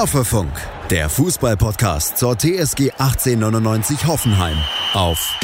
Hoffefunk, 0.00 0.52
der 0.88 1.10
Fußballpodcast 1.10 2.16
zur 2.16 2.34
TSG 2.34 2.92
1899 2.96 4.06
Hoffenheim 4.06 4.56
auf 4.94 5.38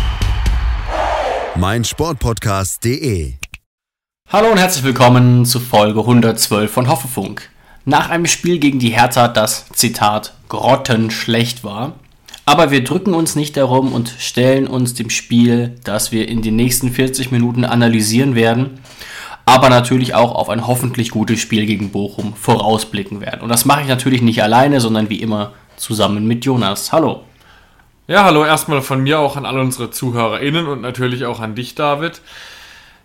meinsportpodcast.de. 1.57 3.35
Hallo 4.31 4.51
und 4.51 4.57
herzlich 4.57 4.83
willkommen 4.83 5.45
zu 5.45 5.61
Folge 5.61 6.01
112 6.01 6.73
von 6.73 6.89
Hoffefunk. 6.89 7.51
Nach 7.85 8.09
einem 8.09 8.25
Spiel 8.25 8.59
gegen 8.59 8.79
die 8.79 8.89
Hertha, 8.89 9.29
das 9.29 9.67
Zitat 9.75 10.33
grottenschlecht 10.49 11.63
war, 11.63 11.97
aber 12.47 12.71
wir 12.71 12.83
drücken 12.83 13.13
uns 13.13 13.37
nicht 13.37 13.59
darum 13.59 13.93
und 13.93 14.15
stellen 14.19 14.69
uns 14.69 14.95
dem 14.95 15.11
Spiel, 15.11 15.79
das 15.85 16.13
wir 16.13 16.29
in 16.29 16.41
den 16.41 16.57
nächsten 16.57 16.91
40 16.91 17.31
Minuten 17.31 17.67
analysieren 17.67 18.35
werden, 18.35 18.81
aber 19.47 19.71
natürlich 19.71 20.15
auch 20.15 20.35
auf 20.35 20.51
ein 20.51 20.67
hoffentlich 20.67 21.11
gutes 21.11 21.41
Spiel 21.41 21.67
gegen 21.67 21.91
Bochum 21.91 22.35
vorausblicken 22.35 23.21
werden. 23.21 23.41
Und 23.41 23.49
das 23.49 23.65
mache 23.65 23.81
ich 23.81 23.89
natürlich 23.89 24.21
nicht 24.21 24.43
alleine, 24.43 24.81
sondern 24.81 25.09
wie 25.09 25.23
immer 25.23 25.53
zusammen 25.77 26.27
mit 26.27 26.45
Jonas. 26.45 26.93
Hallo. 26.93 27.23
Ja, 28.09 28.25
hallo 28.25 28.45
erstmal 28.45 28.83
von 28.83 29.01
mir 29.01 29.21
auch 29.21 29.37
an 29.37 29.47
alle 29.47 29.61
unsere 29.61 29.91
ZuhörerInnen 29.91 30.67
und 30.67 30.81
natürlich 30.81 31.25
auch 31.25 31.41
an 31.41 31.55
dich, 31.55 31.77
David. 31.77 32.21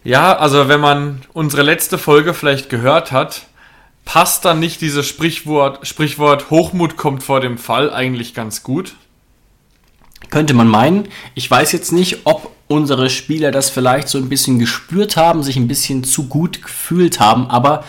Ja, 0.03 0.35
also 0.35 0.67
wenn 0.67 0.79
man 0.79 1.21
unsere 1.31 1.61
letzte 1.61 1.99
Folge 1.99 2.33
vielleicht 2.33 2.69
gehört 2.69 3.11
hat, 3.11 3.43
passt 4.03 4.43
dann 4.43 4.59
nicht 4.59 4.81
dieses 4.81 5.07
Sprichwort, 5.07 5.87
Sprichwort 5.87 6.49
Hochmut 6.49 6.97
kommt 6.97 7.21
vor 7.21 7.39
dem 7.39 7.59
Fall 7.59 7.93
eigentlich 7.93 8.33
ganz 8.33 8.63
gut? 8.63 8.95
Könnte 10.29 10.53
man 10.53 10.67
meinen. 10.67 11.07
Ich 11.35 11.49
weiß 11.49 11.71
jetzt 11.71 11.91
nicht, 11.91 12.19
ob 12.23 12.51
unsere 12.67 13.09
Spieler 13.09 13.51
das 13.51 13.69
vielleicht 13.69 14.07
so 14.07 14.17
ein 14.17 14.29
bisschen 14.29 14.57
gespürt 14.57 15.17
haben, 15.17 15.43
sich 15.43 15.57
ein 15.57 15.67
bisschen 15.67 16.03
zu 16.03 16.27
gut 16.27 16.61
gefühlt 16.61 17.19
haben, 17.19 17.49
aber 17.49 17.83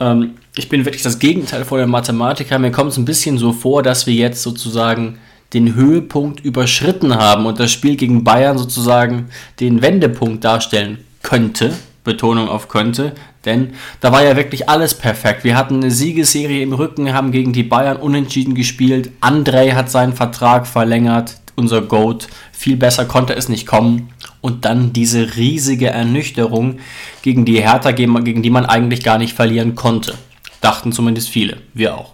ähm, 0.00 0.36
ich 0.54 0.70
bin 0.70 0.86
wirklich 0.86 1.02
das 1.02 1.18
Gegenteil 1.18 1.66
von 1.66 1.78
der 1.78 1.86
Mathematiker. 1.86 2.58
Mir 2.58 2.72
kommt 2.72 2.92
es 2.92 2.96
ein 2.96 3.04
bisschen 3.04 3.36
so 3.36 3.52
vor, 3.52 3.82
dass 3.82 4.06
wir 4.06 4.14
jetzt 4.14 4.42
sozusagen 4.42 5.18
den 5.52 5.74
Höhepunkt 5.74 6.40
überschritten 6.40 7.14
haben 7.14 7.46
und 7.46 7.60
das 7.60 7.70
Spiel 7.70 7.96
gegen 7.96 8.24
Bayern 8.24 8.56
sozusagen 8.56 9.28
den 9.60 9.82
Wendepunkt 9.82 10.44
darstellen 10.44 10.98
könnte. 11.22 11.72
Betonung 12.04 12.48
auf 12.48 12.68
könnte, 12.68 13.12
denn 13.44 13.72
da 14.00 14.12
war 14.12 14.22
ja 14.24 14.36
wirklich 14.36 14.68
alles 14.68 14.94
perfekt. 14.94 15.42
Wir 15.42 15.56
hatten 15.56 15.76
eine 15.76 15.90
Siegesserie 15.90 16.62
im 16.62 16.72
Rücken, 16.72 17.12
haben 17.12 17.32
gegen 17.32 17.52
die 17.52 17.64
Bayern 17.64 17.96
unentschieden 17.96 18.54
gespielt. 18.54 19.10
Andrei 19.20 19.72
hat 19.72 19.90
seinen 19.90 20.12
Vertrag 20.12 20.68
verlängert, 20.68 21.36
unser 21.56 21.82
Goat. 21.82 22.28
Viel 22.52 22.76
besser 22.76 23.04
konnte 23.04 23.34
es 23.34 23.48
nicht 23.48 23.66
kommen. 23.66 24.10
Und 24.40 24.64
dann 24.64 24.92
diese 24.92 25.36
riesige 25.36 25.88
Ernüchterung 25.88 26.78
gegen 27.22 27.44
die 27.44 27.60
Hertha, 27.60 27.90
gegen 27.92 28.42
die 28.42 28.50
man 28.50 28.66
eigentlich 28.66 29.02
gar 29.02 29.18
nicht 29.18 29.34
verlieren 29.34 29.74
konnte. 29.74 30.14
Dachten 30.60 30.92
zumindest 30.92 31.28
viele, 31.28 31.58
wir 31.74 31.96
auch. 31.96 32.12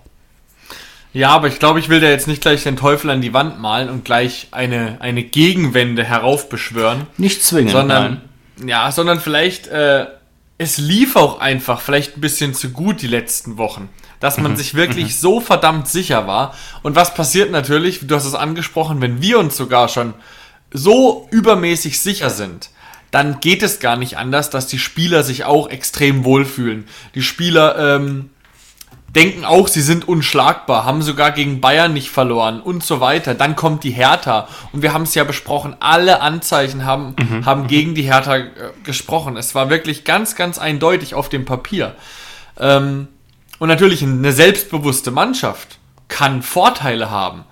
Ja, 1.13 1.31
aber 1.31 1.49
ich 1.49 1.59
glaube, 1.59 1.79
ich 1.79 1.91
will 1.91 2.01
da 2.01 2.09
jetzt 2.09 2.27
nicht 2.27 2.41
gleich 2.41 2.63
den 2.63 2.77
Teufel 2.77 3.11
an 3.11 3.21
die 3.21 3.35
Wand 3.35 3.61
malen 3.61 3.91
und 3.91 4.05
gleich 4.05 4.49
eine, 4.51 4.97
eine 5.01 5.23
Gegenwende 5.23 6.05
heraufbeschwören. 6.05 7.07
Nicht 7.19 7.45
zwingend, 7.45 7.73
sondern, 7.73 8.21
nein. 8.57 8.69
Ja, 8.69 8.91
sondern 8.93 9.21
vielleicht, 9.21 9.67
äh, 9.67 10.07
es 10.57 10.79
lief 10.79 11.17
auch 11.17 11.39
einfach 11.39 11.83
vielleicht 11.83 12.17
ein 12.17 12.23
bisschen 12.23 12.55
zu 12.55 12.71
gut 12.71 13.03
die 13.03 13.09
letzten 13.09 13.59
Wochen 13.59 13.91
dass 14.23 14.39
man 14.39 14.53
mhm. 14.53 14.57
sich 14.57 14.75
wirklich 14.75 15.07
mhm. 15.07 15.11
so 15.11 15.41
verdammt 15.41 15.89
sicher 15.89 16.27
war. 16.29 16.55
Und 16.83 16.95
was 16.95 17.13
passiert 17.13 17.51
natürlich, 17.51 18.07
du 18.07 18.15
hast 18.15 18.25
es 18.25 18.35
angesprochen, 18.35 19.01
wenn 19.01 19.21
wir 19.21 19.39
uns 19.39 19.57
sogar 19.57 19.89
schon 19.89 20.15
so 20.73 21.27
übermäßig 21.31 22.01
sicher 22.01 22.31
sind, 22.31 22.71
dann 23.11 23.41
geht 23.41 23.65
es 23.65 23.81
gar 23.81 23.97
nicht 23.97 24.17
anders, 24.17 24.49
dass 24.49 24.69
die 24.69 24.79
Spieler 24.79 25.25
sich 25.25 25.45
auch 25.45 25.69
extrem 25.69 26.25
wohlfühlen. 26.25 26.87
Die 27.17 27.23
Spieler 27.23 27.97
ähm, 27.97 28.31
denken 29.09 29.45
auch, 29.45 29.67
sie 29.67 29.83
sind 29.83 30.07
unschlagbar, 30.07 30.85
haben 30.85 31.03
sogar 31.03 31.33
gegen 31.33 31.61
Bayern 31.61 31.93
nicht 31.93 32.11
verloren 32.11 32.61
und 32.61 32.85
so 32.85 33.01
weiter. 33.01 33.35
Dann 33.35 33.57
kommt 33.57 33.83
die 33.83 33.91
Hertha 33.91 34.47
und 34.73 34.83
wir 34.83 34.93
haben 34.93 35.03
es 35.03 35.17
ja 35.17 35.25
besprochen, 35.25 35.77
alle 35.81 36.21
Anzeichen 36.21 36.87
haben, 36.87 37.17
mhm. 37.19 37.45
haben 37.45 37.67
gegen 37.67 37.97
die 37.97 38.03
Hertha 38.03 38.37
äh, 38.37 38.51
gesprochen. 38.85 39.37
Es 39.37 39.57
war 39.57 39.69
wirklich 39.69 40.05
ganz, 40.05 40.37
ganz 40.37 40.59
eindeutig 40.59 41.15
auf 41.15 41.29
dem 41.29 41.45
Papier. 41.45 41.97
Ähm, 42.57 43.09
und 43.63 43.69
natürlich 43.69 44.03
eine 44.03 44.33
selbstbewusste 44.33 45.13
Mannschaft 45.13 45.79
kann 46.09 46.43
Vorteile 46.43 47.13
haben. 47.13 47.45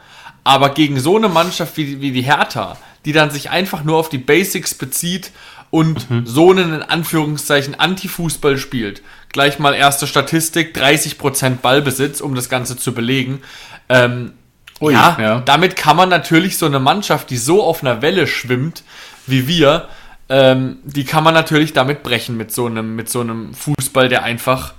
Aber 0.42 0.70
gegen 0.70 0.98
so 0.98 1.16
eine 1.16 1.28
Mannschaft 1.28 1.76
wie, 1.76 2.00
wie 2.00 2.10
die 2.10 2.22
Hertha, 2.22 2.76
die 3.04 3.12
dann 3.12 3.30
sich 3.30 3.50
einfach 3.50 3.84
nur 3.84 3.96
auf 3.96 4.08
die 4.08 4.18
Basics 4.18 4.74
bezieht 4.74 5.30
und 5.70 6.10
mhm. 6.10 6.26
so 6.26 6.50
einen 6.50 6.74
in 6.74 6.82
Anführungszeichen 6.82 7.76
Anti-Fußball 7.78 8.58
spielt. 8.58 9.02
Gleich 9.28 9.60
mal 9.60 9.72
erste 9.72 10.08
Statistik, 10.08 10.76
30% 10.76 11.58
Ballbesitz, 11.58 12.20
um 12.20 12.34
das 12.34 12.48
Ganze 12.48 12.76
zu 12.76 12.92
belegen. 12.92 13.42
Ähm, 13.88 14.32
Ui, 14.80 14.92
ja, 14.92 15.16
ja, 15.16 15.40
damit 15.42 15.76
kann 15.76 15.96
man 15.96 16.08
natürlich 16.08 16.58
so 16.58 16.66
eine 16.66 16.80
Mannschaft, 16.80 17.30
die 17.30 17.36
so 17.36 17.62
auf 17.62 17.84
einer 17.84 18.02
Welle 18.02 18.26
schwimmt 18.26 18.82
wie 19.28 19.46
wir, 19.46 19.86
ähm, 20.28 20.78
die 20.82 21.04
kann 21.04 21.22
man 21.22 21.34
natürlich 21.34 21.72
damit 21.72 22.02
brechen 22.02 22.36
mit 22.36 22.50
so 22.50 22.66
einem, 22.66 22.96
mit 22.96 23.08
so 23.08 23.20
einem 23.20 23.54
Fußball, 23.54 24.08
der 24.08 24.24
einfach 24.24 24.74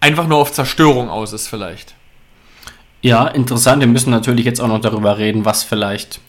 einfach 0.00 0.26
nur 0.26 0.38
auf 0.38 0.52
Zerstörung 0.52 1.08
aus 1.08 1.32
ist 1.32 1.48
vielleicht. 1.48 1.94
Ja, 3.00 3.26
interessant. 3.28 3.80
Wir 3.80 3.88
müssen 3.88 4.10
natürlich 4.10 4.44
jetzt 4.44 4.60
auch 4.60 4.68
noch 4.68 4.80
darüber 4.80 5.18
reden, 5.18 5.44
was 5.44 5.62
vielleicht 5.62 6.20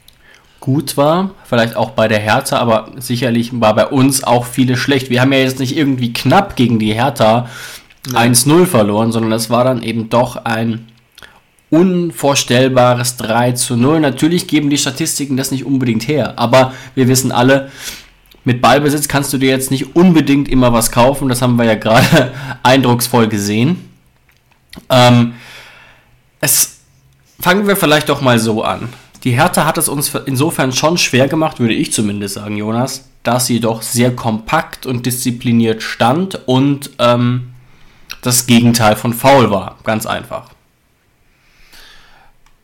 gut 0.59 0.97
war, 0.97 1.31
vielleicht 1.45 1.75
auch 1.75 1.91
bei 1.91 2.07
der 2.07 2.19
Hertha, 2.19 2.57
aber 2.57 2.91
sicherlich 2.97 3.59
war 3.59 3.73
bei 3.75 3.87
uns 3.87 4.23
auch 4.23 4.45
viele 4.45 4.75
schlecht. 4.75 5.09
Wir 5.09 5.21
haben 5.21 5.31
ja 5.31 5.39
jetzt 5.39 5.59
nicht 5.59 5.75
irgendwie 5.75 6.11
knapp 6.11 6.55
gegen 6.55 6.79
die 6.79 6.93
Hertha 6.93 7.47
1-0 8.07 8.65
verloren, 8.65 9.11
sondern 9.11 9.31
es 9.31 9.49
war 9.49 9.63
dann 9.63 9.81
eben 9.81 10.09
doch 10.09 10.35
ein 10.45 10.87
unvorstellbares 11.69 13.17
3 13.17 13.53
zu 13.53 13.77
0. 13.77 13.99
Natürlich 13.99 14.47
geben 14.47 14.69
die 14.69 14.77
Statistiken 14.77 15.37
das 15.37 15.51
nicht 15.51 15.65
unbedingt 15.65 16.07
her, 16.07 16.33
aber 16.37 16.73
wir 16.95 17.07
wissen 17.07 17.31
alle, 17.31 17.71
mit 18.43 18.61
Ballbesitz 18.61 19.07
kannst 19.07 19.33
du 19.33 19.37
dir 19.37 19.49
jetzt 19.49 19.71
nicht 19.71 19.95
unbedingt 19.95 20.49
immer 20.49 20.73
was 20.73 20.91
kaufen. 20.91 21.29
Das 21.29 21.41
haben 21.41 21.57
wir 21.57 21.65
ja 21.65 21.75
gerade 21.75 22.33
eindrucksvoll 22.63 23.27
gesehen. 23.27 23.89
Ähm, 24.89 25.33
es 26.41 26.79
fangen 27.39 27.67
wir 27.67 27.75
vielleicht 27.75 28.09
doch 28.09 28.21
mal 28.21 28.39
so 28.39 28.63
an. 28.63 28.89
Die 29.23 29.31
Hertha 29.31 29.65
hat 29.65 29.77
es 29.77 29.89
uns 29.89 30.13
insofern 30.25 30.71
schon 30.71 30.97
schwer 30.97 31.27
gemacht, 31.27 31.59
würde 31.59 31.73
ich 31.73 31.91
zumindest 31.91 32.35
sagen, 32.35 32.55
Jonas, 32.55 33.09
dass 33.23 33.47
sie 33.47 33.59
doch 33.59 33.81
sehr 33.81 34.15
kompakt 34.15 34.85
und 34.85 35.05
diszipliniert 35.05 35.83
stand 35.83 36.47
und 36.47 36.91
ähm, 36.99 37.49
das 38.21 38.47
Gegenteil 38.47 38.95
von 38.95 39.13
faul 39.13 39.51
war. 39.51 39.77
Ganz 39.83 40.05
einfach. 40.05 40.49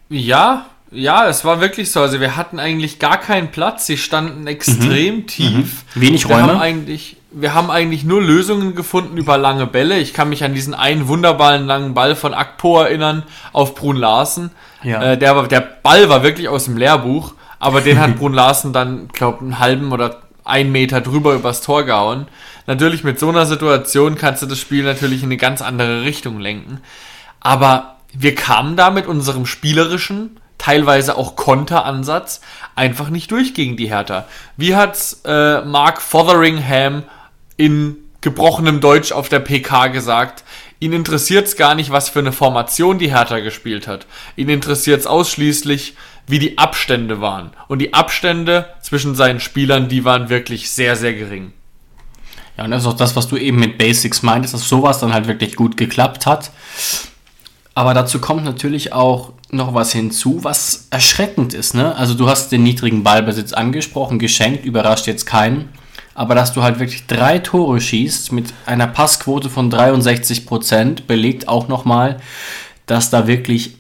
Ja, 0.09 0.67
ja, 0.95 1.27
es 1.27 1.45
war 1.45 1.61
wirklich 1.61 1.91
so. 1.91 2.01
Also 2.01 2.19
wir 2.19 2.35
hatten 2.35 2.59
eigentlich 2.59 2.99
gar 2.99 3.17
keinen 3.17 3.51
Platz. 3.51 3.85
Sie 3.85 3.97
standen 3.97 4.47
extrem 4.47 5.17
mhm. 5.17 5.27
tief. 5.27 5.83
Mhm. 5.93 6.01
Wenig 6.01 6.25
Räume. 6.25 6.37
Wir 6.37 6.47
haben, 6.47 6.59
eigentlich, 6.59 7.17
wir 7.31 7.53
haben 7.53 7.69
eigentlich 7.69 8.03
nur 8.03 8.21
Lösungen 8.21 8.75
gefunden 8.75 9.17
über 9.17 9.37
lange 9.37 9.67
Bälle. 9.67 9.99
Ich 9.99 10.13
kann 10.13 10.29
mich 10.29 10.43
an 10.43 10.53
diesen 10.53 10.73
einen 10.73 11.07
wunderbaren 11.07 11.65
langen 11.65 11.93
Ball 11.93 12.15
von 12.15 12.33
Akpo 12.33 12.81
erinnern 12.81 13.23
auf 13.53 13.75
Brun 13.75 13.97
Larsen. 13.97 14.51
Ja. 14.83 15.01
Äh, 15.01 15.17
der, 15.17 15.43
der 15.43 15.61
Ball 15.61 16.09
war 16.09 16.23
wirklich 16.23 16.49
aus 16.49 16.65
dem 16.65 16.77
Lehrbuch, 16.77 17.33
aber 17.59 17.81
den 17.81 17.99
hat 17.99 18.15
Brun 18.19 18.33
Larsen 18.33 18.73
dann, 18.73 19.09
glaube 19.09 19.41
einen 19.41 19.59
halben 19.59 19.91
oder 19.91 20.21
einen 20.43 20.71
Meter 20.71 21.01
drüber 21.01 21.33
übers 21.33 21.61
Tor 21.61 21.83
gehauen. 21.83 22.27
Natürlich 22.67 23.03
mit 23.03 23.19
so 23.19 23.29
einer 23.29 23.45
Situation 23.45 24.15
kannst 24.15 24.41
du 24.41 24.45
das 24.45 24.59
Spiel 24.59 24.83
natürlich 24.83 25.21
in 25.21 25.27
eine 25.27 25.37
ganz 25.37 25.61
andere 25.61 26.03
Richtung 26.03 26.39
lenken. 26.39 26.81
Aber 27.39 27.97
wir 28.13 28.33
kamen 28.33 28.75
da 28.75 28.89
mit 28.89 29.07
unserem 29.07 29.45
spielerischen 29.45 30.39
teilweise 30.65 31.15
auch 31.15 31.35
Konteransatz 31.35 32.41
einfach 32.73 33.09
nicht 33.09 33.29
durch 33.29 33.53
gegen 33.53 33.77
die 33.77 33.89
Hertha. 33.89 34.27
Wie 34.57 34.75
hat's 34.75 35.21
äh, 35.23 35.61
Mark 35.61 36.01
Fotheringham 36.01 37.03
in 37.55 37.97
gebrochenem 38.21 38.81
Deutsch 38.81 39.11
auf 39.11 39.29
der 39.29 39.41
PK 39.41 39.87
gesagt? 39.87 40.43
Ihn 40.79 40.91
interessiert 40.91 41.45
es 41.45 41.55
gar 41.55 41.75
nicht, 41.75 41.91
was 41.91 42.09
für 42.09 42.19
eine 42.19 42.31
Formation 42.31 42.97
die 42.97 43.13
Hertha 43.13 43.39
gespielt 43.39 43.87
hat. 43.87 44.07
Ihn 44.35 44.49
interessiert 44.49 45.01
es 45.01 45.07
ausschließlich, 45.07 45.95
wie 46.25 46.39
die 46.39 46.57
Abstände 46.57 47.21
waren. 47.21 47.51
Und 47.67 47.77
die 47.77 47.93
Abstände 47.93 48.67
zwischen 48.81 49.13
seinen 49.13 49.39
Spielern, 49.39 49.87
die 49.87 50.03
waren 50.03 50.29
wirklich 50.29 50.71
sehr, 50.71 50.95
sehr 50.95 51.13
gering. 51.13 51.53
Ja, 52.57 52.63
und 52.63 52.71
das 52.71 52.81
ist 52.81 52.87
auch 52.87 52.97
das, 52.97 53.15
was 53.15 53.27
du 53.27 53.37
eben 53.37 53.59
mit 53.59 53.77
Basics 53.77 54.23
meintest, 54.23 54.55
dass 54.55 54.67
sowas 54.67 54.99
dann 54.99 55.13
halt 55.13 55.27
wirklich 55.27 55.55
gut 55.55 55.77
geklappt 55.77 56.25
hat. 56.25 56.49
Aber 57.75 57.93
dazu 57.93 58.19
kommt 58.19 58.45
natürlich 58.45 58.93
auch 58.93 59.33
noch 59.51 59.73
was 59.73 59.91
hinzu, 59.91 60.43
was 60.43 60.87
erschreckend 60.89 61.53
ist. 61.53 61.75
Ne? 61.75 61.95
Also 61.95 62.13
du 62.13 62.29
hast 62.29 62.51
den 62.51 62.63
niedrigen 62.63 63.03
Ballbesitz 63.03 63.53
angesprochen, 63.53 64.17
geschenkt, 64.17 64.65
überrascht 64.65 65.07
jetzt 65.07 65.25
keinen. 65.25 65.69
Aber 66.13 66.33
dass 66.33 66.53
du 66.53 66.63
halt 66.63 66.79
wirklich 66.79 67.05
drei 67.07 67.39
Tore 67.39 67.81
schießt 67.81 68.31
mit 68.31 68.53
einer 68.65 68.87
Passquote 68.87 69.49
von 69.49 69.69
63 69.69 70.45
Prozent, 70.45 71.07
belegt 71.07 71.49
auch 71.49 71.67
nochmal, 71.67 72.21
dass 72.85 73.09
da 73.09 73.27
wirklich 73.27 73.75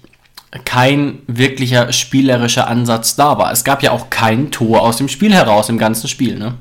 kein 0.65 1.19
wirklicher 1.27 1.93
spielerischer 1.93 2.67
Ansatz 2.67 3.15
da 3.15 3.37
war. 3.37 3.51
Es 3.51 3.63
gab 3.63 3.81
ja 3.81 3.91
auch 3.91 4.09
kein 4.09 4.51
Tor 4.51 4.81
aus 4.81 4.97
dem 4.97 5.07
Spiel 5.07 5.33
heraus 5.33 5.69
im 5.69 5.77
ganzen 5.77 6.09
Spiel. 6.09 6.37
Ne? 6.37 6.55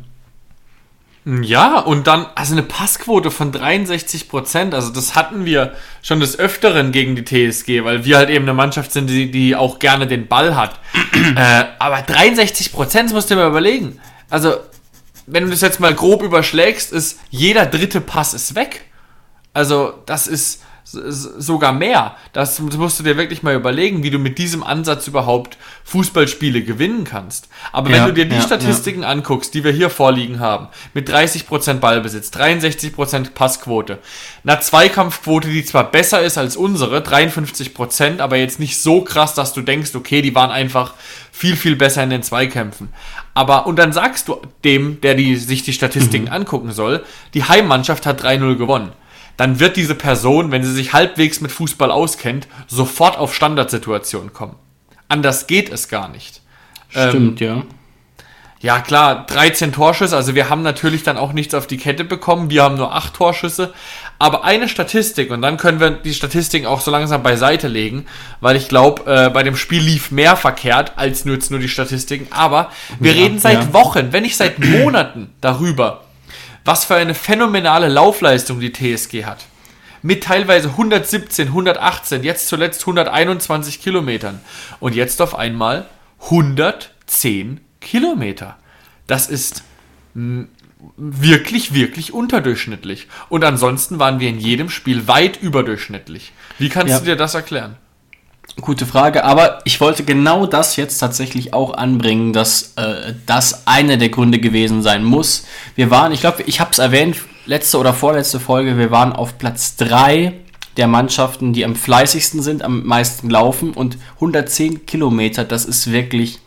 Ja, 1.26 1.78
und 1.78 2.06
dann, 2.06 2.26
also 2.34 2.52
eine 2.52 2.62
Passquote 2.62 3.30
von 3.30 3.50
63 3.50 4.28
Prozent, 4.28 4.74
also 4.74 4.90
das 4.90 5.14
hatten 5.14 5.46
wir 5.46 5.72
schon 6.02 6.20
des 6.20 6.38
Öfteren 6.38 6.92
gegen 6.92 7.16
die 7.16 7.24
TSG, 7.24 7.82
weil 7.82 8.04
wir 8.04 8.18
halt 8.18 8.28
eben 8.28 8.44
eine 8.44 8.52
Mannschaft 8.52 8.92
sind, 8.92 9.08
die, 9.08 9.30
die 9.30 9.56
auch 9.56 9.78
gerne 9.78 10.06
den 10.06 10.28
Ball 10.28 10.54
hat. 10.54 10.80
äh, 11.36 11.64
aber 11.78 12.02
63 12.02 12.72
Prozent, 12.72 13.12
musst 13.14 13.30
du 13.30 13.34
dir 13.34 13.40
mal 13.40 13.48
überlegen. 13.48 13.98
Also, 14.28 14.56
wenn 15.26 15.44
du 15.44 15.50
das 15.50 15.62
jetzt 15.62 15.80
mal 15.80 15.94
grob 15.94 16.22
überschlägst, 16.22 16.92
ist 16.92 17.18
jeder 17.30 17.64
dritte 17.64 18.02
Pass 18.02 18.34
ist 18.34 18.54
weg. 18.54 18.82
Also, 19.54 19.94
das 20.04 20.26
ist, 20.26 20.62
sogar 20.84 21.72
mehr. 21.72 22.14
Das 22.32 22.60
musst 22.60 23.00
du 23.00 23.02
dir 23.02 23.16
wirklich 23.16 23.42
mal 23.42 23.54
überlegen, 23.54 24.02
wie 24.02 24.10
du 24.10 24.18
mit 24.18 24.36
diesem 24.36 24.62
Ansatz 24.62 25.08
überhaupt 25.08 25.56
Fußballspiele 25.84 26.62
gewinnen 26.62 27.04
kannst. 27.04 27.48
Aber 27.72 27.90
ja, 27.90 27.96
wenn 27.96 28.06
du 28.06 28.12
dir 28.12 28.26
die 28.26 28.36
ja, 28.36 28.42
Statistiken 28.42 29.02
ja. 29.02 29.08
anguckst, 29.08 29.54
die 29.54 29.64
wir 29.64 29.72
hier 29.72 29.88
vorliegen 29.88 30.40
haben, 30.40 30.68
mit 30.92 31.08
30% 31.08 31.74
Ballbesitz, 31.74 32.30
63% 32.30 33.30
Passquote, 33.30 33.98
einer 34.44 34.60
Zweikampfquote, 34.60 35.48
die 35.48 35.64
zwar 35.64 35.90
besser 35.90 36.20
ist 36.20 36.36
als 36.36 36.56
unsere, 36.56 36.98
53%, 36.98 38.20
aber 38.20 38.36
jetzt 38.36 38.60
nicht 38.60 38.78
so 38.78 39.00
krass, 39.00 39.34
dass 39.34 39.54
du 39.54 39.62
denkst, 39.62 39.94
okay, 39.94 40.20
die 40.20 40.34
waren 40.34 40.50
einfach 40.50 40.94
viel, 41.32 41.56
viel 41.56 41.76
besser 41.76 42.02
in 42.02 42.10
den 42.10 42.22
Zweikämpfen. 42.22 42.90
Aber, 43.32 43.66
und 43.66 43.78
dann 43.78 43.92
sagst 43.92 44.28
du 44.28 44.40
dem, 44.64 45.00
der 45.00 45.14
die, 45.14 45.36
sich 45.36 45.62
die 45.62 45.72
Statistiken 45.72 46.26
mhm. 46.26 46.32
angucken 46.32 46.72
soll, 46.72 47.04
die 47.32 47.44
Heimmannschaft 47.44 48.06
hat 48.06 48.22
3-0 48.22 48.56
gewonnen 48.56 48.92
dann 49.36 49.60
wird 49.60 49.76
diese 49.76 49.94
Person, 49.94 50.50
wenn 50.50 50.64
sie 50.64 50.72
sich 50.72 50.92
halbwegs 50.92 51.40
mit 51.40 51.52
Fußball 51.52 51.90
auskennt, 51.90 52.46
sofort 52.66 53.18
auf 53.18 53.34
Standardsituationen 53.34 54.32
kommen. 54.32 54.56
Anders 55.08 55.46
geht 55.46 55.70
es 55.70 55.88
gar 55.88 56.08
nicht. 56.08 56.40
Stimmt, 56.88 57.40
ähm, 57.40 57.46
ja. 57.48 57.62
Ja, 58.64 58.80
klar, 58.80 59.26
13 59.26 59.72
Torschüsse, 59.72 60.16
also 60.16 60.34
wir 60.34 60.48
haben 60.48 60.62
natürlich 60.62 61.02
dann 61.02 61.18
auch 61.18 61.34
nichts 61.34 61.52
auf 61.52 61.66
die 61.66 61.76
Kette 61.76 62.02
bekommen. 62.02 62.48
Wir 62.48 62.62
haben 62.62 62.76
nur 62.76 62.94
8 62.94 63.12
Torschüsse. 63.12 63.74
Aber 64.18 64.42
eine 64.42 64.70
Statistik, 64.70 65.30
und 65.30 65.42
dann 65.42 65.58
können 65.58 65.80
wir 65.80 65.90
die 65.90 66.14
Statistiken 66.14 66.64
auch 66.64 66.80
so 66.80 66.90
langsam 66.90 67.22
beiseite 67.22 67.68
legen, 67.68 68.06
weil 68.40 68.56
ich 68.56 68.70
glaube, 68.70 69.02
äh, 69.04 69.28
bei 69.28 69.42
dem 69.42 69.54
Spiel 69.54 69.82
lief 69.82 70.10
mehr 70.10 70.34
verkehrt 70.36 70.92
als 70.96 71.26
nur 71.26 71.34
jetzt 71.34 71.50
nur 71.50 71.60
die 71.60 71.68
Statistiken. 71.68 72.28
Aber 72.30 72.70
wir 72.98 73.12
ja, 73.12 73.24
reden 73.24 73.38
seit 73.38 73.64
ja. 73.64 73.72
Wochen, 73.74 74.14
wenn 74.14 74.22
nicht 74.22 74.38
seit 74.38 74.58
Monaten 74.58 75.34
darüber, 75.42 76.03
was 76.64 76.84
für 76.84 76.94
eine 76.94 77.14
phänomenale 77.14 77.88
Laufleistung 77.88 78.60
die 78.60 78.72
TSG 78.72 79.24
hat. 79.24 79.46
Mit 80.02 80.24
teilweise 80.24 80.68
117, 80.68 81.48
118, 81.48 82.22
jetzt 82.22 82.48
zuletzt 82.48 82.82
121 82.82 83.80
Kilometern. 83.80 84.40
Und 84.80 84.94
jetzt 84.94 85.22
auf 85.22 85.34
einmal 85.34 85.86
110 86.24 87.60
Kilometer. 87.80 88.56
Das 89.06 89.28
ist 89.28 89.64
wirklich, 90.96 91.74
wirklich 91.74 92.12
unterdurchschnittlich. 92.12 93.08
Und 93.28 93.44
ansonsten 93.44 93.98
waren 93.98 94.20
wir 94.20 94.28
in 94.28 94.38
jedem 94.38 94.70
Spiel 94.70 95.08
weit 95.08 95.40
überdurchschnittlich. 95.40 96.32
Wie 96.58 96.68
kannst 96.68 96.90
ja. 96.90 96.98
du 96.98 97.04
dir 97.06 97.16
das 97.16 97.34
erklären? 97.34 97.76
Gute 98.60 98.86
Frage, 98.86 99.24
aber 99.24 99.58
ich 99.64 99.80
wollte 99.80 100.04
genau 100.04 100.46
das 100.46 100.76
jetzt 100.76 100.98
tatsächlich 100.98 101.52
auch 101.52 101.74
anbringen, 101.74 102.32
dass 102.32 102.74
äh, 102.76 103.14
das 103.26 103.66
einer 103.66 103.96
der 103.96 104.10
Gründe 104.10 104.38
gewesen 104.38 104.80
sein 104.80 105.02
muss. 105.02 105.44
Wir 105.74 105.90
waren, 105.90 106.12
ich 106.12 106.20
glaube, 106.20 106.44
ich 106.44 106.60
habe 106.60 106.70
es 106.70 106.78
erwähnt, 106.78 107.16
letzte 107.46 107.78
oder 107.78 107.92
vorletzte 107.92 108.38
Folge, 108.38 108.78
wir 108.78 108.92
waren 108.92 109.12
auf 109.12 109.38
Platz 109.38 109.74
3 109.76 110.34
der 110.76 110.86
Mannschaften, 110.86 111.52
die 111.52 111.64
am 111.64 111.74
fleißigsten 111.74 112.42
sind, 112.42 112.62
am 112.62 112.84
meisten 112.84 113.28
laufen 113.28 113.72
und 113.72 113.98
110 114.14 114.86
Kilometer, 114.86 115.44
das 115.44 115.64
ist 115.64 115.90
wirklich 115.90 116.38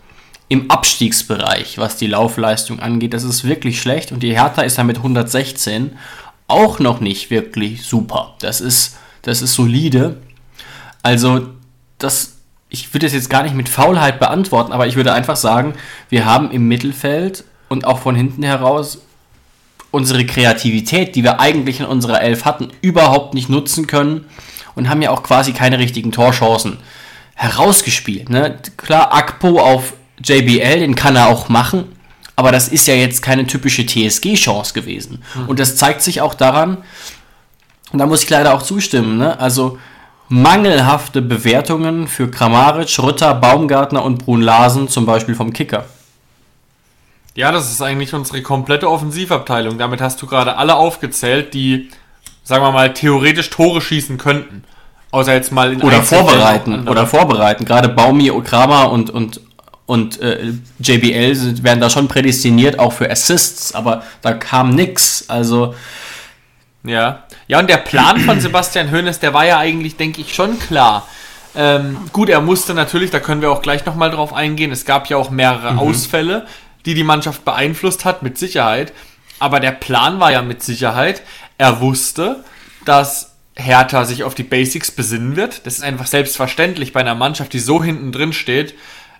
im 0.47 0.71
Abstiegsbereich, 0.71 1.77
was 1.77 1.97
die 1.97 2.07
Laufleistung 2.07 2.79
angeht. 2.79 3.13
Das 3.13 3.25
ist 3.25 3.43
wirklich 3.43 3.81
schlecht 3.81 4.13
und 4.13 4.23
die 4.23 4.33
Hertha 4.33 4.61
ist 4.61 4.77
ja 4.77 4.85
mit 4.85 4.97
116 4.97 5.97
auch 6.47 6.79
noch 6.79 7.01
nicht 7.01 7.29
wirklich 7.29 7.83
super. 7.83 8.35
Das 8.39 8.61
ist, 8.61 8.97
das 9.23 9.41
ist 9.41 9.55
solide. 9.55 10.21
Also 11.03 11.47
das, 11.97 12.37
ich 12.69 12.93
würde 12.93 13.07
es 13.07 13.13
jetzt 13.13 13.29
gar 13.29 13.43
nicht 13.43 13.55
mit 13.55 13.69
Faulheit 13.69 14.19
beantworten, 14.19 14.71
aber 14.71 14.87
ich 14.87 14.95
würde 14.95 15.13
einfach 15.13 15.35
sagen, 15.35 15.73
wir 16.09 16.25
haben 16.25 16.51
im 16.51 16.67
Mittelfeld 16.67 17.43
und 17.69 17.85
auch 17.85 17.99
von 17.99 18.15
hinten 18.15 18.43
heraus 18.43 18.99
unsere 19.91 20.25
Kreativität, 20.25 21.15
die 21.15 21.23
wir 21.23 21.39
eigentlich 21.39 21.79
in 21.79 21.85
unserer 21.85 22.21
Elf 22.21 22.45
hatten, 22.45 22.69
überhaupt 22.81 23.33
nicht 23.33 23.49
nutzen 23.49 23.87
können 23.87 24.25
und 24.75 24.89
haben 24.89 25.01
ja 25.01 25.11
auch 25.11 25.23
quasi 25.23 25.53
keine 25.53 25.79
richtigen 25.79 26.11
Torchancen 26.11 26.77
herausgespielt. 27.35 28.29
Ne? 28.29 28.57
Klar, 28.77 29.13
Akpo 29.13 29.59
auf 29.59 29.93
JBL, 30.23 30.79
den 30.79 30.95
kann 30.95 31.15
er 31.15 31.27
auch 31.27 31.49
machen, 31.49 31.95
aber 32.35 32.51
das 32.51 32.67
ist 32.67 32.87
ja 32.87 32.95
jetzt 32.95 33.21
keine 33.21 33.47
typische 33.47 33.85
TSG-Chance 33.85 34.73
gewesen. 34.73 35.23
Mhm. 35.35 35.49
Und 35.49 35.59
das 35.59 35.75
zeigt 35.75 36.01
sich 36.01 36.21
auch 36.21 36.33
daran, 36.33 36.77
und 37.91 37.99
da 37.99 38.05
muss 38.05 38.23
ich 38.23 38.29
leider 38.29 38.53
auch 38.53 38.63
zustimmen, 38.63 39.17
ne? 39.17 39.39
also 39.39 39.79
mangelhafte 40.29 41.21
Bewertungen 41.21 42.07
für 42.07 42.29
Kramaric, 42.29 42.99
Rütter, 42.99 43.33
Baumgartner 43.35 44.03
und 44.03 44.19
Brun 44.25 44.41
Larsen, 44.41 44.89
zum 44.89 45.05
Beispiel 45.05 45.35
vom 45.35 45.53
Kicker. 45.53 45.85
Ja, 47.35 47.51
das 47.51 47.71
ist 47.71 47.81
eigentlich 47.81 48.13
unsere 48.13 48.41
komplette 48.41 48.89
Offensivabteilung. 48.89 49.77
Damit 49.77 50.01
hast 50.01 50.21
du 50.21 50.25
gerade 50.25 50.57
alle 50.57 50.75
aufgezählt, 50.75 51.53
die, 51.53 51.89
sagen 52.43 52.63
wir 52.63 52.71
mal, 52.71 52.93
theoretisch 52.93 53.49
Tore 53.51 53.79
schießen 53.79 54.17
könnten. 54.17 54.63
Außer 55.11 55.33
jetzt 55.33 55.51
mal 55.51 55.71
in 55.71 55.81
Oder 55.81 56.01
vorbereiten. 56.01 56.87
Oder 56.87 57.07
vorbereiten. 57.07 57.63
Gerade 57.63 57.89
Baumi, 57.89 58.31
Kramer 58.43 58.91
und, 58.91 59.09
und, 59.09 59.39
und 59.85 60.19
äh, 60.19 60.51
JBL 60.79 61.35
sind, 61.35 61.63
werden 61.63 61.79
da 61.79 61.89
schon 61.89 62.07
prädestiniert, 62.07 62.79
auch 62.79 62.91
für 62.91 63.09
Assists, 63.09 63.73
aber 63.73 64.03
da 64.21 64.33
kam 64.33 64.71
nix. 64.71 65.25
Also 65.29 65.75
ja. 66.83 67.23
Ja, 67.47 67.59
und 67.59 67.69
der 67.69 67.77
Plan 67.77 68.19
von 68.19 68.39
Sebastian 68.41 68.91
Hoeneß, 68.91 69.19
der 69.19 69.33
war 69.33 69.45
ja 69.45 69.57
eigentlich, 69.57 69.95
denke 69.95 70.21
ich, 70.21 70.33
schon 70.33 70.59
klar. 70.59 71.07
Ähm, 71.55 71.97
gut, 72.13 72.29
er 72.29 72.41
musste 72.41 72.73
natürlich, 72.73 73.09
da 73.09 73.19
können 73.19 73.41
wir 73.41 73.51
auch 73.51 73.61
gleich 73.61 73.85
nochmal 73.85 74.11
drauf 74.11 74.33
eingehen, 74.33 74.71
es 74.71 74.85
gab 74.85 75.09
ja 75.09 75.17
auch 75.17 75.29
mehrere 75.29 75.73
mhm. 75.73 75.79
Ausfälle, 75.79 76.45
die 76.85 76.93
die 76.93 77.03
Mannschaft 77.03 77.45
beeinflusst 77.45 78.05
hat, 78.05 78.21
mit 78.21 78.37
Sicherheit. 78.37 78.93
Aber 79.39 79.59
der 79.59 79.71
Plan 79.71 80.19
war 80.19 80.31
ja 80.31 80.41
mit 80.41 80.61
Sicherheit, 80.61 81.21
er 81.57 81.81
wusste, 81.81 82.43
dass 82.85 83.35
Hertha 83.55 84.05
sich 84.05 84.23
auf 84.23 84.35
die 84.35 84.43
Basics 84.43 84.91
besinnen 84.91 85.35
wird. 85.35 85.65
Das 85.65 85.75
ist 85.75 85.83
einfach 85.83 86.07
selbstverständlich 86.07 86.93
bei 86.93 86.99
einer 86.99 87.15
Mannschaft, 87.15 87.53
die 87.53 87.59
so 87.59 87.83
hinten 87.83 88.11
drin 88.11 88.33
steht 88.33 88.75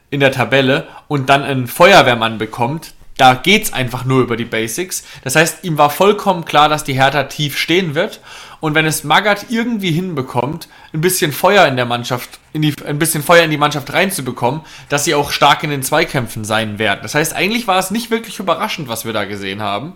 in 0.09 0.19
der 0.19 0.31
Tabelle 0.31 0.88
und 1.07 1.30
dann 1.30 1.44
einen 1.44 1.68
Feuerwehrmann 1.68 2.38
bekommt, 2.38 2.94
da 3.17 3.33
geht's 3.33 3.73
einfach 3.73 4.05
nur 4.05 4.21
über 4.21 4.37
die 4.37 4.45
Basics. 4.45 5.03
Das 5.23 5.35
heißt, 5.35 5.63
ihm 5.63 5.77
war 5.77 5.89
vollkommen 5.89 6.45
klar, 6.45 6.69
dass 6.69 6.83
die 6.83 6.94
Hertha 6.94 7.23
tief 7.23 7.57
stehen 7.57 7.95
wird. 7.95 8.21
Und 8.59 8.75
wenn 8.75 8.85
es 8.85 9.03
Magath 9.03 9.47
irgendwie 9.49 9.92
hinbekommt, 9.92 10.68
ein 10.94 11.01
bisschen 11.01 11.31
Feuer 11.31 11.68
in 11.68 11.75
der 11.75 11.85
Mannschaft, 11.85 12.39
in 12.53 12.61
die, 12.61 12.75
ein 12.85 12.99
bisschen 12.99 13.23
Feuer 13.23 13.44
in 13.44 13.51
die 13.51 13.57
Mannschaft 13.57 13.92
reinzubekommen, 13.92 14.61
dass 14.89 15.03
sie 15.03 15.15
auch 15.15 15.31
stark 15.31 15.63
in 15.63 15.69
den 15.69 15.83
Zweikämpfen 15.83 16.45
sein 16.45 16.80
werden. 16.80 16.99
Das 17.01 17.15
heißt, 17.15 17.33
eigentlich 17.33 17.68
war 17.68 17.80
es 17.80 17.92
nicht 17.92 18.11
wirklich 18.11 18.39
überraschend, 18.39 18.87
was 18.87 19.06
wir 19.06 19.13
da 19.13 19.25
gesehen 19.25 19.61
haben. 19.61 19.94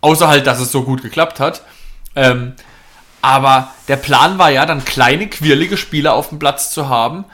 Außer 0.00 0.28
halt, 0.28 0.46
dass 0.46 0.60
es 0.60 0.72
so 0.72 0.82
gut 0.82 1.02
geklappt 1.02 1.40
hat. 1.40 1.62
Ähm, 2.14 2.54
aber 3.22 3.72
der 3.88 3.96
Plan 3.96 4.38
war 4.38 4.50
ja, 4.50 4.66
dann 4.66 4.84
kleine, 4.84 5.26
quirlige 5.28 5.76
Spieler 5.76 6.14
auf 6.14 6.28
dem 6.28 6.38
Platz 6.38 6.70
zu 6.70 6.88
haben, 6.88 7.24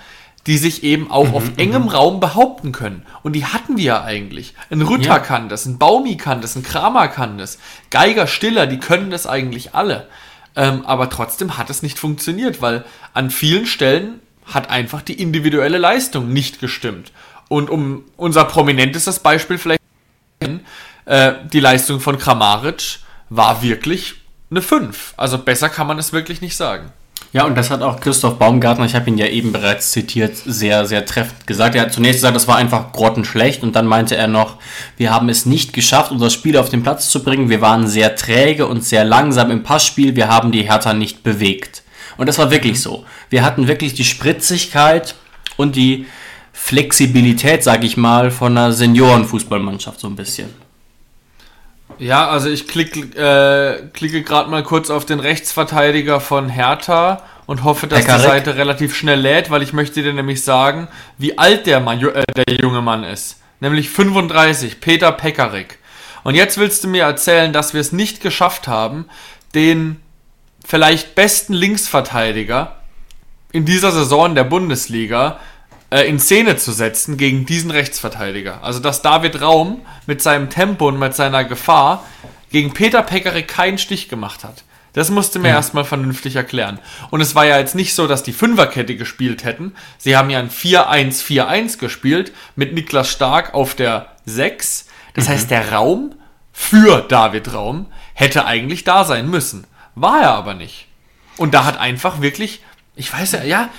die 0.46 0.58
sich 0.58 0.82
eben 0.82 1.11
auch 1.11 1.28
mhm, 1.28 1.34
auf 1.34 1.44
engem 1.56 1.82
mhm. 1.82 1.88
Raum 1.88 2.20
behaupten 2.20 2.72
können. 2.72 3.06
Und 3.22 3.34
die 3.34 3.46
hatten 3.46 3.76
wir 3.76 3.84
ja 3.84 4.02
eigentlich. 4.02 4.54
Ein 4.70 4.82
Rütter 4.82 5.08
ja. 5.08 5.18
kann 5.18 5.49
das, 5.49 5.66
ein 5.66 5.78
Baumi 5.78 6.16
kann 6.16 6.40
das, 6.40 6.56
ein 6.56 6.62
Kramer 6.62 7.08
kann 7.08 7.38
das, 7.38 7.58
Geiger, 7.90 8.26
Stiller, 8.26 8.66
die 8.66 8.78
können 8.78 9.11
das 9.11 9.26
eigentlich 9.26 9.75
alle. 9.75 10.08
Ähm, 10.56 10.84
aber 10.84 11.08
trotzdem 11.11 11.56
hat 11.56 11.70
es 11.70 11.82
nicht 11.82 11.99
funktioniert, 11.99 12.61
weil 12.61 12.84
an 13.14 13.30
vielen 13.30 13.66
Stellen 13.66 14.20
hat 14.44 14.70
einfach 14.70 15.02
die 15.02 15.20
individuelle 15.20 15.78
Leistung 15.78 16.32
nicht 16.32 16.61
gestimmt. 16.61 17.12
Und 17.49 17.70
um 17.70 18.04
unser 18.16 18.44
prominentestes 18.44 19.20
Beispiel 19.20 19.58
vielleicht 19.58 19.80
äh, 21.04 21.34
die 21.52 21.61
Leistung 21.61 22.00
von 22.00 22.18
Kramaric 22.18 22.99
war 23.28 23.62
wirklich 23.62 24.14
eine 24.50 24.62
5. 24.62 25.14
Also 25.16 25.38
besser 25.38 25.68
kann 25.68 25.87
man 25.87 25.99
es 25.99 26.12
wirklich 26.12 26.40
nicht 26.40 26.56
sagen. 26.56 26.92
Ja, 27.32 27.46
und 27.46 27.56
das 27.56 27.70
hat 27.70 27.80
auch 27.80 27.98
Christoph 27.98 28.38
Baumgartner, 28.38 28.84
ich 28.84 28.94
habe 28.94 29.08
ihn 29.08 29.16
ja 29.16 29.24
eben 29.26 29.52
bereits 29.52 29.90
zitiert, 29.90 30.36
sehr, 30.36 30.84
sehr 30.84 31.06
treffend 31.06 31.46
gesagt. 31.46 31.74
Er 31.74 31.82
hat 31.82 31.92
zunächst 31.92 32.18
gesagt, 32.18 32.36
das 32.36 32.46
war 32.46 32.56
einfach 32.56 32.92
grottenschlecht 32.92 33.62
und 33.62 33.74
dann 33.74 33.86
meinte 33.86 34.16
er 34.16 34.28
noch, 34.28 34.58
wir 34.98 35.10
haben 35.10 35.30
es 35.30 35.46
nicht 35.46 35.72
geschafft, 35.72 36.12
unser 36.12 36.28
Spiel 36.28 36.58
auf 36.58 36.68
den 36.68 36.82
Platz 36.82 37.08
zu 37.08 37.24
bringen. 37.24 37.48
Wir 37.48 37.62
waren 37.62 37.86
sehr 37.88 38.16
träge 38.16 38.66
und 38.66 38.84
sehr 38.84 39.04
langsam 39.04 39.50
im 39.50 39.62
Passspiel. 39.62 40.14
Wir 40.14 40.28
haben 40.28 40.52
die 40.52 40.68
Hertha 40.68 40.92
nicht 40.92 41.22
bewegt. 41.22 41.82
Und 42.18 42.28
das 42.28 42.36
war 42.36 42.50
wirklich 42.50 42.82
so. 42.82 43.06
Wir 43.30 43.42
hatten 43.42 43.66
wirklich 43.66 43.94
die 43.94 44.04
Spritzigkeit 44.04 45.14
und 45.56 45.74
die 45.74 46.04
Flexibilität, 46.52 47.64
sage 47.64 47.86
ich 47.86 47.96
mal, 47.96 48.30
von 48.30 48.58
einer 48.58 48.72
Seniorenfußballmannschaft 48.72 50.00
so 50.00 50.06
ein 50.06 50.16
bisschen. 50.16 50.50
Ja, 51.99 52.28
also 52.28 52.49
ich 52.49 52.68
klick, 52.68 53.16
äh, 53.16 53.88
klicke 53.92 54.22
gerade 54.22 54.50
mal 54.50 54.62
kurz 54.62 54.90
auf 54.90 55.04
den 55.04 55.20
Rechtsverteidiger 55.20 56.20
von 56.20 56.49
Hertha 56.49 57.22
und 57.46 57.64
hoffe, 57.64 57.87
dass 57.87 58.00
Pekarik. 58.00 58.22
die 58.22 58.28
Seite 58.28 58.56
relativ 58.56 58.94
schnell 58.96 59.20
lädt, 59.20 59.50
weil 59.50 59.62
ich 59.62 59.72
möchte 59.72 60.02
dir 60.02 60.12
nämlich 60.12 60.42
sagen, 60.44 60.88
wie 61.18 61.38
alt 61.38 61.66
der, 61.66 61.80
Mann, 61.80 62.00
äh, 62.00 62.25
der 62.34 62.54
junge 62.61 62.82
Mann 62.82 63.04
ist. 63.04 63.40
Nämlich 63.61 63.90
35, 63.90 64.80
Peter 64.80 65.12
Pekarik. 65.12 65.78
Und 66.25 66.34
jetzt 66.34 66.58
willst 66.58 66.84
du 66.84 66.88
mir 66.88 67.04
erzählen, 67.04 67.52
dass 67.52 67.75
wir 67.75 67.80
es 67.80 67.92
nicht 67.92 68.20
geschafft 68.20 68.68
haben, 68.68 69.06
den 69.54 70.00
vielleicht 70.64 71.14
besten 71.14 71.52
Linksverteidiger 71.52 72.76
in 73.52 73.64
dieser 73.64 73.92
Saison 73.92 74.34
der 74.34 74.44
Bundesliga 74.44 75.38
äh, 75.92 76.08
in 76.08 76.18
Szene 76.18 76.56
zu 76.56 76.72
setzen 76.72 77.16
gegen 77.16 77.44
diesen 77.44 77.70
Rechtsverteidiger. 77.70 78.62
Also 78.62 78.80
dass 78.80 79.02
David 79.02 79.40
Raum 79.42 79.82
mit 80.06 80.22
seinem 80.22 80.49
Tempo 80.49 80.88
und 80.88 80.99
mit 80.99 81.14
seiner 81.14 81.44
Gefahr 81.44 82.04
gegen 82.50 82.72
Peter 82.72 83.02
Pekarik 83.02 83.46
keinen 83.46 83.78
Stich 83.78 84.08
gemacht 84.08 84.42
hat. 84.42 84.64
Das 84.94 85.11
musste 85.11 85.38
mir 85.38 85.49
ja. 85.49 85.54
erstmal 85.54 85.84
vernünftig 85.84 86.37
erklären. 86.37 86.78
Und 87.11 87.20
es 87.20 87.34
war 87.34 87.46
ja 87.46 87.58
jetzt 87.58 87.75
nicht 87.75 87.94
so, 87.94 88.06
dass 88.06 88.22
die 88.22 88.32
Fünferkette 88.32 88.96
gespielt 88.96 89.44
hätten. 89.44 89.75
Sie 89.99 90.16
haben 90.16 90.30
ja 90.30 90.38
ein 90.38 90.50
4-1-4-1 90.50 91.78
gespielt 91.78 92.32
mit 92.56 92.75
Niklas 92.75 93.08
Stark 93.08 93.54
auf 93.54 93.75
der 93.75 94.08
6. 94.26 94.87
Das 95.14 95.28
mhm. 95.28 95.32
heißt, 95.32 95.50
der 95.50 95.72
Raum 95.72 96.14
für 96.52 97.00
David 97.00 97.54
Raum 97.54 97.87
hätte 98.14 98.44
eigentlich 98.44 98.84
da 98.84 99.04
sein 99.04 99.28
müssen. 99.28 99.66
War 99.94 100.20
er 100.22 100.32
aber 100.32 100.54
nicht. 100.54 100.88
Und 101.38 101.54
da 101.54 101.64
hat 101.64 101.78
einfach 101.78 102.20
wirklich, 102.20 102.62
ich 102.94 103.11
weiß 103.12 103.32
ja, 103.32 103.44
ja, 103.44 103.70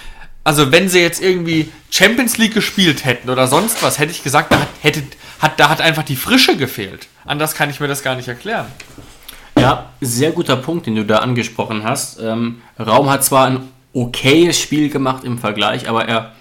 also 0.44 0.72
wenn 0.72 0.90
sie 0.90 1.00
jetzt 1.00 1.22
irgendwie 1.22 1.72
Champions 1.90 2.38
League 2.38 2.54
gespielt 2.54 3.06
hätten 3.06 3.30
oder 3.30 3.48
sonst 3.48 3.82
was, 3.82 3.98
hätte 4.00 4.12
ich 4.12 4.24
gesagt, 4.24 4.52
da 4.52 4.60
hat, 4.60 4.68
hätte, 4.82 5.04
hat, 5.40 5.60
da 5.60 5.70
hat 5.70 5.80
einfach 5.80 6.04
die 6.04 6.16
Frische 6.16 6.58
gefehlt. 6.58 7.08
Anders 7.26 7.56
kann 7.56 7.70
ich 7.70 7.80
mir 7.80 7.88
das 7.88 8.04
gar 8.04 8.16
nicht 8.16 8.28
erklären. 8.28 8.68
Ja, 9.58 9.92
sehr 10.02 10.32
guter 10.32 10.58
Punkt, 10.58 10.86
den 10.86 10.96
du 10.96 11.06
da 11.06 11.20
angesprochen 11.20 11.84
hast. 11.84 12.20
Ähm, 12.20 12.62
Raum 12.78 13.10
hat 13.10 13.24
zwar 13.24 13.48
ein 13.48 13.70
okayes 13.94 14.60
Spiel 14.60 14.90
gemacht 14.90 15.24
im 15.24 15.38
Vergleich, 15.38 15.88
aber 15.88 16.06
er 16.08 16.34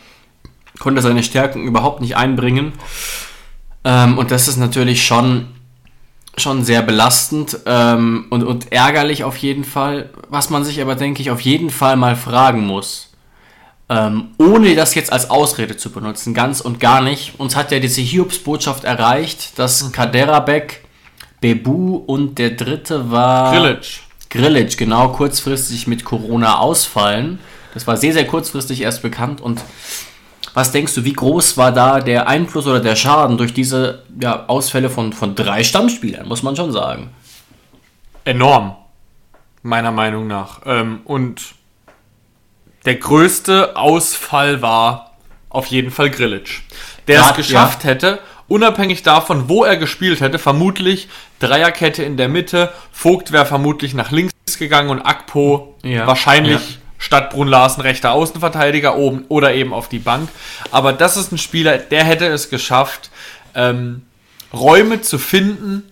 konnte 0.79 1.03
seine 1.03 1.23
Stärken 1.23 1.65
überhaupt 1.65 2.01
nicht 2.01 2.17
einbringen. 2.17 2.73
Ähm, 3.85 4.19
und 4.19 4.33
das 4.33 4.49
ist 4.49 4.57
natürlich 4.57 5.07
schon, 5.07 5.49
schon 6.37 6.65
sehr 6.65 6.83
belastend 6.83 7.59
ähm, 7.67 8.27
und, 8.31 8.43
und 8.43 8.73
ärgerlich 8.73 9.23
auf 9.23 9.37
jeden 9.37 9.65
Fall. 9.65 10.11
Was 10.29 10.51
man 10.51 10.65
sich 10.65 10.81
aber, 10.81 10.97
denke 10.97 11.23
ich, 11.23 11.31
auf 11.31 11.43
jeden 11.43 11.71
Fall 11.71 11.97
mal 11.97 12.17
fragen 12.17 12.67
muss 12.67 13.12
ähm, 13.93 14.29
ohne 14.39 14.75
das 14.75 14.95
jetzt 14.95 15.13
als 15.13 15.29
Ausrede 15.29 15.77
zu 15.77 15.91
benutzen, 15.91 16.33
ganz 16.33 16.63
und 16.63 16.81
gar 16.81 17.03
nicht. 17.03 17.39
Uns 17.39 17.57
hat 17.57 17.71
ja 17.73 17.79
diese 17.79 18.01
Hiobs-Botschaft 18.01 18.85
erreicht, 18.85 19.59
dass 19.59 19.83
mhm. 19.83 19.93
Kaderabek, 19.93 20.83
Bebu 21.43 21.97
und 21.97 22.39
der 22.39 22.51
dritte 22.51 23.11
war. 23.11 23.53
Grillitsch. 23.53 24.01
Grillitsch, 24.31 24.79
genau, 24.79 25.09
kurzfristig 25.09 25.87
mit 25.87 26.05
Corona 26.05 26.59
ausfallen. 26.59 27.39
Das 27.75 27.87
war 27.87 27.99
sehr, 27.99 28.15
sehr 28.15 28.27
kurzfristig 28.27 28.81
erst 28.81 29.03
bekannt. 29.03 29.43
Und 29.43 29.63
was 30.55 30.73
denkst 30.73 30.95
du, 30.95 31.05
wie 31.05 31.13
groß 31.13 31.59
war 31.59 31.71
da 31.71 32.01
der 32.01 32.29
Einfluss 32.29 32.67
oder 32.67 32.81
der 32.81 32.97
Schaden 32.97 33.37
durch 33.37 33.53
diese 33.53 34.05
ja, 34.19 34.47
Ausfälle 34.47 34.89
von, 34.89 35.13
von 35.13 35.35
drei 35.35 35.65
Stammspielern, 35.65 36.27
muss 36.27 36.43
man 36.43 36.57
schon 36.57 36.73
sagen? 36.73 37.11
Enorm, 38.25 38.75
meiner 39.63 39.91
Meinung 39.91 40.29
nach. 40.29 40.61
Ähm, 40.65 41.01
und 41.05 41.43
der 42.85 42.97
größte 42.97 43.77
Ausfall 43.77 44.63
war 44.63 45.13
auf 45.49 45.67
jeden 45.67 45.91
Fall 45.91 46.11
Grillitsch. 46.11 46.61
Der 47.09 47.17
ja, 47.17 47.31
es 47.31 47.37
geschafft 47.37 47.85
ja. 47.85 47.91
hätte, 47.91 48.19
unabhängig 48.49 49.03
davon, 49.03 49.49
wo 49.49 49.65
er 49.65 49.77
gespielt 49.77 50.21
hätte, 50.21 50.39
vermutlich 50.39 51.09
Dreierkette 51.39 52.03
in 52.03 52.17
der 52.17 52.29
Mitte, 52.29 52.73
Vogt 52.93 53.33
wäre 53.33 53.47
vermutlich 53.47 53.95
nach 53.95 54.11
links 54.11 54.33
gegangen 54.59 54.91
und 54.91 55.01
Akpo 55.03 55.77
ja, 55.83 56.07
wahrscheinlich 56.07 56.79
statt 56.99 57.31
Brun 57.31 57.49
Larsen 57.49 57.81
rechter 57.81 58.13
Außenverteidiger 58.13 58.97
oben 58.97 59.25
oder 59.29 59.55
eben 59.55 59.73
auf 59.73 59.89
die 59.89 59.99
Bank. 59.99 60.29
Aber 60.71 60.93
das 60.93 61.17
ist 61.17 61.33
ein 61.33 61.39
Spieler, 61.39 61.79
der 61.79 62.05
hätte 62.05 62.27
es 62.27 62.49
geschafft, 62.49 63.11
ähm, 63.55 64.03
Räume 64.53 65.01
zu 65.01 65.19
finden, 65.19 65.83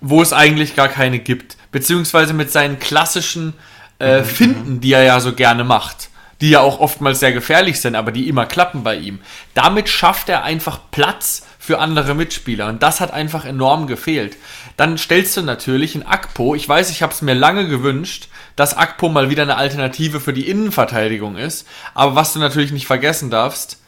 wo 0.00 0.22
es 0.22 0.32
eigentlich 0.32 0.74
gar 0.74 0.88
keine 0.88 1.18
gibt. 1.18 1.56
Beziehungsweise 1.70 2.32
mit 2.32 2.50
seinen 2.50 2.78
klassischen 2.78 3.54
äh, 4.02 4.24
finden, 4.24 4.80
die 4.80 4.92
er 4.92 5.04
ja 5.04 5.20
so 5.20 5.32
gerne 5.32 5.64
macht. 5.64 6.10
Die 6.40 6.50
ja 6.50 6.60
auch 6.60 6.80
oftmals 6.80 7.20
sehr 7.20 7.32
gefährlich 7.32 7.80
sind, 7.80 7.94
aber 7.94 8.10
die 8.10 8.28
immer 8.28 8.46
klappen 8.46 8.82
bei 8.82 8.96
ihm. 8.96 9.20
Damit 9.54 9.88
schafft 9.88 10.28
er 10.28 10.42
einfach 10.42 10.80
Platz 10.90 11.46
für 11.62 11.78
andere 11.78 12.16
Mitspieler. 12.16 12.66
Und 12.68 12.82
das 12.82 13.00
hat 13.00 13.12
einfach 13.12 13.44
enorm 13.44 13.86
gefehlt. 13.86 14.36
Dann 14.76 14.98
stellst 14.98 15.36
du 15.36 15.42
natürlich 15.42 15.94
in 15.94 16.04
Akpo, 16.04 16.56
ich 16.56 16.68
weiß, 16.68 16.90
ich 16.90 17.02
habe 17.04 17.12
es 17.12 17.22
mir 17.22 17.34
lange 17.34 17.68
gewünscht, 17.68 18.26
dass 18.56 18.76
Akpo 18.76 19.08
mal 19.08 19.30
wieder 19.30 19.44
eine 19.44 19.56
Alternative 19.56 20.18
für 20.18 20.32
die 20.32 20.48
Innenverteidigung 20.48 21.36
ist. 21.36 21.68
Aber 21.94 22.16
was 22.16 22.32
du 22.32 22.40
natürlich 22.40 22.72
nicht 22.72 22.88
vergessen 22.88 23.30
darfst, 23.30 23.78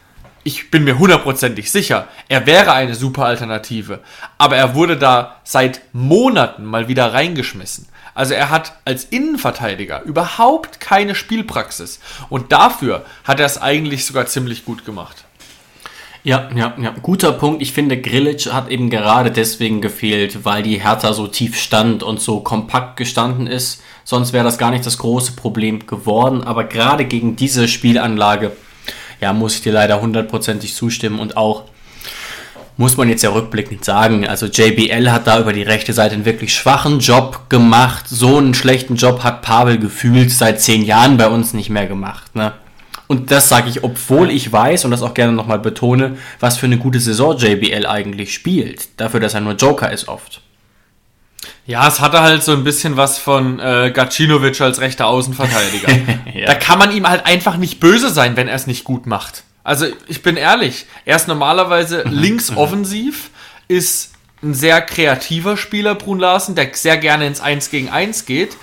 ich 0.44 0.71
bin 0.71 0.85
mir 0.85 0.99
hundertprozentig 0.99 1.73
sicher, 1.73 2.06
er 2.28 2.47
wäre 2.47 2.73
eine 2.73 2.94
super 2.94 3.25
Alternative. 3.25 4.00
Aber 4.38 4.56
er 4.56 4.76
wurde 4.76 4.97
da 4.97 5.40
seit 5.42 5.80
Monaten 5.92 6.64
mal 6.64 6.87
wieder 6.87 7.12
reingeschmissen. 7.12 7.88
Also 8.14 8.35
er 8.35 8.50
hat 8.50 8.75
als 8.85 9.04
Innenverteidiger 9.04 10.02
überhaupt 10.02 10.80
keine 10.80 11.14
Spielpraxis. 11.14 12.00
Und 12.28 12.52
dafür 12.52 13.04
hat 13.25 13.40
er 13.40 13.47
es 13.47 13.61
eigentlich 13.61 14.06
sogar 14.06 14.26
ziemlich 14.26 14.64
gut 14.64 14.85
gemacht. 14.85 15.25
Ja, 16.23 16.49
ja, 16.56 16.73
ja, 16.80 16.94
guter 17.02 17.33
Punkt. 17.33 17.61
Ich 17.61 17.75
finde, 17.75 18.00
Grilic 18.00 18.47
hat 18.50 18.71
eben 18.71 18.88
gerade 18.88 19.30
deswegen 19.30 19.83
gefehlt, 19.83 20.47
weil 20.47 20.62
die 20.62 20.83
Hertha 20.83 21.12
so 21.12 21.26
tief 21.26 21.61
stand 21.61 22.02
und 22.02 22.18
so 22.18 22.40
kompakt 22.40 22.97
gestanden 22.97 23.47
ist. 23.47 23.83
Sonst 24.04 24.33
wäre 24.33 24.44
das 24.44 24.56
gar 24.56 24.71
nicht 24.71 24.87
das 24.87 24.97
große 24.97 25.33
Problem 25.33 25.87
geworden. 25.87 26.42
Aber 26.42 26.64
gerade 26.64 27.04
gegen 27.04 27.37
diese 27.37 27.68
Spielanlage, 27.68 28.52
ja, 29.21 29.35
muss 29.35 29.56
ich 29.56 29.62
dir 29.62 29.73
leider 29.73 30.00
hundertprozentig 30.00 30.75
zustimmen 30.75 31.18
und 31.18 31.37
auch 31.37 31.64
muss 32.76 32.97
man 32.97 33.09
jetzt 33.09 33.23
ja 33.23 33.31
rückblickend 33.31 33.85
sagen. 33.85 34.26
Also 34.26 34.47
JBL 34.47 35.11
hat 35.11 35.26
da 35.26 35.38
über 35.38 35.52
die 35.52 35.62
rechte 35.62 35.93
Seite 35.93 36.14
einen 36.14 36.25
wirklich 36.25 36.54
schwachen 36.54 36.99
Job 36.99 37.49
gemacht. 37.49 38.07
So 38.09 38.38
einen 38.38 38.54
schlechten 38.54 38.97
Job 38.97 39.23
hat 39.23 39.43
Pavel 39.43 39.78
gefühlt 39.78 40.31
seit 40.31 40.61
zehn 40.61 40.85
Jahren 40.85 41.16
bei 41.16 41.28
uns 41.28 41.54
nicht 41.54 41.71
mehr 41.71 41.87
gemacht. 41.87 42.35
Ne? 42.35 42.52
Und 43.07 43.31
das 43.31 43.49
sage 43.49 43.69
ich, 43.69 43.85
obwohl 43.85 44.31
ich 44.31 44.50
weiß 44.50 44.85
und 44.85 44.90
das 44.90 45.02
auch 45.02 45.14
gerne 45.14 45.33
nochmal 45.33 45.59
betone, 45.59 46.16
was 46.40 46.57
für 46.57 46.66
eine 46.66 46.78
gute 46.78 47.00
Saison 47.00 47.37
JBL 47.37 47.87
eigentlich 47.87 48.35
spielt. 48.35 48.88
Dafür, 48.99 49.21
dass 49.21 49.35
er 49.35 49.40
nur 49.40 49.54
Joker 49.54 49.93
ist 49.93 50.09
oft. 50.09 50.40
Ja, 51.66 51.87
es 51.87 52.00
hatte 52.00 52.21
halt 52.21 52.43
so 52.43 52.52
ein 52.52 52.64
bisschen 52.64 52.97
was 52.97 53.19
von 53.19 53.59
äh, 53.61 53.90
Gacinovic 53.95 54.61
als 54.61 54.81
rechter 54.81 55.07
Außenverteidiger. 55.07 55.88
ja. 56.35 56.47
Da 56.47 56.54
kann 56.54 56.78
man 56.78 56.90
ihm 56.90 57.09
halt 57.09 57.25
einfach 57.26 57.57
nicht 57.57 57.81
böse 57.81 58.11
sein, 58.11 58.37
wenn 58.37 58.49
er 58.49 58.54
es 58.54 58.66
nicht 58.66 58.85
gut 58.85 59.07
macht. 59.07 59.45
Also 59.64 59.87
ich 60.06 60.23
bin 60.23 60.37
ehrlich, 60.37 60.87
er 61.06 61.16
ist 61.16 61.26
normalerweise 61.26 62.04
mhm. 62.06 62.12
links 62.12 62.54
offensiv, 62.54 63.30
ist 63.66 64.12
ein 64.42 64.54
sehr 64.54 64.83
kreativer 64.83 65.56
Spieler, 65.56 65.94
Brun 65.94 66.18
Larsen, 66.18 66.54
der 66.54 66.68
sehr 66.75 66.99
gerne 66.99 67.26
ins 67.26 67.40
1 67.40 67.71
gegen 67.71 67.88
1 67.88 68.26
geht. 68.26 68.56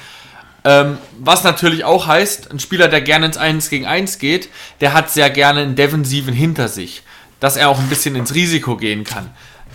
Ähm, 0.64 1.00
was 1.20 1.44
natürlich 1.44 1.84
auch 1.84 2.06
heißt, 2.06 2.52
ein 2.52 2.60
Spieler, 2.60 2.88
der 2.88 3.02
gerne 3.02 3.26
ins 3.26 3.38
1 3.38 3.70
gegen 3.72 3.88
1 3.88 4.20
geht, 4.20 4.50
der 4.80 4.94
hat 4.94 5.10
sehr 5.10 5.32
gerne 5.32 5.62
einen 5.62 5.76
Defensiven 5.76 6.36
hinter 6.36 6.68
sich, 6.68 7.02
dass 7.40 7.58
er 7.58 7.70
auch 7.70 7.80
ein 7.80 7.90
bisschen 7.90 8.16
ins 8.16 8.36
Risiko 8.36 8.78
gehen 8.78 9.04
kann. 9.04 9.32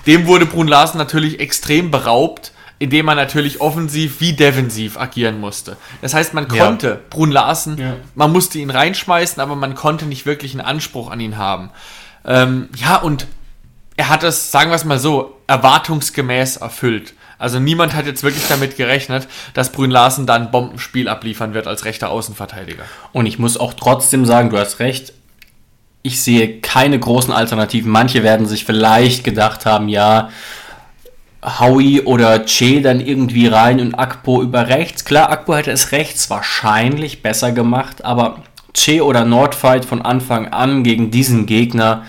Dem 0.07 0.29
wurde 0.29 0.47
Brun 0.47 0.69
Larsen 0.69 0.99
natürlich 0.99 1.41
extrem 1.41 1.91
beraubt, 1.91 2.53
indem 2.79 3.07
man 3.07 3.17
natürlich 3.17 3.61
offensiv 3.61 4.21
wie 4.21 4.35
defensiv 4.35 4.99
agieren 4.99 5.41
musste. 5.41 5.77
Das 6.03 6.15
heißt, 6.15 6.35
man 6.35 6.47
konnte 6.49 6.89
ja. 6.89 6.99
Brun 7.09 7.31
Larsen, 7.31 7.79
ja. 7.79 7.97
man 8.15 8.33
musste 8.33 8.59
ihn 8.59 8.71
reinschmeißen, 8.71 9.41
aber 9.41 9.57
man 9.57 9.75
konnte 9.75 10.07
nicht 10.07 10.27
wirklich 10.27 10.53
einen 10.53 10.61
Anspruch 10.61 11.11
an 11.11 11.21
ihn 11.21 11.39
haben. 11.39 11.71
Ähm, 12.25 12.69
ja, 12.77 12.97
und 12.97 13.27
er 13.97 14.11
hat 14.11 14.25
es, 14.25 14.51
sagen 14.51 14.71
wir 14.71 14.75
es 14.77 14.85
mal 14.85 14.99
so, 14.99 15.41
erwartungsgemäß 15.47 16.59
erfüllt. 16.59 17.15
Also 17.39 17.59
niemand 17.59 17.95
hat 17.95 18.07
jetzt 18.07 18.23
wirklich 18.23 18.47
damit 18.49 18.77
gerechnet, 18.77 19.29
dass 19.55 19.73
Brün 19.73 19.91
Larsen 19.91 20.27
dann 20.27 20.43
ein 20.43 20.51
Bombenspiel 20.51 21.09
abliefern 21.09 21.55
wird 21.55 21.67
als 21.67 21.85
rechter 21.85 22.11
Außenverteidiger. 22.11 22.85
Und 23.13 23.27
ich 23.27 23.39
muss 23.39 23.57
auch 23.57 23.75
trotzdem 23.75 24.25
sagen, 24.25 24.51
du 24.51 24.59
hast 24.59 24.81
recht, 24.81 25.13
ich 26.03 26.23
sehe 26.23 26.61
keine 26.61 26.99
großen 26.99 27.33
Alternativen. 27.33 27.91
Manche 27.91 28.23
werden 28.23 28.47
sich 28.47 28.65
vielleicht 28.65 29.25
gedacht 29.25 29.67
haben, 29.67 29.89
ja, 29.89 30.31
Howie 31.43 32.01
oder 32.01 32.41
Che 32.45 32.81
dann 32.81 33.01
irgendwie 33.01 33.47
rein 33.47 33.81
und 33.81 33.95
Akpo 33.95 34.43
über 34.43 34.69
rechts. 34.69 35.05
Klar, 35.05 35.31
Akpo 35.31 35.55
hätte 35.55 35.71
es 35.71 35.93
rechts 35.93 36.29
wahrscheinlich 36.31 37.23
besser 37.23 37.53
gemacht, 37.53 38.05
aber 38.05 38.43
Che 38.75 39.01
oder 39.01 39.25
Nordfight 39.25 39.85
von 39.85 40.03
Anfang 40.03 40.49
an 40.49 40.83
gegen 40.83 41.11
diesen 41.11 41.47
Gegner 41.47 42.05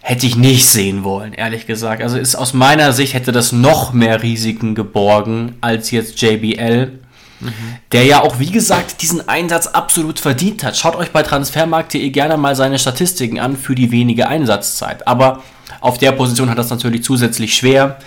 hätte 0.00 0.26
ich 0.26 0.36
nicht 0.36 0.66
sehen 0.66 1.04
wollen, 1.04 1.34
ehrlich 1.34 1.66
gesagt. 1.66 2.02
Also 2.02 2.18
ist 2.18 2.34
aus 2.34 2.54
meiner 2.54 2.92
Sicht 2.92 3.14
hätte 3.14 3.32
das 3.32 3.52
noch 3.52 3.92
mehr 3.92 4.22
Risiken 4.22 4.74
geborgen 4.74 5.56
als 5.60 5.90
jetzt 5.90 6.20
JBL. 6.20 6.98
Mhm. 7.40 7.52
Der 7.92 8.04
ja 8.04 8.22
auch, 8.22 8.38
wie 8.38 8.50
gesagt, 8.50 9.02
diesen 9.02 9.28
Einsatz 9.28 9.66
absolut 9.68 10.18
verdient 10.18 10.64
hat. 10.64 10.76
Schaut 10.76 10.96
euch 10.96 11.10
bei 11.10 11.22
transfermarkt.de 11.22 12.10
gerne 12.10 12.36
mal 12.36 12.56
seine 12.56 12.78
Statistiken 12.78 13.38
an 13.38 13.56
für 13.56 13.74
die 13.74 13.92
wenige 13.92 14.28
Einsatzzeit. 14.28 15.06
Aber 15.06 15.42
auf 15.80 15.98
der 15.98 16.12
Position 16.12 16.50
hat 16.50 16.58
das 16.58 16.70
natürlich 16.70 17.02
zusätzlich 17.02 17.54
schwer. 17.54 17.98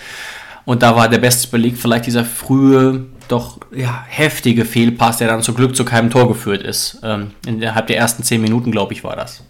Und 0.64 0.82
da 0.82 0.94
war 0.94 1.08
der 1.08 1.18
beste 1.18 1.48
Beleg 1.48 1.76
vielleicht 1.76 2.06
dieser 2.06 2.24
frühe, 2.24 3.06
doch 3.28 3.58
ja, 3.74 4.04
heftige 4.08 4.64
Fehlpass, 4.64 5.18
der 5.18 5.28
dann 5.28 5.42
zum 5.42 5.54
Glück 5.54 5.74
zu 5.74 5.84
keinem 5.84 6.10
Tor 6.10 6.28
geführt 6.28 6.62
ist. 6.62 7.00
Ähm, 7.02 7.32
innerhalb 7.46 7.88
der 7.88 7.96
ersten 7.96 8.22
zehn 8.22 8.40
Minuten, 8.40 8.70
glaube 8.70 8.92
ich, 8.92 9.02
war 9.02 9.16
das. 9.16 9.42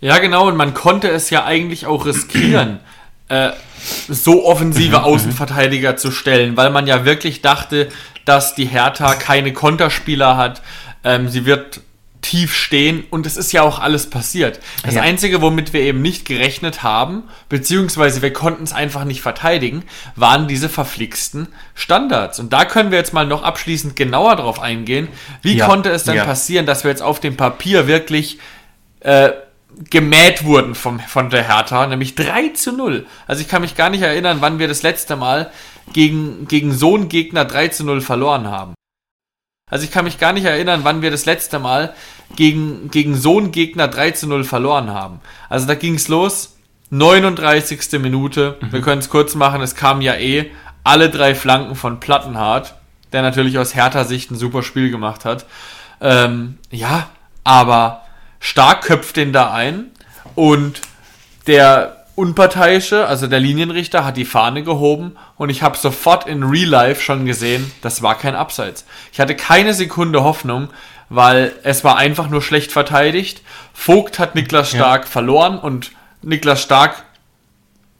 Ja, 0.00 0.18
genau, 0.18 0.48
und 0.48 0.56
man 0.56 0.74
konnte 0.74 1.08
es 1.08 1.30
ja 1.30 1.44
eigentlich 1.44 1.86
auch 1.86 2.06
riskieren. 2.06 2.80
äh, 3.28 3.50
so 4.08 4.46
offensive 4.46 5.02
Außenverteidiger 5.02 5.96
zu 5.96 6.10
stellen, 6.10 6.56
weil 6.56 6.70
man 6.70 6.86
ja 6.86 7.04
wirklich 7.04 7.42
dachte, 7.42 7.88
dass 8.24 8.54
die 8.54 8.66
Hertha 8.66 9.14
keine 9.14 9.52
Konterspieler 9.52 10.36
hat. 10.36 10.62
Ähm, 11.04 11.28
sie 11.28 11.44
wird 11.44 11.80
tief 12.22 12.54
stehen 12.54 13.04
und 13.10 13.26
es 13.26 13.36
ist 13.36 13.52
ja 13.52 13.62
auch 13.62 13.78
alles 13.78 14.08
passiert. 14.08 14.60
Das 14.84 14.94
Ja. 14.94 15.02
Einzige, 15.02 15.42
womit 15.42 15.72
wir 15.72 15.80
eben 15.80 16.00
nicht 16.00 16.24
gerechnet 16.24 16.82
haben, 16.82 17.24
beziehungsweise 17.48 18.22
wir 18.22 18.32
konnten 18.32 18.62
es 18.62 18.72
einfach 18.72 19.04
nicht 19.04 19.20
verteidigen, 19.20 19.82
waren 20.16 20.48
diese 20.48 20.68
verflixten 20.68 21.48
Standards. 21.74 22.38
Und 22.38 22.52
da 22.52 22.64
können 22.64 22.90
wir 22.90 22.98
jetzt 22.98 23.12
mal 23.12 23.26
noch 23.26 23.42
abschließend 23.42 23.96
genauer 23.96 24.36
drauf 24.36 24.60
eingehen. 24.60 25.08
Wie 25.42 25.56
Ja, 25.56 25.66
konnte 25.66 25.90
es 25.90 26.04
denn 26.04 26.14
ja. 26.14 26.24
passieren, 26.24 26.64
dass 26.64 26.84
wir 26.84 26.90
jetzt 26.90 27.02
auf 27.02 27.20
dem 27.20 27.36
Papier 27.36 27.86
wirklich 27.86 28.38
äh, 29.00 29.30
gemäht 29.90 30.44
wurden 30.44 30.74
vom, 30.74 31.00
von 31.00 31.30
der 31.30 31.46
Hertha, 31.48 31.86
nämlich 31.86 32.14
3 32.14 32.50
zu 32.50 32.72
0. 32.72 33.06
Also 33.26 33.42
ich 33.42 33.48
kann 33.48 33.62
mich 33.62 33.74
gar 33.74 33.90
nicht 33.90 34.02
erinnern, 34.02 34.38
wann 34.40 34.58
wir 34.58 34.68
das 34.68 34.82
letzte 34.82 35.16
Mal 35.16 35.50
gegen, 35.92 36.46
gegen 36.46 36.72
so 36.72 36.94
einen 36.94 37.08
Gegner 37.08 37.44
3 37.44 37.68
zu 37.68 37.84
0 37.84 38.00
verloren 38.00 38.48
haben. 38.48 38.74
Also 39.72 39.86
ich 39.86 39.90
kann 39.90 40.04
mich 40.04 40.18
gar 40.18 40.34
nicht 40.34 40.44
erinnern, 40.44 40.80
wann 40.82 41.00
wir 41.00 41.10
das 41.10 41.24
letzte 41.24 41.58
Mal 41.58 41.94
gegen, 42.36 42.90
gegen 42.90 43.16
so 43.16 43.38
einen 43.38 43.52
Gegner 43.52 43.88
3 43.88 44.10
zu 44.10 44.26
0 44.26 44.44
verloren 44.44 44.90
haben. 44.90 45.20
Also 45.48 45.66
da 45.66 45.74
ging 45.74 45.94
es 45.94 46.08
los, 46.08 46.58
39. 46.90 47.98
Minute, 47.98 48.58
wir 48.70 48.82
können 48.82 48.98
es 48.98 49.08
kurz 49.08 49.34
machen, 49.34 49.62
es 49.62 49.74
kamen 49.74 50.02
ja 50.02 50.14
eh 50.16 50.50
alle 50.84 51.08
drei 51.08 51.34
Flanken 51.34 51.74
von 51.74 52.00
Plattenhardt, 52.00 52.74
der 53.14 53.22
natürlich 53.22 53.56
aus 53.56 53.74
härter 53.74 54.04
Sicht 54.04 54.30
ein 54.30 54.36
super 54.36 54.62
Spiel 54.62 54.90
gemacht 54.90 55.24
hat. 55.24 55.46
Ähm, 56.02 56.58
ja, 56.70 57.08
aber 57.42 58.02
Stark 58.40 58.82
köpft 58.82 59.16
den 59.16 59.32
da 59.32 59.54
ein 59.54 59.86
und 60.34 60.82
der 61.46 62.01
Unparteiische, 62.22 63.08
also 63.08 63.26
der 63.26 63.40
Linienrichter, 63.40 64.04
hat 64.04 64.16
die 64.16 64.24
Fahne 64.24 64.62
gehoben 64.62 65.16
und 65.36 65.50
ich 65.50 65.64
habe 65.64 65.76
sofort 65.76 66.28
in 66.28 66.44
Real 66.44 66.68
Life 66.68 67.02
schon 67.02 67.26
gesehen, 67.26 67.72
das 67.80 68.00
war 68.00 68.16
kein 68.16 68.36
Abseits. 68.36 68.86
Ich 69.12 69.18
hatte 69.18 69.34
keine 69.34 69.74
Sekunde 69.74 70.22
Hoffnung, 70.22 70.68
weil 71.08 71.52
es 71.64 71.82
war 71.82 71.96
einfach 71.96 72.30
nur 72.30 72.40
schlecht 72.40 72.70
verteidigt. 72.70 73.42
Vogt 73.74 74.20
hat 74.20 74.36
Niklas 74.36 74.70
Stark 74.70 75.08
verloren 75.08 75.58
und 75.58 75.90
Niklas 76.22 76.62
Stark 76.62 77.02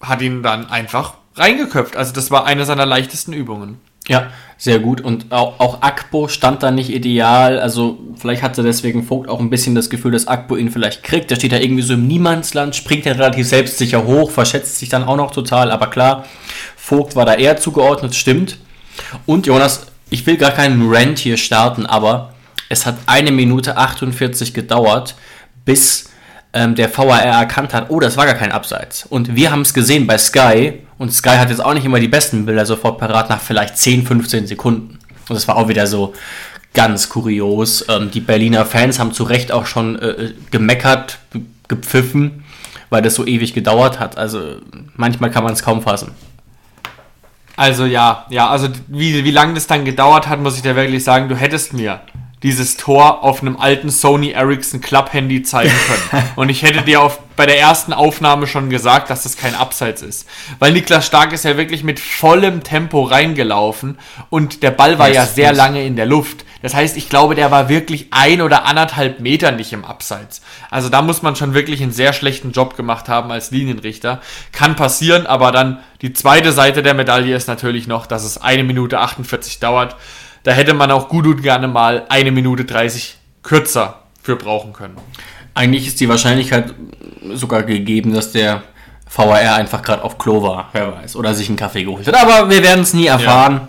hat 0.00 0.23
ihn 0.23 0.45
dann 0.45 0.71
einfach 0.71 1.14
reingeköpft. 1.35 1.97
Also 1.97 2.12
das 2.12 2.31
war 2.31 2.47
eine 2.47 2.64
seiner 2.64 2.87
leichtesten 2.87 3.33
Übungen. 3.33 3.81
Ja, 4.07 4.31
sehr 4.62 4.78
gut. 4.78 5.00
Und 5.00 5.33
auch, 5.33 5.59
auch 5.59 5.83
Akpo 5.83 6.28
stand 6.28 6.62
da 6.62 6.71
nicht 6.71 6.88
ideal. 6.90 7.59
Also 7.59 7.99
vielleicht 8.14 8.45
hatte 8.45 8.62
deswegen 8.62 9.02
Vogt 9.02 9.28
auch 9.28 9.40
ein 9.40 9.50
bisschen 9.50 9.75
das 9.75 9.90
Gefühl, 9.90 10.12
dass 10.12 10.28
Akpo 10.28 10.54
ihn 10.54 10.71
vielleicht 10.71 11.02
kriegt. 11.02 11.33
Der 11.33 11.37
steht 11.37 11.50
da 11.50 11.57
irgendwie 11.57 11.83
so 11.83 11.95
im 11.95 12.07
Niemandsland, 12.07 12.76
springt 12.76 13.04
ja 13.04 13.11
relativ 13.14 13.49
selbstsicher 13.49 14.04
hoch, 14.04 14.31
verschätzt 14.31 14.78
sich 14.78 14.88
dann 14.88 15.02
auch 15.02 15.16
noch 15.16 15.33
total. 15.33 15.73
Aber 15.73 15.88
klar, 15.88 16.26
Vogt 16.76 17.16
war 17.16 17.26
da 17.26 17.35
eher 17.35 17.57
zugeordnet, 17.57 18.14
stimmt. 18.14 18.59
Und 19.26 19.49
Jonas, 19.49 19.88
ich 20.11 20.25
will 20.26 20.37
gar 20.37 20.52
keinen 20.52 20.88
Rant 20.95 21.19
hier 21.19 21.38
starten, 21.38 21.85
aber 21.85 22.33
es 22.69 22.87
hat 22.87 22.95
eine 23.07 23.33
Minute 23.33 23.76
48 23.76 24.54
gedauert, 24.54 25.16
bis 25.64 26.11
ähm, 26.52 26.76
der 26.76 26.97
VAR 26.97 27.21
erkannt 27.21 27.75
hat, 27.75 27.87
oh, 27.88 27.99
das 27.99 28.16
war 28.16 28.26
gar 28.26 28.37
kein 28.37 28.52
Abseits. 28.52 29.07
Und 29.07 29.35
wir 29.35 29.50
haben 29.50 29.62
es 29.62 29.75
gesehen 29.75 30.07
bei 30.07 30.19
Sky 30.19 30.75
und 31.02 31.12
Sky 31.12 31.37
hat 31.37 31.50
jetzt 31.50 31.64
auch 31.64 31.75
nicht 31.75 31.85
immer 31.85 32.00
die 32.00 32.09
besten 32.09 32.47
Bilder 32.47 32.64
sofort 32.64 32.99
parat 32.99 33.28
nach 33.28 33.40
vielleicht 33.40 33.76
10, 33.76 34.06
15 34.06 34.47
Sekunden. 34.47 34.99
Und 35.28 35.35
das 35.35 35.47
war 35.49 35.56
auch 35.56 35.68
wieder 35.68 35.87
so 35.87 36.14
ganz 36.75 37.09
kurios. 37.09 37.85
Ähm, 37.88 38.11
die 38.11 38.21
Berliner 38.21 38.64
Fans 38.64 38.99
haben 38.99 39.12
zu 39.12 39.25
Recht 39.25 39.52
auch 39.52 39.66
schon 39.66 39.99
äh, 39.99 40.32
gemeckert, 40.50 41.18
ge- 41.32 41.42
gepfiffen, 41.68 42.44
weil 42.90 43.02
das 43.02 43.14
so 43.14 43.26
ewig 43.26 43.52
gedauert 43.54 43.99
hat. 44.00 44.16
Also 44.16 44.56
manchmal 44.97 45.30
kann 45.30 45.44
man 45.44 45.52
es 45.52 45.62
kaum 45.62 45.82
fassen. 45.82 46.12
Also 47.56 47.85
ja, 47.85 48.26
ja, 48.30 48.49
also 48.49 48.68
wie, 48.88 49.25
wie 49.25 49.30
lange 49.30 49.54
das 49.54 49.66
dann 49.66 49.85
gedauert 49.85 50.28
hat, 50.28 50.40
muss 50.40 50.56
ich 50.56 50.62
dir 50.62 50.75
wirklich 50.75 51.04
sagen, 51.04 51.28
du 51.28 51.37
hättest 51.37 51.75
mir 51.75 52.00
dieses 52.43 52.76
Tor 52.76 53.23
auf 53.23 53.41
einem 53.41 53.57
alten 53.57 53.91
Sony 53.91 54.31
Ericsson 54.31 54.81
Club 54.81 55.13
Handy 55.13 55.43
zeigen 55.43 55.73
können. 55.87 56.25
Und 56.37 56.49
ich 56.49 56.63
hätte 56.63 56.83
dir 56.83 57.00
auf, 57.00 57.21
bei 57.37 57.47
der 57.47 57.59
ersten 57.59 57.93
Aufnahme 57.93 58.47
schon 58.47 58.69
gesagt, 58.69 59.11
dass 59.11 59.23
das 59.23 59.37
kein 59.37 59.55
Abseits 59.55 60.02
ist. 60.02 60.26
Weil 60.59 60.73
Niklas 60.73 61.07
Stark 61.07 61.33
ist 61.33 61.45
ja 61.45 61.57
wirklich 61.57 61.85
mit 61.85 62.00
vollem 62.00 62.63
Tempo 62.63 63.02
reingelaufen 63.02 63.99
und 64.28 64.63
der 64.63 64.71
Ball 64.71 64.99
war 64.99 65.09
Yes, 65.09 65.17
ja 65.17 65.26
sehr 65.26 65.49
yes. 65.49 65.57
lange 65.57 65.85
in 65.85 65.97
der 65.97 66.07
Luft. 66.07 66.45
Das 66.63 66.75
heißt, 66.75 66.97
ich 66.97 67.09
glaube, 67.09 67.35
der 67.35 67.50
war 67.50 67.69
wirklich 67.69 68.09
ein 68.13 68.41
oder 68.41 68.65
anderthalb 68.65 69.19
Meter 69.19 69.50
nicht 69.50 69.73
im 69.73 69.85
Abseits. 69.85 70.43
Also 70.71 70.89
da 70.89 71.02
muss 71.02 71.23
man 71.23 71.35
schon 71.35 71.55
wirklich 71.55 71.83
einen 71.83 71.93
sehr 71.93 72.13
schlechten 72.13 72.52
Job 72.52 72.76
gemacht 72.76 73.09
haben 73.09 73.33
als 73.33 73.50
Linienrichter. 73.50 74.21
Kann 74.52 74.76
passieren, 74.76 75.26
aber 75.26 75.50
dann 75.50 75.81
die 76.02 76.13
zweite 76.13 76.52
Seite 76.52 76.83
der 76.83 76.95
Medaille 76.95 77.35
ist 77.35 77.49
natürlich 77.49 77.89
noch, 77.89 78.07
dass 78.07 78.25
es 78.25 78.39
eine 78.39 78.63
Minute 78.63 79.00
48 79.00 79.59
dauert. 79.59 79.97
Da 80.43 80.52
hätte 80.52 80.75
man 80.75 80.91
auch 80.91 81.09
gut 81.09 81.26
und 81.26 81.43
gerne 81.43 81.69
mal 81.69 82.05
eine 82.09 82.33
Minute 82.33 82.65
30 82.65 83.17
kürzer 83.43 84.00
für 84.23 84.37
brauchen 84.37 84.73
können. 84.73 84.97
Eigentlich 85.55 85.87
ist 85.87 86.00
die 86.00 86.09
Wahrscheinlichkeit 86.09 86.75
sogar 87.35 87.63
gegeben, 87.63 88.15
dass 88.15 88.33
der 88.33 88.63
VAR 89.15 89.55
einfach 89.55 89.83
gerade 89.83 90.02
auf 90.02 90.19
Klo 90.19 90.43
war, 90.43 90.71
wer 90.73 90.95
weiß, 90.95 91.17
oder 91.17 91.35
sich 91.35 91.49
einen 91.49 91.59
Kaffee 91.59 91.85
geholt 91.85 92.07
hat. 92.07 92.15
Aber 92.15 92.49
wir 92.49 92.63
werden 92.63 92.81
es 92.81 92.95
nie 92.95 93.07
erfahren. 93.07 93.69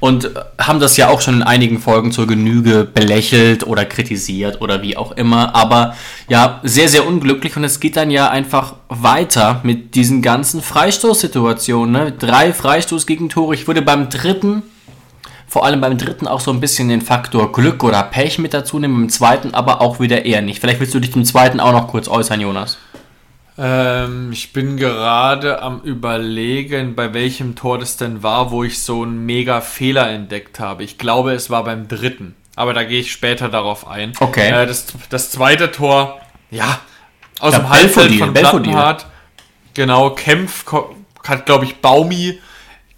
Und 0.00 0.26
äh, 0.26 0.30
haben 0.60 0.78
das 0.78 0.96
ja 0.96 1.08
auch 1.08 1.20
schon 1.20 1.36
in 1.36 1.42
einigen 1.42 1.80
Folgen 1.80 2.12
zur 2.12 2.26
Genüge 2.26 2.84
belächelt 2.84 3.66
oder 3.66 3.84
kritisiert 3.84 4.60
oder 4.60 4.82
wie 4.82 4.96
auch 4.96 5.12
immer. 5.12 5.56
Aber 5.56 5.96
ja, 6.28 6.60
sehr, 6.62 6.88
sehr 6.88 7.06
unglücklich. 7.06 7.56
Und 7.56 7.64
es 7.64 7.80
geht 7.80 7.96
dann 7.96 8.10
ja 8.10 8.28
einfach 8.28 8.74
weiter 8.88 9.60
mit 9.64 9.94
diesen 9.96 10.22
ganzen 10.22 10.62
Freistoßsituationen. 10.62 11.92
Ne? 11.92 12.12
Drei 12.12 12.52
Freistoßgegentore. 12.52 13.54
Ich 13.54 13.66
würde 13.66 13.82
beim 13.82 14.08
dritten 14.08 14.62
vor 15.48 15.64
allem 15.64 15.80
beim 15.80 15.96
dritten 15.98 16.28
auch 16.28 16.40
so 16.40 16.52
ein 16.52 16.60
bisschen 16.60 16.88
den 16.88 17.00
Faktor 17.00 17.50
Glück 17.52 17.82
oder 17.82 18.02
Pech 18.02 18.38
mit 18.38 18.54
dazu 18.54 18.78
nehmen, 18.78 19.04
im 19.04 19.08
zweiten 19.08 19.54
aber 19.54 19.80
auch 19.80 19.98
wieder 19.98 20.24
eher 20.26 20.42
nicht. 20.42 20.60
Vielleicht 20.60 20.78
willst 20.80 20.94
du 20.94 21.00
dich 21.00 21.12
zum 21.12 21.24
zweiten 21.24 21.58
auch 21.58 21.72
noch 21.72 21.88
kurz 21.88 22.06
äußern, 22.06 22.40
Jonas. 22.40 22.78
Ähm, 23.56 24.30
ich 24.30 24.52
bin 24.52 24.76
gerade 24.76 25.62
am 25.62 25.80
überlegen, 25.80 26.94
bei 26.94 27.12
welchem 27.14 27.56
Tor 27.56 27.78
das 27.78 27.96
denn 27.96 28.22
war, 28.22 28.50
wo 28.50 28.62
ich 28.62 28.80
so 28.80 29.02
einen 29.02 29.26
mega 29.26 29.60
Fehler 29.60 30.08
entdeckt 30.10 30.60
habe. 30.60 30.84
Ich 30.84 30.96
glaube, 30.98 31.32
es 31.32 31.50
war 31.50 31.64
beim 31.64 31.88
dritten. 31.88 32.36
Aber 32.54 32.74
da 32.74 32.84
gehe 32.84 33.00
ich 33.00 33.10
später 33.10 33.48
darauf 33.48 33.88
ein. 33.88 34.12
Okay. 34.20 34.50
Äh, 34.50 34.66
das, 34.66 34.86
das 35.10 35.30
zweite 35.30 35.72
Tor, 35.72 36.20
ja, 36.50 36.78
aus 37.40 37.52
Ja, 37.54 37.60
dem 37.60 37.68
Halbfeld 37.68 38.14
von 38.14 38.32
Belfodil. 38.32 38.72
Plattenhardt. 38.72 39.06
Genau, 39.74 40.10
Kempf 40.10 40.64
hat, 41.26 41.46
glaube 41.46 41.64
ich, 41.64 41.76
Baumi. 41.80 42.38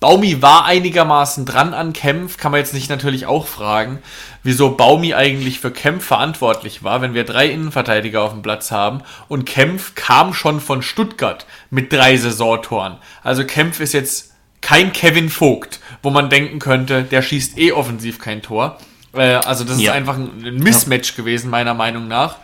Baumi 0.01 0.41
war 0.41 0.65
einigermaßen 0.65 1.45
dran 1.45 1.75
an 1.75 1.93
Kempf, 1.93 2.39
kann 2.39 2.53
man 2.53 2.61
jetzt 2.61 2.73
nicht 2.73 2.89
natürlich 2.89 3.27
auch 3.27 3.47
fragen, 3.47 3.99
wieso 4.43 4.71
Baumi 4.71 5.13
eigentlich 5.13 5.61
für 5.61 5.71
Kempf 5.71 6.07
verantwortlich 6.07 6.83
war, 6.83 7.03
wenn 7.03 7.13
wir 7.13 7.25
drei 7.25 7.49
Innenverteidiger 7.49 8.23
auf 8.23 8.33
dem 8.33 8.41
Platz 8.41 8.71
haben 8.71 9.03
und 9.29 9.45
Kempf 9.45 9.95
kam 9.95 10.33
schon 10.33 10.61
von 10.61 10.81
Stuttgart 10.81 11.45
mit 11.69 11.93
drei 11.93 12.17
Saisontoren. 12.17 12.97
Also 13.23 13.45
Kempf 13.45 13.79
ist 13.81 13.93
jetzt 13.93 14.33
kein 14.63 14.93
Kevin 14.95 15.29
Vogt, 15.29 15.81
wo 16.03 16.09
man 16.09 16.31
denken 16.31 16.59
könnte, 16.61 17.03
der 17.03 17.21
schießt 17.21 17.59
eh 17.59 17.73
offensiv 17.73 18.19
kein 18.19 18.41
Tor. 18.41 18.79
Äh, 19.13 19.35
also 19.35 19.65
das 19.65 19.79
Ja. 19.81 19.91
ist 19.93 19.97
einfach 19.99 20.15
ein 20.17 20.43
ein 20.45 20.57
Mismatch 20.59 21.15
gewesen, 21.15 21.51
meiner 21.51 21.75
Meinung 21.75 22.09
nach. 22.09 22.37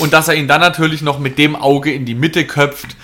Und 0.00 0.12
dass 0.12 0.26
er 0.26 0.34
ihn 0.34 0.48
dann 0.48 0.60
natürlich 0.60 1.00
noch 1.02 1.20
mit 1.20 1.38
dem 1.38 1.54
Auge 1.54 1.92
in 1.92 2.06
die 2.06 2.14
Mitte 2.16 2.44
köpft, 2.44 2.96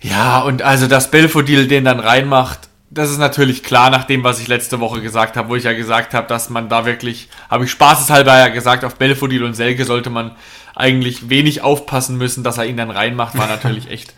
ja, 0.00 0.40
und 0.40 0.62
also, 0.62 0.88
dass 0.88 1.12
Belfodil 1.12 1.68
den 1.68 1.84
dann 1.84 2.00
reinmacht, 2.00 2.58
das 2.94 3.10
ist 3.10 3.18
natürlich 3.18 3.62
klar 3.62 3.88
nach 3.88 4.04
dem, 4.04 4.22
was 4.22 4.38
ich 4.38 4.48
letzte 4.48 4.78
Woche 4.78 5.00
gesagt 5.00 5.38
habe, 5.38 5.48
wo 5.48 5.56
ich 5.56 5.64
ja 5.64 5.72
gesagt 5.72 6.12
habe, 6.12 6.28
dass 6.28 6.50
man 6.50 6.68
da 6.68 6.84
wirklich, 6.84 7.28
habe 7.48 7.64
ich 7.64 7.70
spaßeshalber 7.70 8.38
ja 8.38 8.48
gesagt, 8.48 8.84
auf 8.84 8.96
Belfodil 8.96 9.44
und 9.44 9.54
Selke 9.54 9.86
sollte 9.86 10.10
man 10.10 10.32
eigentlich 10.74 11.30
wenig 11.30 11.62
aufpassen 11.62 12.18
müssen, 12.18 12.44
dass 12.44 12.58
er 12.58 12.66
ihn 12.66 12.76
dann 12.76 12.90
reinmacht, 12.90 13.36
war 13.38 13.46
natürlich 13.46 13.90
echt, 13.90 14.12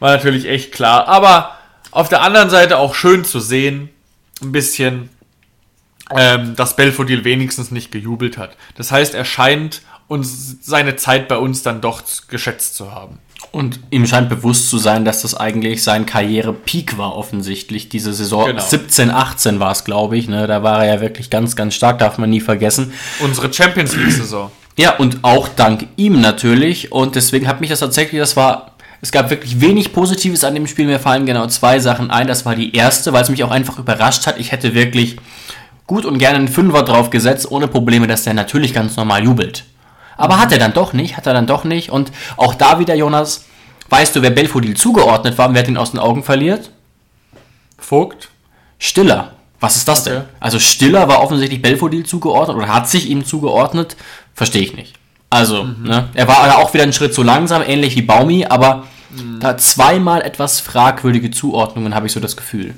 war 0.00 0.10
natürlich 0.10 0.46
echt 0.46 0.72
klar. 0.72 1.06
Aber 1.06 1.56
auf 1.92 2.08
der 2.08 2.22
anderen 2.22 2.50
Seite 2.50 2.78
auch 2.78 2.96
schön 2.96 3.24
zu 3.24 3.38
sehen, 3.38 3.90
ein 4.42 4.50
bisschen, 4.50 5.08
ähm, 6.10 6.56
dass 6.56 6.74
Belfodil 6.74 7.22
wenigstens 7.22 7.70
nicht 7.70 7.92
gejubelt 7.92 8.38
hat. 8.38 8.56
Das 8.74 8.90
heißt, 8.90 9.14
er 9.14 9.24
scheint 9.24 9.82
uns 10.08 10.58
seine 10.62 10.96
Zeit 10.96 11.28
bei 11.28 11.36
uns 11.36 11.62
dann 11.62 11.80
doch 11.80 12.02
geschätzt 12.28 12.74
zu 12.74 12.92
haben. 12.92 13.20
Und 13.56 13.80
ihm 13.88 14.06
scheint 14.06 14.28
bewusst 14.28 14.68
zu 14.68 14.76
sein, 14.76 15.06
dass 15.06 15.22
das 15.22 15.34
eigentlich 15.34 15.82
sein 15.82 16.04
Karriere-Peak 16.04 16.98
war, 16.98 17.16
offensichtlich. 17.16 17.88
Diese 17.88 18.12
Saison 18.12 18.48
Genau. 18.48 18.62
17, 18.62 19.10
18 19.10 19.60
war 19.60 19.72
es, 19.72 19.84
glaube 19.84 20.18
ich. 20.18 20.28
Ne? 20.28 20.46
Da 20.46 20.62
war 20.62 20.84
er 20.84 20.96
ja 20.96 21.00
wirklich 21.00 21.30
ganz, 21.30 21.56
ganz 21.56 21.72
stark, 21.72 21.98
darf 21.98 22.18
man 22.18 22.28
nie 22.28 22.42
vergessen. 22.42 22.92
Unsere 23.18 23.50
Champions 23.50 23.96
League-Saison. 23.96 24.50
Ja, 24.76 24.96
und 24.96 25.20
auch 25.22 25.48
dank 25.48 25.86
ihm 25.96 26.20
natürlich. 26.20 26.92
Und 26.92 27.14
deswegen 27.14 27.48
hat 27.48 27.62
mich 27.62 27.70
das 27.70 27.80
tatsächlich, 27.80 28.20
das 28.20 28.36
war, 28.36 28.72
es 29.00 29.10
gab 29.10 29.30
wirklich 29.30 29.58
wenig 29.58 29.94
Positives 29.94 30.44
an 30.44 30.54
dem 30.54 30.66
Spiel. 30.66 30.84
Mir 30.84 31.00
fallen 31.00 31.24
genau 31.24 31.46
zwei 31.46 31.78
Sachen 31.78 32.10
ein. 32.10 32.26
Das 32.26 32.44
war 32.44 32.54
die 32.56 32.76
erste, 32.76 33.14
weil 33.14 33.22
es 33.22 33.30
mich 33.30 33.42
auch 33.42 33.50
einfach 33.50 33.78
überrascht 33.78 34.26
hat. 34.26 34.38
Ich 34.38 34.52
hätte 34.52 34.74
wirklich 34.74 35.16
gut 35.86 36.04
und 36.04 36.18
gerne 36.18 36.36
einen 36.36 36.48
Fünfer 36.48 36.82
drauf 36.82 37.08
gesetzt, 37.08 37.50
ohne 37.50 37.68
Probleme, 37.68 38.06
dass 38.06 38.24
der 38.24 38.34
natürlich 38.34 38.74
ganz 38.74 38.96
normal 38.96 39.24
jubelt. 39.24 39.64
Aber 40.16 40.38
hat 40.38 40.52
er 40.52 40.58
dann 40.58 40.72
doch 40.72 40.92
nicht, 40.92 41.16
hat 41.16 41.26
er 41.26 41.34
dann 41.34 41.46
doch 41.46 41.64
nicht. 41.64 41.90
Und 41.90 42.10
auch 42.36 42.54
da 42.54 42.78
wieder, 42.78 42.94
Jonas, 42.94 43.44
weißt 43.88 44.16
du, 44.16 44.22
wer 44.22 44.30
Belfodil 44.30 44.76
zugeordnet 44.76 45.36
war 45.38 45.48
und 45.48 45.54
wer 45.54 45.62
hat 45.62 45.68
ihn 45.68 45.76
aus 45.76 45.90
den 45.90 46.00
Augen 46.00 46.22
verliert? 46.24 46.70
Vogt? 47.78 48.28
Stiller. 48.78 49.32
Was 49.60 49.76
ist 49.76 49.88
das 49.88 50.06
Okay. 50.06 50.16
denn? 50.16 50.24
Also 50.40 50.58
Stiller 50.58 51.08
war 51.08 51.22
offensichtlich 51.22 51.62
Belfodil 51.62 52.04
zugeordnet 52.04 52.56
oder 52.56 52.68
hat 52.68 52.88
sich 52.88 53.08
ihm 53.08 53.24
zugeordnet. 53.24 53.96
Verstehe 54.34 54.62
ich 54.62 54.74
nicht. 54.76 54.94
Also, 55.30 55.64
ne, 55.64 56.08
er 56.14 56.28
war 56.28 56.58
auch 56.58 56.72
wieder 56.72 56.84
einen 56.84 56.92
Schritt 56.92 57.12
zu 57.14 57.22
langsam, 57.22 57.62
ähnlich 57.66 57.96
wie 57.96 58.02
Baumi, 58.02 58.46
aber 58.46 58.84
da 59.40 59.56
zweimal 59.58 60.22
etwas 60.22 60.60
fragwürdige 60.60 61.30
Zuordnungen, 61.30 61.94
habe 61.94 62.06
ich 62.06 62.12
so 62.12 62.20
das 62.20 62.36
Gefühl. 62.36 62.74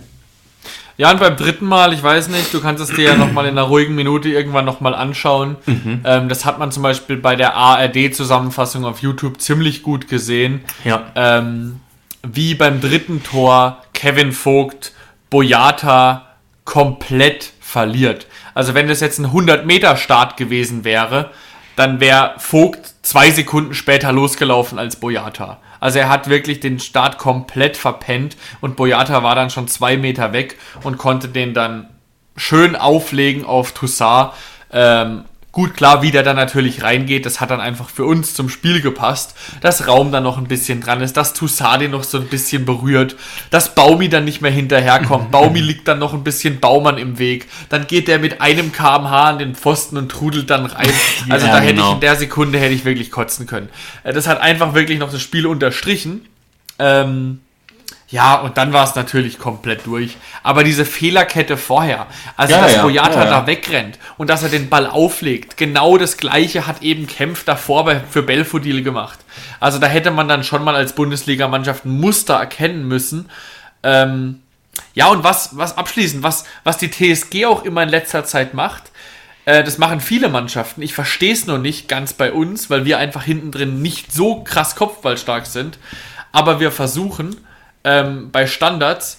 Ja, 0.99 1.13
und 1.13 1.21
beim 1.21 1.37
dritten 1.37 1.65
Mal, 1.65 1.93
ich 1.93 2.03
weiß 2.03 2.27
nicht, 2.29 2.53
du 2.53 2.61
kannst 2.61 2.83
es 2.83 2.91
dir 2.91 3.11
ja 3.11 3.17
nochmal 3.17 3.45
in 3.47 3.53
einer 3.53 3.63
ruhigen 3.63 3.95
Minute 3.95 4.29
irgendwann 4.29 4.65
nochmal 4.65 4.97
anschauen. 4.97 5.57
Ähm, 6.05 6.29
das 6.29 6.45
hat 6.45 6.59
man 6.59 6.73
zum 6.73 6.83
Beispiel 6.83 7.17
bei 7.17 7.37
der 7.37 7.55
ARD-Zusammenfassung 7.55 8.85
auf 8.85 9.01
YouTube 9.01 9.41
ziemlich 9.41 9.85
gut 9.85 10.09
gesehen. 10.09 10.61
Ja. 10.85 11.07
ähm, 11.15 11.79
wie 12.27 12.57
beim 12.57 12.81
dritten 12.81 13.23
Tor 13.23 13.81
Kevin 13.95 14.33
Vogt 14.33 14.93
Boyata 15.31 16.27
komplett 16.65 17.53
verliert. 17.61 18.27
Also 18.55 18.75
wenn 18.75 18.89
das 18.89 18.99
jetzt 19.01 19.21
ein 19.21 19.27
100-Meter-Start 19.27 20.37
gewesen 20.37 20.83
wäre, 20.83 21.31
dann 21.79 22.01
wäre 22.01 22.35
Vogt 22.39 22.95
zwei 23.03 23.31
Sekunden 23.31 23.73
später 23.73 24.11
losgelaufen 24.11 24.81
als 24.81 24.97
Boyata. 24.97 25.59
Also 25.79 26.01
er 26.01 26.09
hat 26.09 26.29
wirklich 26.29 26.59
den 26.59 26.81
Start 26.81 27.19
komplett 27.19 27.77
verpennt 27.77 28.37
und 28.61 28.75
Boyata 28.75 29.23
war 29.23 29.37
dann 29.37 29.49
schon 29.49 29.69
zwei 29.69 29.97
Meter 29.97 30.33
weg 30.33 30.59
und 30.83 30.99
konnte 30.99 31.29
den 31.29 31.55
dann 31.55 31.89
schön 32.37 32.75
auflegen 32.75 33.45
auf 33.45 33.71
Toussaint. 33.73 34.33
Ähm, 34.73 35.25
gut, 35.59 35.75
klar, 35.75 36.03
wie 36.03 36.13
der 36.13 36.23
dann 36.23 36.37
natürlich 36.37 36.85
reingeht, 36.85 37.27
das 37.27 37.41
hat 37.41 37.51
dann 37.51 37.59
einfach 37.59 37.89
für 37.89 38.05
uns 38.05 38.33
zum 38.33 38.49
Spiel 38.49 38.81
gepasst. 38.81 39.35
Dass 39.61 39.89
Raum 39.89 40.13
dann 40.13 40.23
noch 40.23 40.39
ein 40.39 40.47
bisschen 40.47 40.81
dran 40.81 41.01
ist, 41.01 41.17
dass 41.17 41.35
Toussaint 41.35 41.91
noch 41.91 42.05
so 42.05 42.19
ein 42.19 42.29
bisschen 42.29 42.65
berührt, 42.65 43.17
dass 43.51 43.75
Baumi 43.75 44.09
dann 44.09 44.25
nicht 44.25 44.41
mehr 44.41 44.53
hinterherkommt. 44.53 45.31
Baumi 45.33 45.59
liegt 45.59 45.89
dann 45.89 45.99
noch 45.99 46.15
ein 46.15 46.23
bisschen 46.23 46.61
Baumann 46.61 46.97
im 46.97 47.19
Weg. 47.19 47.49
Dann 47.71 47.89
geht 47.89 48.07
der 48.07 48.21
mit 48.21 48.41
einem 48.41 48.71
kmh 48.71 49.31
an 49.31 49.41
den 49.41 49.57
Pfosten 49.57 49.97
und 49.97 50.11
trudelt 50.13 50.49
dann 50.49 50.65
rein. 50.65 50.91
Also 51.29 51.47
Ja, 51.47 51.55
da 51.55 51.59
hätte 51.59 51.71
ich 51.73 51.77
genau. 51.77 51.95
in 51.95 52.01
der 52.01 52.15
Sekunde 52.15 52.61
hätte 52.61 52.75
ich 52.75 52.85
wirklich 52.85 53.11
kotzen 53.11 53.49
können. 53.49 53.69
Äh, 54.05 54.13
Das 54.13 54.29
hat 54.29 54.41
einfach 54.41 54.75
wirklich 54.75 55.01
noch 55.01 55.11
das 55.11 55.21
Spiel 55.21 55.45
unterstrichen. 55.45 56.25
Ähm, 56.79 57.41
ja, 58.11 58.37
und 58.37 58.57
dann 58.57 58.73
war 58.73 58.85
es 58.85 58.95
natürlich 58.95 59.39
komplett 59.39 59.87
durch. 59.87 60.17
Aber 60.43 60.65
diese 60.65 60.87
Fehlerkette 60.87 61.59
vorher, 61.59 62.07
also 62.37 62.55
Ja, 62.55 62.63
dass 62.63 62.77
ja, 62.77 62.83
Boyata 62.83 63.25
ja, 63.25 63.31
da 63.31 63.47
wegrennt 63.47 63.99
und 64.17 64.31
dass 64.31 64.43
er 64.43 64.49
den 64.49 64.71
Ball 64.71 64.87
auflegt, 64.87 65.59
genau 65.59 65.99
das 65.99 66.17
gleiche 66.17 66.67
hat 66.67 66.83
eben 66.83 67.07
Kempf 67.07 67.45
davor 67.45 67.85
bei, 67.85 68.01
für 68.01 68.23
Belfodil 68.23 68.83
gemacht. 68.83 69.19
Also 69.61 69.79
da 69.79 69.89
hätte 69.89 70.11
man 70.11 70.27
dann 70.27 70.43
schon 70.43 70.65
mal 70.65 70.75
als 70.75 70.95
Bundesligamannschaft 70.95 71.85
ein 71.85 72.01
Muster 72.01 72.35
erkennen 72.35 72.89
müssen. 72.89 73.29
Ähm, 73.83 74.41
ja, 74.95 75.09
und 75.09 75.23
was, 75.23 75.59
was 75.59 75.77
abschließend, 75.77 76.23
was, 76.23 76.45
was 76.65 76.79
die 76.79 76.91
TSG 76.91 77.45
auch 77.45 77.63
immer 77.65 77.83
in 77.83 77.91
letzter 77.91 78.25
Zeit 78.25 78.55
macht, 78.55 78.85
äh, 79.45 79.63
das 79.63 79.77
machen 79.77 80.01
viele 80.01 80.31
Mannschaften. 80.31 80.81
Ich 80.81 80.95
verstehe 80.95 81.35
es 81.35 81.47
nur 81.47 81.59
nicht 81.59 81.89
ganz 81.89 82.15
bei 82.15 82.33
uns, 82.33 82.71
weil 82.71 82.87
wir 82.87 82.97
einfach 82.97 83.23
hinten 83.23 83.53
drin 83.53 83.83
nicht 83.83 84.13
so 84.13 84.43
krass 84.45 84.77
kopfballstark 84.77 85.45
sind. 85.45 85.79
Aber 86.33 86.59
wir 86.59 86.73
versuchen 86.73 87.37
ähm, 87.85 88.31
bei 88.31 88.47
Standards 88.47 89.19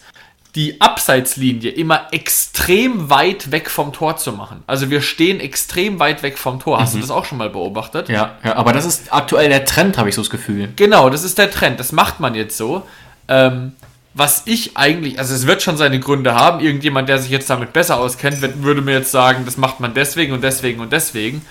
die 0.55 0.81
Abseitslinie 0.81 1.69
immer 1.71 2.07
extrem 2.11 3.09
weit 3.09 3.51
weg 3.51 3.69
vom 3.69 3.93
Tor 3.93 4.17
zu 4.17 4.33
machen. 4.33 4.63
Also 4.65 4.89
wir 4.89 5.01
stehen 5.01 5.39
extrem 5.39 5.99
weit 5.99 6.23
weg 6.23 6.39
vom 6.39 6.59
Tor. 6.59 6.79
Hast 6.79 6.95
du 6.95 6.99
das 6.99 7.11
auch 7.11 7.25
schon 7.25 7.37
mal 7.37 7.51
beobachtet? 7.51 8.09
Ja, 8.09 8.37
ja, 8.43 8.55
aber 8.55 8.73
das 8.73 8.85
ist 8.85 9.13
aktuell 9.13 9.49
der 9.49 9.65
Trend, 9.65 9.97
habe 9.97 10.09
ich 10.09 10.15
so 10.15 10.21
das 10.21 10.31
Gefühl. 10.31 10.69
Genau, 10.75 11.09
das 11.11 11.23
ist 11.23 11.37
der 11.37 11.51
Trend. 11.51 11.79
Das 11.79 11.91
macht 11.91 12.19
man 12.19 12.33
jetzt 12.33 12.57
so. 12.57 12.83
Ähm, 13.27 13.73
was 14.15 14.43
ich 14.45 14.75
eigentlich, 14.75 15.19
also 15.19 15.35
es 15.35 15.45
wird 15.45 15.61
schon 15.61 15.77
seine 15.77 15.99
Gründe 15.99 16.33
haben. 16.33 16.59
Irgendjemand, 16.61 17.07
der 17.09 17.19
sich 17.19 17.29
jetzt 17.29 17.49
damit 17.49 17.71
besser 17.71 17.97
auskennt, 17.97 18.41
würde 18.63 18.81
mir 18.81 18.93
jetzt 18.93 19.11
sagen, 19.11 19.45
das 19.45 19.55
macht 19.57 19.79
man 19.79 19.93
deswegen 19.93 20.33
und 20.33 20.43
deswegen 20.43 20.79
und 20.79 20.91
deswegen. 20.91 21.45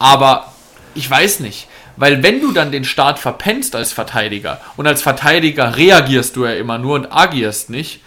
Aber 0.00 0.52
ich 0.94 1.08
weiß 1.08 1.40
nicht. 1.40 1.68
Weil 1.96 2.22
wenn 2.22 2.40
du 2.40 2.52
dann 2.52 2.72
den 2.72 2.84
Start 2.84 3.18
verpennst 3.18 3.76
als 3.76 3.92
Verteidiger 3.92 4.60
und 4.76 4.86
als 4.86 5.02
Verteidiger 5.02 5.76
reagierst 5.76 6.36
du 6.36 6.44
ja 6.44 6.54
immer 6.54 6.78
nur 6.78 6.94
und 6.94 7.06
agierst 7.06 7.70
nicht, 7.70 8.00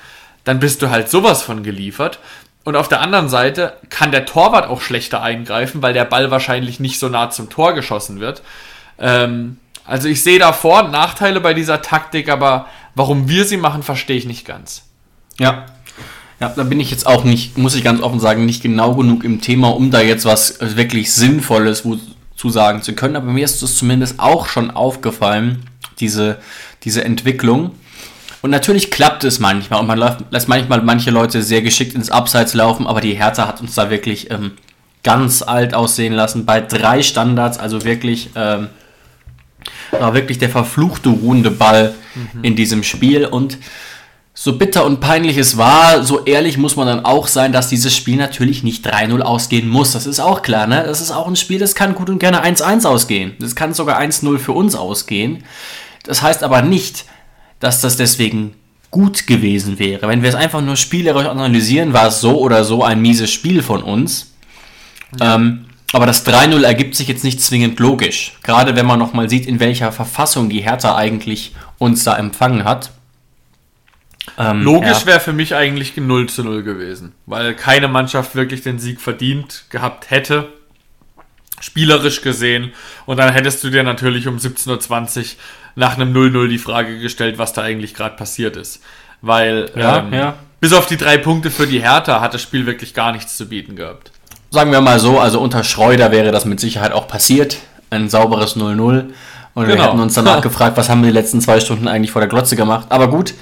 dann 0.44 0.60
bist 0.60 0.82
du 0.82 0.90
halt 0.90 1.10
sowas 1.10 1.42
von 1.42 1.64
geliefert. 1.64 2.20
Und 2.64 2.76
auf 2.76 2.88
der 2.88 3.02
anderen 3.02 3.30
Seite 3.30 3.78
kann 3.90 4.12
der 4.12 4.26
Torwart 4.26 4.68
auch 4.68 4.82
schlechter 4.82 5.22
eingreifen, 5.22 5.84
weil 5.84 5.94
der 5.94 6.06
Ball 6.06 6.32
wahrscheinlich 6.32 6.80
nicht 6.80 7.00
so 7.00 7.10
nah 7.10 7.30
zum 7.30 7.50
Tor 7.50 7.74
geschossen 7.74 8.20
wird. 8.20 8.42
Ähm, 8.98 9.58
also 9.86 10.08
ich 10.08 10.24
sehe 10.24 10.40
da 10.40 10.52
Vor- 10.52 10.86
und 10.86 10.92
Nachteile 10.92 11.42
bei 11.42 11.54
dieser 11.54 11.82
Taktik, 11.84 12.28
aber 12.28 12.68
warum 12.96 13.30
wir 13.30 13.46
sie 13.46 13.58
machen, 13.58 13.84
verstehe 13.84 14.18
ich 14.18 14.26
nicht 14.26 14.46
ganz. 14.46 14.84
Ja. 15.38 15.68
Ja, 16.40 16.50
da 16.50 16.64
bin 16.64 16.80
ich 16.80 16.92
jetzt 16.92 17.08
auch 17.08 17.24
nicht, 17.24 17.58
muss 17.58 17.76
ich 17.76 17.84
ganz 17.84 18.02
offen 18.02 18.20
sagen, 18.20 18.46
nicht 18.46 18.62
genau 18.62 18.96
genug 18.96 19.24
im 19.24 19.40
Thema, 19.40 19.70
um 19.70 19.90
da 19.90 20.02
jetzt 20.02 20.26
was 20.26 20.58
wirklich 20.60 21.14
Sinnvolles 21.14 21.86
wo, 21.86 21.98
zu 22.36 22.50
sagen 22.50 22.82
zu 22.82 22.94
können. 22.94 23.16
Aber 23.16 23.32
mir 23.32 23.46
ist 23.46 23.62
es 23.62 23.78
zumindest 23.78 24.20
auch 24.20 24.48
schon 24.48 24.72
aufgefallen, 24.72 25.64
diese, 26.00 26.38
diese 26.84 27.04
Entwicklung. 27.04 27.72
Und 28.42 28.52
natürlich 28.52 28.92
klappt 28.92 29.24
es 29.24 29.40
manchmal 29.40 29.80
und 29.80 29.88
man 29.88 29.98
läuft, 29.98 30.26
lässt 30.30 30.48
manchmal 30.48 30.82
manche 30.84 31.10
Leute 31.10 31.42
sehr 31.42 31.62
geschickt 31.62 31.96
ins 31.96 32.12
Abseits 32.12 32.54
laufen, 32.54 32.86
aber 32.86 33.02
die 33.02 33.16
Hertha 33.16 33.48
hat 33.48 33.60
uns 33.60 33.74
da 33.74 33.90
wirklich 33.90 34.30
ähm, 34.30 34.52
ganz 35.02 35.42
alt 35.42 35.74
aussehen 35.74 36.14
lassen 36.14 36.46
bei 36.46 36.62
drei 36.62 37.02
Standards, 37.02 37.58
also 37.58 37.84
wirklich 37.86 38.30
ähm, 38.36 38.70
war 39.92 40.14
wirklich 40.14 40.38
der 40.38 40.50
verfluchte 40.50 41.10
ruhende 41.10 41.50
Ball 41.50 41.96
in 42.44 42.56
diesem 42.56 42.84
Spiel 42.84 43.26
und 43.26 43.58
so 44.38 44.58
bitter 44.58 44.86
und 44.86 45.00
peinlich 45.00 45.38
es 45.38 45.58
war, 45.58 46.04
so 46.04 46.26
ehrlich 46.26 46.58
muss 46.58 46.76
man 46.76 46.88
dann 46.88 47.06
auch 47.06 47.28
sein, 47.28 47.54
dass 47.54 47.70
dieses 47.70 47.96
Spiel 47.96 48.18
natürlich 48.18 48.64
nicht 48.64 48.86
3-0 48.86 49.22
ausgehen 49.22 49.70
muss. 49.70 49.94
Das 49.94 50.06
ist 50.06 50.20
auch 50.20 50.42
klar, 50.42 50.68
ne? 50.68 50.84
Das 50.86 51.00
ist 51.00 51.12
auch 51.12 51.28
ein 51.28 51.38
Spiel, 51.38 51.58
das 51.58 51.74
kann 51.74 51.96
gut 51.96 52.10
und 52.10 52.20
gerne 52.20 52.44
1-1 52.44 52.86
ausgehen. 52.86 53.36
Das 53.40 53.56
kann 53.56 53.74
sogar 53.74 53.98
1-0 53.98 54.38
für 54.38 54.52
uns 54.52 54.76
ausgehen. 54.76 55.46
Das 56.04 56.22
heißt 56.22 56.44
aber 56.44 56.62
nicht, 56.62 57.06
dass 57.62 57.80
das 57.80 57.96
deswegen 57.96 58.56
gut 58.92 59.26
gewesen 59.26 59.80
wäre. 59.80 60.10
Wenn 60.10 60.22
wir 60.22 60.30
es 60.30 60.36
einfach 60.36 60.62
nur 60.62 60.76
spielerisch 60.76 61.28
analysieren, 61.28 61.94
war 61.94 62.08
es 62.08 62.20
so 62.20 62.38
oder 62.38 62.66
so 62.66 62.84
ein 62.84 63.02
mieses 63.02 63.32
Spiel 63.32 63.64
von 63.64 63.82
uns. 63.82 64.34
Ähm, 65.22 65.66
aber 65.94 66.06
das 66.06 66.26
3-0 66.26 66.62
ergibt 66.64 66.96
sich 66.96 67.08
jetzt 67.08 67.24
nicht 67.24 67.42
zwingend 67.42 67.80
logisch. 67.80 68.34
Gerade 68.44 68.76
wenn 68.76 68.86
man 68.86 69.00
nochmal 69.00 69.30
sieht, 69.30 69.46
in 69.46 69.62
welcher 69.62 69.94
Verfassung 69.94 70.50
die 70.50 70.60
Hertha 70.60 70.96
eigentlich 70.96 71.54
uns 71.78 72.04
da 72.04 72.18
empfangen 72.18 72.66
hat. 72.66 72.92
Ähm, 74.38 74.64
Logisch 74.64 75.02
ja. 75.02 75.06
wäre 75.06 75.20
für 75.20 75.34
mich 75.34 75.56
eigentlich 75.56 75.96
ein 75.98 76.08
0 76.08 76.28
zu 76.28 76.44
0 76.44 76.64
gewesen, 76.64 77.14
weil 77.26 77.54
keine 77.56 77.88
Mannschaft 77.88 78.36
wirklich 78.36 78.62
den 78.62 78.80
Sieg 78.80 79.00
verdient 79.00 79.64
gehabt 79.70 80.12
hätte, 80.12 80.50
spielerisch 81.60 82.22
gesehen. 82.22 82.74
Und 83.06 83.18
dann 83.18 83.32
hättest 83.32 83.64
du 83.64 83.70
dir 83.70 83.84
natürlich 83.84 84.28
um 84.28 84.38
17.20 84.38 85.20
Uhr 85.20 85.26
nach 85.76 85.96
einem 85.98 86.14
0-0 86.14 86.48
die 86.48 86.58
Frage 86.58 87.00
gestellt, 87.00 87.38
was 87.38 87.54
da 87.54 87.62
eigentlich 87.62 87.94
gerade 87.94 88.16
passiert 88.16 88.58
ist. 88.58 88.82
Weil 89.22 89.72
Ja, 89.76 90.00
ähm, 90.00 90.14
ja. 90.14 90.34
bis 90.60 90.74
auf 90.74 90.86
die 90.86 90.98
drei 90.98 91.18
Punkte 91.18 91.50
für 91.52 91.68
die 91.68 91.82
Hertha 91.82 92.22
hat 92.22 92.34
das 92.34 92.42
Spiel 92.42 92.66
wirklich 92.66 92.94
gar 92.94 93.12
nichts 93.12 93.38
zu 93.38 93.48
bieten 93.48 93.76
gehabt. 93.76 94.12
Sagen 94.52 94.72
wir 94.72 94.82
mal 94.82 95.00
so, 95.00 95.20
also 95.20 95.40
unter 95.42 95.64
Schreuder 95.64 96.12
wäre 96.12 96.32
das 96.32 96.46
mit 96.46 96.60
Sicherheit 96.60 96.92
auch 96.92 97.08
passiert. 97.08 97.58
Ein 97.90 98.10
sauberes 98.10 98.56
0-0. 98.56 99.06
Und 99.54 99.68
wir 99.68 99.76
Genau. 99.76 99.88
hätten 99.88 100.00
uns 100.00 100.14
danach 100.14 100.42
gefragt, 100.42 100.76
was 100.78 100.90
haben 100.90 101.02
wir 101.02 101.08
die 101.08 101.14
letzten 101.18 101.40
zwei 101.42 101.60
Stunden 101.60 101.88
eigentlich 101.88 102.12
vor 102.12 102.22
der 102.22 102.30
Glotze 102.30 102.56
gemacht. 102.56 102.88
Aber 102.90 103.08
gut, 103.10 103.34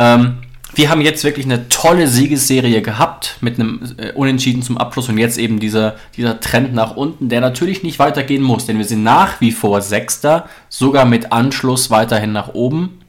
ähm, 0.00 0.38
wir 0.74 0.88
haben 0.88 1.00
jetzt 1.00 1.24
wirklich 1.24 1.46
eine 1.46 1.68
tolle 1.68 2.06
Siegesserie 2.06 2.80
gehabt 2.80 3.36
mit 3.40 3.58
einem 3.58 3.80
äh, 3.98 4.12
Unentschieden 4.12 4.62
zum 4.62 4.78
Abschluss 4.78 5.08
und 5.08 5.18
jetzt 5.18 5.36
eben 5.36 5.58
dieser, 5.58 5.96
dieser 6.16 6.38
Trend 6.40 6.74
nach 6.74 6.94
unten, 6.96 7.28
der 7.28 7.40
natürlich 7.40 7.82
nicht 7.82 7.98
weitergehen 7.98 8.42
muss, 8.42 8.66
denn 8.66 8.78
wir 8.78 8.84
sind 8.84 9.02
nach 9.02 9.40
wie 9.40 9.50
vor 9.52 9.82
Sechster, 9.82 10.48
sogar 10.68 11.04
mit 11.06 11.32
Anschluss 11.32 11.90
weiterhin 11.90 12.32
nach 12.32 12.54
oben. 12.54 13.00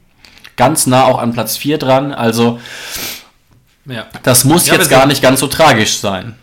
Ganz 0.56 0.86
nah 0.86 1.04
auch 1.04 1.18
an 1.18 1.32
Platz 1.32 1.56
4 1.56 1.78
dran, 1.78 2.12
also 2.12 2.58
Ja. 3.86 4.06
das 4.24 4.44
muss 4.44 4.66
Ja, 4.66 4.74
jetzt 4.74 4.90
gar 4.90 5.06
nicht 5.06 5.22
ganz 5.22 5.40
so 5.40 5.46
tragisch 5.46 5.98
sein. 5.98 6.34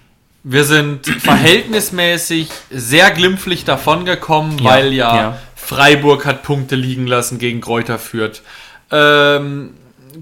Wir 0.44 0.64
sind 0.64 1.06
verhältnismäßig 1.06 2.48
sehr 2.72 3.12
glimpflich 3.12 3.66
davongekommen, 3.66 4.58
Ja, 4.60 4.64
weil 4.64 4.94
ja. 4.94 5.38
Freiburg 5.56 6.26
hat 6.26 6.44
Punkte 6.44 6.76
liegen 6.76 7.06
lassen 7.08 7.38
gegen 7.40 7.60
Kräuter 7.62 8.00
Fürth. 8.00 8.42
Ähm, 8.92 9.74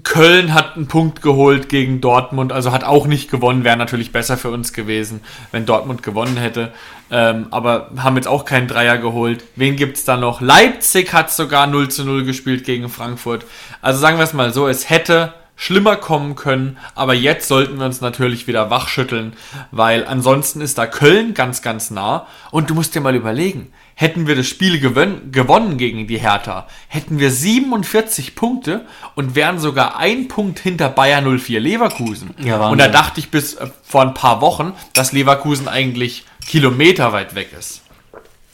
Köln 0.02 0.54
hat 0.54 0.76
einen 0.76 0.86
Punkt 0.86 1.22
geholt 1.22 1.68
gegen 1.68 2.00
Dortmund, 2.00 2.52
also 2.52 2.72
hat 2.72 2.84
auch 2.84 3.06
nicht 3.06 3.30
gewonnen, 3.30 3.64
wäre 3.64 3.76
natürlich 3.76 4.12
besser 4.12 4.36
für 4.36 4.50
uns 4.50 4.72
gewesen, 4.72 5.20
wenn 5.50 5.66
Dortmund 5.66 6.02
gewonnen 6.02 6.36
hätte. 6.36 6.72
Ähm, 7.10 7.46
aber 7.50 7.90
haben 7.96 8.16
jetzt 8.16 8.28
auch 8.28 8.44
keinen 8.44 8.68
Dreier 8.68 8.98
geholt. 8.98 9.44
Wen 9.56 9.76
gibt's 9.76 10.04
da 10.04 10.16
noch? 10.16 10.40
Leipzig 10.40 11.12
hat 11.12 11.30
sogar 11.30 11.66
0 11.66 11.88
zu 11.88 12.04
0 12.04 12.24
gespielt 12.24 12.64
gegen 12.64 12.88
Frankfurt. 12.88 13.46
Also 13.80 13.98
sagen 13.98 14.18
wir 14.18 14.24
es 14.24 14.34
mal 14.34 14.52
so, 14.52 14.68
es 14.68 14.90
hätte 14.90 15.32
schlimmer 15.60 15.96
kommen 15.96 16.36
können, 16.36 16.78
aber 16.94 17.14
jetzt 17.14 17.48
sollten 17.48 17.78
wir 17.78 17.86
uns 17.86 18.00
natürlich 18.00 18.46
wieder 18.46 18.70
wachschütteln, 18.70 19.32
weil 19.72 20.06
ansonsten 20.06 20.60
ist 20.60 20.78
da 20.78 20.86
Köln 20.86 21.34
ganz, 21.34 21.62
ganz 21.62 21.90
nah. 21.90 22.28
Und 22.52 22.70
du 22.70 22.74
musst 22.74 22.94
dir 22.94 23.00
mal 23.00 23.16
überlegen, 23.16 23.72
hätten 23.96 24.28
wir 24.28 24.36
das 24.36 24.46
Spiel 24.46 24.78
gewon 24.78 25.32
gewonnen 25.32 25.76
gegen 25.76 26.06
die 26.06 26.18
Hertha, 26.18 26.68
hätten 26.86 27.18
wir 27.18 27.32
47 27.32 28.36
Punkte 28.36 28.86
und 29.16 29.34
wären 29.34 29.58
sogar 29.58 29.98
ein 29.98 30.28
Punkt 30.28 30.60
hinter 30.60 30.88
Bayern 30.88 31.38
04 31.38 31.58
Leverkusen. 31.58 32.30
Ja, 32.38 32.68
und 32.68 32.78
da 32.78 32.86
dachte 32.86 33.18
ich 33.18 33.32
bis 33.32 33.54
äh, 33.54 33.66
vor 33.82 34.02
ein 34.02 34.14
paar 34.14 34.40
Wochen, 34.40 34.74
dass 34.92 35.10
Leverkusen 35.10 35.66
eigentlich 35.66 36.24
Kilometer 36.46 37.12
weit 37.12 37.34
weg 37.34 37.50
ist. 37.58 37.82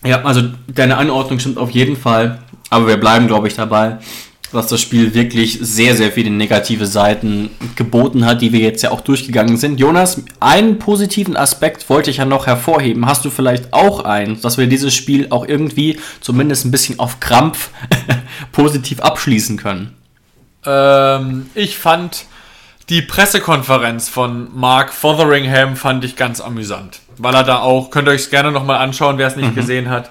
Ja, 0.02 0.22
also 0.24 0.40
deine 0.66 0.96
Anordnung 0.96 1.38
stimmt 1.38 1.58
auf 1.58 1.70
jeden 1.70 1.96
Fall, 1.96 2.38
aber 2.70 2.88
wir 2.88 2.96
bleiben, 2.96 3.26
glaube 3.26 3.48
ich, 3.48 3.54
dabei, 3.54 3.98
dass 4.54 4.68
das 4.68 4.80
Spiel 4.80 5.14
wirklich 5.14 5.58
sehr, 5.60 5.96
sehr 5.96 6.12
viele 6.12 6.30
negative 6.30 6.86
Seiten 6.86 7.50
geboten 7.76 8.24
hat, 8.24 8.40
die 8.40 8.52
wir 8.52 8.60
jetzt 8.60 8.82
ja 8.82 8.90
auch 8.90 9.00
durchgegangen 9.00 9.56
sind. 9.56 9.78
Jonas, 9.78 10.22
einen 10.40 10.78
positiven 10.78 11.36
Aspekt 11.36 11.88
wollte 11.90 12.10
ich 12.10 12.18
ja 12.18 12.24
noch 12.24 12.46
hervorheben. 12.46 13.06
Hast 13.06 13.24
du 13.24 13.30
vielleicht 13.30 13.72
auch 13.72 14.04
einen, 14.04 14.40
dass 14.40 14.58
wir 14.58 14.66
dieses 14.66 14.94
Spiel 14.94 15.26
auch 15.30 15.46
irgendwie 15.46 15.98
zumindest 16.20 16.64
ein 16.64 16.70
bisschen 16.70 16.98
auf 16.98 17.20
Krampf 17.20 17.70
positiv 18.52 19.00
abschließen 19.00 19.56
können? 19.56 19.94
Ähm, 20.64 21.46
ich 21.54 21.76
fand 21.76 22.26
die 22.90 23.00
Pressekonferenz 23.00 24.08
von 24.08 24.48
Mark 24.54 24.92
Fotheringham 24.92 25.74
fand 25.76 26.04
ich 26.04 26.16
ganz 26.16 26.40
amüsant, 26.40 27.00
weil 27.16 27.34
er 27.34 27.42
da 27.42 27.60
auch, 27.60 27.90
könnt 27.90 28.08
ihr 28.08 28.12
euch 28.12 28.28
gerne 28.28 28.52
nochmal 28.52 28.76
anschauen, 28.76 29.16
wer 29.16 29.26
es 29.26 29.36
nicht 29.36 29.54
gesehen 29.54 29.88
hat, 29.88 30.10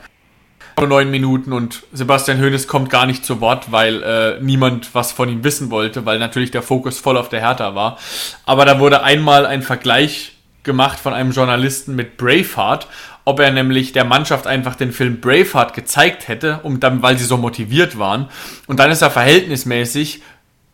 nur 0.77 0.87
neun 0.87 1.11
Minuten 1.11 1.53
und 1.53 1.83
Sebastian 1.91 2.41
Hoeneß 2.41 2.67
kommt 2.67 2.89
gar 2.89 3.05
nicht 3.05 3.25
zu 3.25 3.41
Wort, 3.41 3.71
weil 3.71 4.03
äh, 4.03 4.41
niemand 4.41 4.93
was 4.93 5.11
von 5.11 5.29
ihm 5.29 5.43
wissen 5.43 5.71
wollte, 5.71 6.05
weil 6.05 6.19
natürlich 6.19 6.51
der 6.51 6.61
Fokus 6.61 6.99
voll 6.99 7.17
auf 7.17 7.29
der 7.29 7.41
Hertha 7.41 7.75
war. 7.75 7.97
Aber 8.45 8.65
da 8.65 8.79
wurde 8.79 9.03
einmal 9.03 9.45
ein 9.45 9.61
Vergleich 9.61 10.33
gemacht 10.63 10.99
von 10.99 11.13
einem 11.13 11.31
Journalisten 11.31 11.95
mit 11.95 12.17
Braveheart, 12.17 12.87
ob 13.25 13.39
er 13.39 13.51
nämlich 13.51 13.91
der 13.93 14.05
Mannschaft 14.05 14.47
einfach 14.47 14.75
den 14.75 14.91
Film 14.91 15.21
Braveheart 15.21 15.73
gezeigt 15.73 16.27
hätte, 16.27 16.59
um 16.63 16.79
dann, 16.79 17.01
weil 17.01 17.17
sie 17.17 17.25
so 17.25 17.37
motiviert 17.37 17.97
waren. 17.97 18.29
Und 18.67 18.79
dann 18.79 18.91
ist 18.91 19.01
er 19.01 19.11
verhältnismäßig 19.11 20.21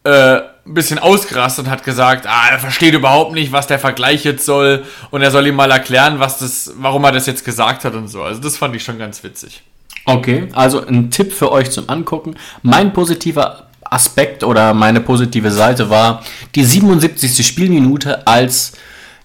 äh, 0.04 0.42
ein 0.66 0.74
bisschen 0.74 1.00
ausgerastet 1.00 1.66
und 1.66 1.72
hat 1.72 1.84
gesagt, 1.84 2.26
ah, 2.28 2.50
er 2.52 2.60
versteht 2.60 2.94
überhaupt 2.94 3.34
nicht, 3.34 3.52
was 3.52 3.68
der 3.68 3.80
Vergleich 3.80 4.24
jetzt 4.24 4.46
soll 4.46 4.86
und 5.12 5.22
er 5.22 5.32
soll 5.32 5.48
ihm 5.48 5.56
mal 5.56 5.72
erklären, 5.72 6.20
was 6.20 6.38
das, 6.38 6.74
warum 6.78 7.04
er 7.04 7.12
das 7.12 7.26
jetzt 7.26 7.44
gesagt 7.44 7.86
hat 7.86 7.96
und 7.96 8.08
so. 8.08 8.24
Also 8.24 8.40
das 8.40 8.58
fand 8.58 8.76
ich 8.76 8.84
schon 8.84 9.00
ganz 9.00 9.24
witzig. 9.24 9.64
Okay, 10.10 10.48
also 10.54 10.84
ein 10.88 11.12
Tipp 11.12 11.32
für 11.32 11.52
euch 11.52 11.69
zum 11.69 11.88
Angucken. 11.88 12.36
Mein 12.63 12.93
positiver 12.93 13.67
Aspekt 13.84 14.43
oder 14.43 14.74
meine 14.74 15.02
positive 15.02 15.52
Seite 15.52 15.91
war 15.91 16.24
die 16.56 16.63
77. 16.63 17.45
Spielminute, 17.45 18.26
als 18.26 18.74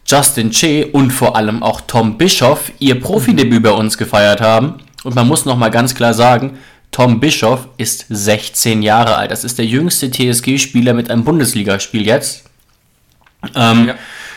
Justin 0.07 0.51
Che 0.51 0.85
und 0.85 1.11
vor 1.11 1.37
allem 1.37 1.63
auch 1.63 1.81
Tom 1.81 2.19
Bischoff 2.19 2.71
ihr 2.81 3.01
Profidebüt 3.01 3.63
bei 3.63 3.71
uns 3.71 3.97
gefeiert 3.97 4.43
haben. 4.43 4.75
Und 5.05 5.15
man 5.15 5.27
muss 5.27 5.47
nochmal 5.47 5.71
ganz 5.71 5.95
klar 5.95 6.13
sagen, 6.13 6.59
Tom 6.91 7.19
Bischoff 7.19 7.67
ist 7.79 8.05
16 8.11 8.83
Jahre 8.83 9.17
alt. 9.17 9.31
Das 9.31 9.43
ist 9.43 9.57
der 9.57 9.65
jüngste 9.65 10.11
TSG-Spieler 10.11 10.93
mit 10.93 11.11
einem 11.11 11.25
Bundesligaspiel 11.25 12.05
jetzt. 12.07 12.45
Ähm, 13.55 13.89
Ja. 13.89 13.95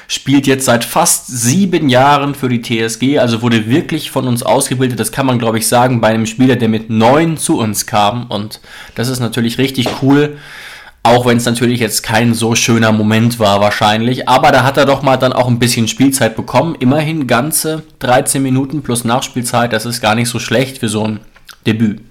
Spielt 0.08 0.48
jetzt 0.48 0.66
seit 0.66 0.86
fast 0.86 1.28
sieben 1.28 1.90
Jahren 1.90 2.34
für 2.34 2.48
die 2.48 2.62
TSG, 2.62 3.20
also 3.20 3.42
wurde 3.42 3.68
wirklich 3.70 4.10
von 4.10 4.28
uns 4.28 4.42
ausgebildet. 4.42 5.00
Das 5.00 5.12
kann 5.12 5.26
man, 5.26 5.38
glaube 5.38 5.58
ich, 5.58 5.68
sagen, 5.68 6.00
bei 6.00 6.08
einem 6.08 6.26
Spieler, 6.26 6.56
der 6.56 6.70
mit 6.70 6.90
neun 6.90 7.38
zu 7.38 7.60
uns 7.60 7.86
kam. 7.86 8.28
Und 8.28 8.62
das 8.96 9.10
ist 9.10 9.20
natürlich 9.20 9.58
richtig 9.58 9.88
cool. 10.02 10.38
Auch 11.04 11.26
wenn 11.26 11.38
es 11.38 11.46
natürlich 11.46 11.80
jetzt 11.80 12.04
kein 12.04 12.34
so 12.34 12.56
schöner 12.56 12.92
Moment 12.92 13.40
war, 13.40 13.62
wahrscheinlich. 13.62 14.28
Aber 14.28 14.52
da 14.52 14.64
hat 14.64 14.78
er 14.78 14.86
doch 14.86 15.02
mal 15.02 15.16
dann 15.16 15.32
auch 15.32 15.48
ein 15.48 15.60
bisschen 15.60 15.88
Spielzeit 15.88 16.36
bekommen. 16.36 16.76
Immerhin 16.80 17.28
ganze 17.28 17.84
13 18.00 18.44
Minuten 18.44 18.84
plus 18.84 19.06
Nachspielzeit. 19.06 19.72
Das 19.72 19.86
ist 19.86 20.02
gar 20.02 20.16
nicht 20.16 20.28
so 20.28 20.40
schlecht 20.40 20.80
für 20.80 20.90
so 20.90 21.06
ein 21.06 21.20
Debüt. 21.66 22.02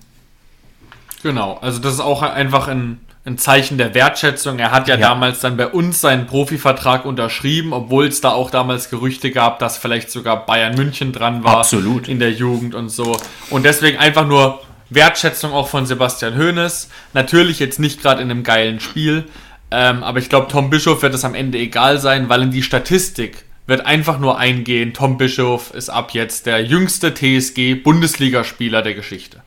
Genau, 1.22 1.58
also 1.60 1.78
das 1.78 1.94
ist 1.94 2.00
auch 2.00 2.22
einfach 2.22 2.68
ein, 2.68 3.00
ein 3.26 3.38
Zeichen 3.38 3.76
der 3.76 3.92
Wertschätzung. 3.94 4.58
Er 4.60 4.70
hat 4.70 4.86
ja, 4.88 4.94
Ja. 4.94 5.08
damals 5.08 5.40
dann 5.40 5.56
bei 5.56 5.66
uns 5.66 6.00
seinen 6.00 6.26
Profivertrag 6.26 7.04
unterschrieben, 7.04 7.72
obwohl 7.72 8.06
es 8.06 8.20
da 8.20 8.30
auch 8.30 8.50
damals 8.50 8.88
Gerüchte 8.88 9.30
gab, 9.32 9.58
dass 9.58 9.76
vielleicht 9.78 10.10
sogar 10.10 10.46
Bayern 10.46 10.76
München 10.76 11.12
dran 11.12 11.42
war. 11.42 11.58
Absolut. 11.58 12.06
In 12.08 12.20
der 12.20 12.30
Jugend 12.32 12.74
und 12.74 12.88
so. 12.88 13.16
Und 13.50 13.64
deswegen 13.64 13.98
einfach 13.98 14.26
nur 14.26 14.60
Wertschätzung 14.90 15.52
auch 15.52 15.66
von 15.68 15.86
Sebastian 15.86 16.38
Hoeneß. 16.38 16.88
Natürlich 17.14 17.58
jetzt 17.58 17.80
nicht 17.80 18.00
gerade 18.00 18.22
in 18.22 18.30
einem 18.30 18.44
geilen 18.44 18.78
Spiel, 18.78 19.24
ähm, 19.72 20.04
aber 20.04 20.20
ich 20.20 20.28
glaube, 20.28 20.46
Tom 20.48 20.70
Bischof 20.70 21.02
wird 21.02 21.12
es 21.12 21.24
am 21.24 21.34
Ende 21.34 21.58
egal 21.58 21.98
sein, 21.98 22.28
weil 22.28 22.42
in 22.42 22.52
die 22.52 22.62
Statistik 22.62 23.44
wird 23.66 23.84
einfach 23.84 24.20
nur 24.20 24.38
eingehen, 24.38 24.94
Tom 24.94 25.18
Bischof 25.18 25.74
ist 25.74 25.88
ab 25.88 26.12
jetzt 26.12 26.46
der 26.46 26.62
jüngste 26.64 27.12
TSG-Bundesligaspieler 27.12 28.82
der 28.82 28.94
Geschichte. 28.94 29.42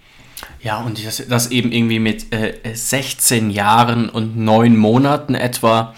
Ja, 0.62 0.80
und 0.80 1.06
das, 1.06 1.24
das 1.28 1.52
eben 1.52 1.72
irgendwie 1.72 2.00
mit 2.00 2.34
äh, 2.34 2.54
16 2.74 3.50
Jahren 3.50 4.10
und 4.10 4.38
9 4.38 4.76
Monaten 4.76 5.36
etwa. 5.36 5.96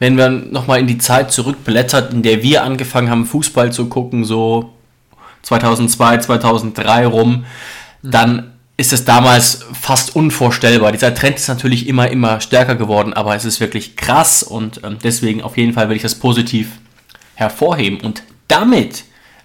Wenn 0.00 0.16
wir 0.16 0.28
nochmal 0.28 0.80
in 0.80 0.86
die 0.86 0.98
Zeit 0.98 1.30
zurückblättert, 1.30 2.12
in 2.12 2.22
der 2.22 2.42
wir 2.42 2.64
angefangen 2.64 3.08
haben, 3.08 3.26
Fußball 3.26 3.72
zu 3.72 3.88
gucken, 3.88 4.24
so 4.24 4.72
2002, 5.42 6.18
2003 6.18 7.06
rum, 7.06 7.44
dann 8.02 8.50
ist 8.76 8.92
es 8.92 9.04
damals 9.04 9.64
fast 9.80 10.16
unvorstellbar. 10.16 10.90
Dieser 10.90 11.14
Trend 11.14 11.36
ist 11.36 11.46
natürlich 11.46 11.86
immer, 11.86 12.10
immer 12.10 12.40
stärker 12.40 12.74
geworden, 12.74 13.12
aber 13.12 13.36
es 13.36 13.44
ist 13.44 13.60
wirklich 13.60 13.96
krass 13.96 14.42
und 14.42 14.80
ähm, 14.82 14.98
deswegen 15.02 15.42
auf 15.42 15.56
jeden 15.56 15.72
Fall 15.72 15.88
will 15.88 15.96
ich 15.96 16.02
das 16.02 16.16
positiv 16.16 16.72
hervorheben. 17.34 18.00
Und 18.00 18.24
damit 18.48 19.04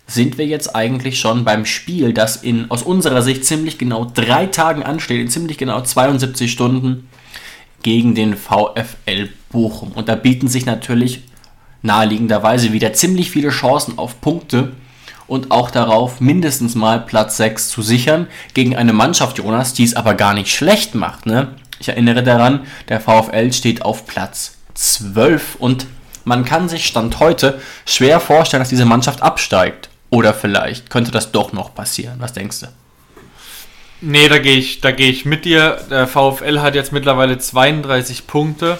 sind 0.09 0.37
wir 0.39 0.47
jetzt 0.47 0.75
eigentlich 0.75 1.19
schon 1.19 1.45
beim 1.45 1.65
Spiel, 1.65 2.13
das 2.13 2.37
in 2.37 2.71
aus 2.71 2.81
unserer 2.81 3.21
Sicht 3.21 3.45
ziemlich 3.45 3.77
genau 3.77 4.05
drei 4.11 4.47
Tagen 4.47 4.83
ansteht, 4.83 5.21
in 5.21 5.29
ziemlich 5.29 5.57
genau 5.57 5.81
72 5.81 6.51
Stunden 6.51 7.07
gegen 7.83 8.15
den 8.15 8.35
VfL 8.35 9.29
Bochum. 9.51 9.91
Und 9.91 10.09
da 10.09 10.15
bieten 10.15 10.47
sich 10.47 10.65
natürlich 10.65 11.21
naheliegenderweise 11.83 12.73
wieder 12.73 12.93
ziemlich 12.93 13.29
viele 13.29 13.49
Chancen 13.49 13.97
auf 13.97 14.19
Punkte 14.19 14.73
und 15.27 15.51
auch 15.51 15.69
darauf, 15.69 16.19
mindestens 16.19 16.73
mal 16.73 16.99
Platz 16.99 17.37
6 17.37 17.69
zu 17.69 17.83
sichern 17.83 18.27
gegen 18.55 18.75
eine 18.75 18.93
Mannschaft, 18.93 19.37
Jonas, 19.37 19.73
die 19.73 19.83
es 19.83 19.95
aber 19.95 20.15
gar 20.15 20.33
nicht 20.33 20.51
schlecht 20.51 20.95
macht. 20.95 21.27
Ne? 21.27 21.49
Ich 21.79 21.89
erinnere 21.89 22.23
daran, 22.23 22.61
der 22.89 22.99
VfL 22.99 23.53
steht 23.53 23.83
auf 23.83 24.07
Platz 24.07 24.57
12 24.73 25.55
und 25.59 25.85
man 26.25 26.45
kann 26.45 26.67
sich 26.67 26.87
Stand 26.87 27.19
heute 27.19 27.61
schwer 27.85 28.19
vorstellen, 28.19 28.61
dass 28.61 28.69
diese 28.69 28.85
Mannschaft 28.85 29.21
absteigt. 29.21 29.89
Oder 30.09 30.33
vielleicht 30.33 30.89
könnte 30.89 31.11
das 31.11 31.31
doch 31.31 31.53
noch 31.53 31.75
passieren. 31.75 32.15
Was 32.19 32.33
denkst 32.33 32.61
du? 32.61 32.67
Nee, 34.01 34.29
da 34.29 34.39
gehe 34.39 34.55
ich, 34.55 34.81
da 34.81 34.91
gehe 34.91 35.09
ich 35.09 35.25
mit 35.25 35.45
dir. 35.45 35.77
Der 35.89 36.07
VfL 36.07 36.61
hat 36.61 36.75
jetzt 36.75 36.91
mittlerweile 36.91 37.37
32 37.37 38.27
Punkte. 38.27 38.79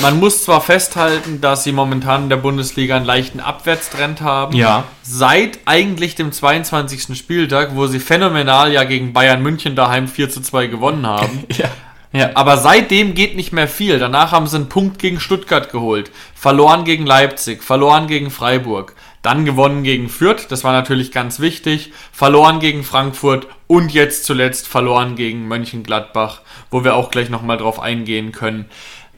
Man 0.00 0.18
muss 0.18 0.44
zwar 0.44 0.60
festhalten, 0.60 1.40
dass 1.40 1.64
sie 1.64 1.72
momentan 1.72 2.24
in 2.24 2.28
der 2.28 2.36
Bundesliga 2.36 2.96
einen 2.96 3.06
leichten 3.06 3.40
Abwärtstrend 3.40 4.20
haben. 4.20 4.54
Ja. 4.54 4.84
Seit 5.02 5.58
eigentlich 5.64 6.16
dem 6.16 6.32
22. 6.32 7.16
Spieltag, 7.16 7.74
wo 7.74 7.86
sie 7.86 8.00
phänomenal 8.00 8.72
ja 8.72 8.84
gegen 8.84 9.12
Bayern 9.12 9.42
München 9.42 9.74
daheim 9.76 10.08
4 10.08 10.30
zu 10.30 10.40
2 10.40 10.66
gewonnen 10.66 11.06
haben. 11.06 11.44
Ja. 11.56 11.70
Ja. 12.12 12.30
Aber 12.34 12.56
seitdem 12.56 13.14
geht 13.14 13.36
nicht 13.36 13.52
mehr 13.52 13.68
viel. 13.68 13.98
Danach 13.98 14.32
haben 14.32 14.46
sie 14.46 14.56
einen 14.56 14.70
Punkt 14.70 14.98
gegen 14.98 15.20
Stuttgart 15.20 15.70
geholt, 15.70 16.10
verloren 16.34 16.84
gegen 16.84 17.04
Leipzig, 17.04 17.62
verloren 17.62 18.06
gegen 18.06 18.30
Freiburg, 18.30 18.94
dann 19.26 19.44
gewonnen 19.44 19.82
gegen 19.82 20.08
Fürth, 20.08 20.46
das 20.50 20.62
war 20.62 20.72
natürlich 20.72 21.10
ganz 21.10 21.40
wichtig, 21.40 21.92
verloren 22.12 22.60
gegen 22.60 22.84
Frankfurt 22.84 23.48
und 23.66 23.92
jetzt 23.92 24.24
zuletzt 24.24 24.68
verloren 24.68 25.16
gegen 25.16 25.48
Mönchengladbach, 25.48 26.42
wo 26.70 26.84
wir 26.84 26.94
auch 26.94 27.10
gleich 27.10 27.28
nochmal 27.28 27.56
drauf 27.56 27.80
eingehen 27.80 28.30
können, 28.30 28.66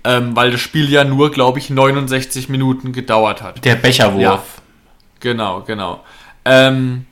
ähm, 0.05 0.35
weil 0.35 0.51
das 0.51 0.63
Spiel 0.63 0.91
ja 0.91 1.05
nur, 1.05 1.31
glaube 1.31 1.59
ich, 1.59 1.69
69 1.69 2.49
Minuten 2.49 2.93
gedauert 2.93 3.43
hat. 3.43 3.63
Der 3.67 3.75
Becherwurf. 3.75 4.23
Ja. 4.23 4.43
Genau, 5.21 5.61
genau. 5.61 6.03
Ähm, 6.47 7.05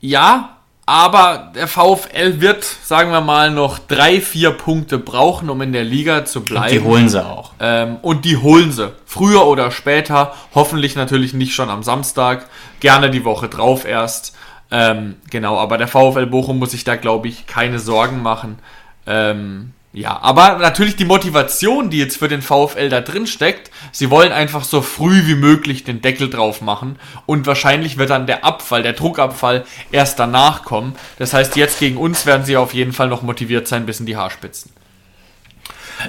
ja, 0.00 0.57
aber 0.88 1.52
der 1.54 1.68
VfL 1.68 2.40
wird, 2.40 2.64
sagen 2.64 3.10
wir 3.10 3.20
mal, 3.20 3.50
noch 3.50 3.78
drei, 3.78 4.22
vier 4.22 4.52
Punkte 4.52 4.96
brauchen, 4.98 5.50
um 5.50 5.60
in 5.60 5.74
der 5.74 5.84
Liga 5.84 6.24
zu 6.24 6.40
bleiben. 6.42 6.72
Die 6.72 6.80
holen 6.80 7.10
sie 7.10 7.22
auch. 7.22 7.52
Ähm, 7.60 7.98
und 8.00 8.24
die 8.24 8.38
holen 8.38 8.72
sie. 8.72 8.90
Früher 9.04 9.46
oder 9.46 9.70
später. 9.70 10.32
Hoffentlich 10.54 10.96
natürlich 10.96 11.34
nicht 11.34 11.52
schon 11.52 11.68
am 11.68 11.82
Samstag. 11.82 12.46
Gerne 12.80 13.10
die 13.10 13.26
Woche 13.26 13.50
drauf 13.50 13.84
erst. 13.84 14.34
Ähm, 14.70 15.16
genau, 15.28 15.58
aber 15.58 15.76
der 15.76 15.88
VfL 15.88 16.24
Bochum 16.24 16.58
muss 16.58 16.70
sich 16.70 16.84
da, 16.84 16.96
glaube 16.96 17.28
ich, 17.28 17.46
keine 17.46 17.80
Sorgen 17.80 18.22
machen. 18.22 18.58
Ähm, 19.06 19.74
ja, 19.92 20.18
aber 20.20 20.58
natürlich 20.58 20.96
die 20.96 21.06
Motivation, 21.06 21.88
die 21.88 21.98
jetzt 21.98 22.18
für 22.18 22.28
den 22.28 22.42
VfL 22.42 22.90
da 22.90 23.00
drin 23.00 23.26
steckt, 23.26 23.70
sie 23.90 24.10
wollen 24.10 24.32
einfach 24.32 24.62
so 24.62 24.82
früh 24.82 25.26
wie 25.26 25.34
möglich 25.34 25.82
den 25.82 26.02
Deckel 26.02 26.28
drauf 26.28 26.60
machen 26.60 26.98
und 27.24 27.46
wahrscheinlich 27.46 27.96
wird 27.96 28.10
dann 28.10 28.26
der 28.26 28.44
Abfall, 28.44 28.82
der 28.82 28.92
Druckabfall 28.92 29.64
erst 29.90 30.18
danach 30.18 30.64
kommen. 30.64 30.94
Das 31.18 31.32
heißt, 31.32 31.56
jetzt 31.56 31.80
gegen 31.80 31.96
uns 31.96 32.26
werden 32.26 32.44
sie 32.44 32.58
auf 32.58 32.74
jeden 32.74 32.92
Fall 32.92 33.08
noch 33.08 33.22
motiviert 33.22 33.66
sein 33.66 33.86
bis 33.86 33.98
in 33.98 34.06
die 34.06 34.16
Haarspitzen. 34.16 34.72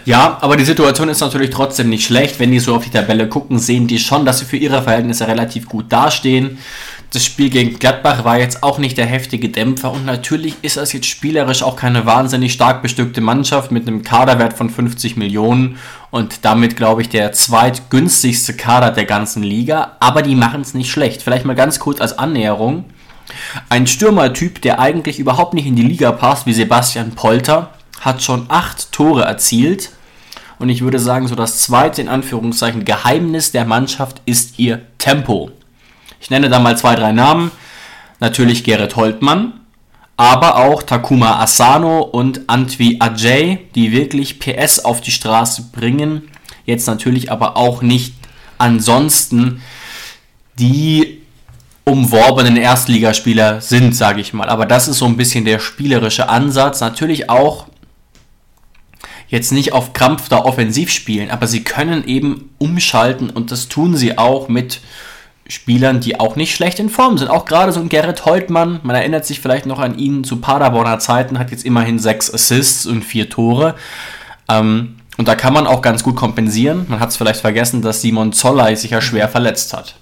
Ja, 0.06 0.38
aber 0.42 0.56
die 0.58 0.66
Situation 0.66 1.10
ist 1.10 1.22
natürlich 1.22 1.50
trotzdem 1.50 1.90
nicht 1.90 2.06
schlecht. 2.06 2.40
Wenn 2.40 2.52
die 2.52 2.60
so 2.60 2.76
auf 2.76 2.84
die 2.84 2.92
Tabelle 2.92 3.28
gucken, 3.28 3.60
sehen 3.60 3.88
die 3.88 4.00
schon, 4.00 4.26
dass 4.26 4.40
sie 4.40 4.46
für 4.46 4.58
ihre 4.58 4.84
Verhältnisse 4.84 5.28
relativ 5.28 5.68
gut 5.68 5.92
dastehen. 5.92 6.60
Das 7.12 7.26
Spiel 7.26 7.50
gegen 7.50 7.80
Gladbach 7.80 8.24
war 8.24 8.38
jetzt 8.38 8.62
auch 8.62 8.78
nicht 8.78 8.96
der 8.96 9.08
heftige 9.08 9.50
Dämpfer 9.50 9.92
und 9.92 10.06
natürlich 10.06 10.54
ist 10.62 10.78
das 10.78 10.94
jetzt 10.94 11.08
spielerisch 11.08 11.64
auch 11.64 11.76
keine 11.76 12.06
wahnsinnig 12.06 12.54
stark 12.54 12.84
bestückte 12.84 13.20
Mannschaft 13.20 13.72
mit 13.72 13.88
einem 13.88 14.04
Kaderwert 14.04 14.54
von 14.54 14.70
50 14.70 15.18
Millionen 15.18 15.80
und 16.12 16.46
damit, 16.46 16.76
glaube 16.76 17.02
ich, 17.02 17.10
der 17.10 17.34
zweitgünstigste 17.34 18.54
Kader 18.54 18.92
der 18.92 19.06
ganzen 19.06 19.42
Liga. 19.42 19.98
Aber 20.00 20.22
die 20.22 20.36
machen 20.36 20.62
es 20.62 20.76
nicht 20.76 20.92
schlecht. 20.92 21.24
Vielleicht 21.24 21.46
mal 21.46 21.56
ganz 21.56 21.80
kurz 21.80 22.00
als 22.00 22.20
Annäherung. 22.20 22.86
Ein 23.70 23.88
Stürmertyp, 23.88 24.62
der 24.62 24.80
eigentlich 24.80 25.18
überhaupt 25.18 25.56
nicht 25.56 25.66
in 25.66 25.76
die 25.76 25.84
Liga 25.84 26.12
passt, 26.12 26.46
wie 26.46 26.54
Sebastian 26.54 27.12
Polter, 27.12 27.72
hat 28.02 28.22
schon 28.22 28.46
acht 28.50 28.92
Tore 28.92 29.24
erzielt. 29.24 29.90
Und 30.60 30.70
ich 30.70 30.82
würde 30.82 31.00
sagen, 31.00 31.28
so 31.28 31.34
das 31.34 31.60
zweite 31.60 32.02
in 32.02 32.10
Anführungszeichen 32.10 32.86
Geheimnis 32.86 33.52
der 33.52 33.66
Mannschaft 33.66 34.22
ist 34.26 34.60
ihr 34.60 34.82
Tempo. 35.00 35.52
Ich 36.20 36.30
nenne 36.30 36.50
da 36.50 36.60
mal 36.60 36.78
zwei, 36.78 36.96
drei 36.96 37.12
Namen. 37.12 37.52
Natürlich 38.20 38.64
Gerrit 38.64 38.96
Holtmann, 38.98 39.54
aber 40.18 40.58
auch 40.58 40.84
Takuma 40.84 41.40
Asano 41.40 42.02
und 42.02 42.42
Antwi 42.48 42.98
Ajay, 43.00 43.68
die 43.76 43.94
wirklich 43.94 44.40
PS 44.40 44.80
auf 44.80 45.00
die 45.00 45.12
Straße 45.12 45.70
bringen. 45.72 46.24
Jetzt 46.66 46.88
natürlich 46.88 47.32
aber 47.32 47.56
auch 47.56 47.82
nicht 47.82 48.14
ansonsten 48.58 49.62
die 50.60 51.22
umworbenen 51.86 52.58
Erstligaspieler 52.58 53.62
sind, 53.62 53.96
sage 53.96 54.22
ich 54.22 54.34
mal. 54.34 54.50
Aber 54.50 54.66
das 54.66 54.88
ist 54.88 54.98
so 54.98 55.06
ein 55.06 55.18
bisschen 55.18 55.46
der 55.46 55.60
spielerische 55.60 56.28
Ansatz. 56.28 56.82
Natürlich 56.82 57.30
auch 57.30 57.68
jetzt 59.30 59.52
nicht 59.52 59.74
auf 59.74 59.94
Krampf 59.94 60.28
da 60.28 60.40
offensiv 60.40 60.92
spielen, 60.92 61.32
aber 61.32 61.48
sie 61.48 61.64
können 61.64 62.06
eben 62.06 62.50
umschalten 62.58 63.30
und 63.30 63.52
das 63.52 63.70
tun 63.70 63.96
sie 63.96 64.18
auch 64.18 64.50
mit 64.50 64.82
Spielern, 65.50 66.00
die 66.00 66.20
auch 66.20 66.36
nicht 66.36 66.56
schlecht 66.56 66.80
in 66.80 66.90
Form 66.90 67.18
sind. 67.18 67.30
Auch 67.30 67.46
gerade 67.46 67.72
so 67.72 67.80
ein 67.80 67.90
Gerrit 67.90 68.26
Holtmann, 68.26 68.80
man 68.84 68.96
erinnert 68.96 69.26
sich 69.26 69.42
vielleicht 69.42 69.66
noch 69.66 69.80
an 69.80 69.98
ihn 69.98 70.24
zu 70.24 70.38
Paderborner 70.38 71.00
Zeiten, 71.00 71.40
hat 71.40 71.52
jetzt 71.52 71.66
immerhin 71.66 72.00
sechs 72.00 72.34
Assists 72.34 72.86
und 72.86 73.04
vier 73.04 73.30
Tore. 73.30 73.76
Ähm, 74.48 74.96
und 75.18 75.28
da 75.28 75.36
kann 75.36 75.54
man 75.54 75.68
auch 75.68 75.82
ganz 75.82 76.04
gut 76.04 76.16
kompensieren. 76.16 76.86
Man 76.88 77.00
hat 77.00 77.10
es 77.10 77.18
vielleicht 77.18 77.42
vergessen, 77.42 77.82
dass 77.82 78.02
Simon 78.02 78.32
Zollei 78.32 78.76
sich 78.76 78.92
ja 78.92 79.02
schwer 79.02 79.28
verletzt 79.28 79.74
hat. 79.74 79.96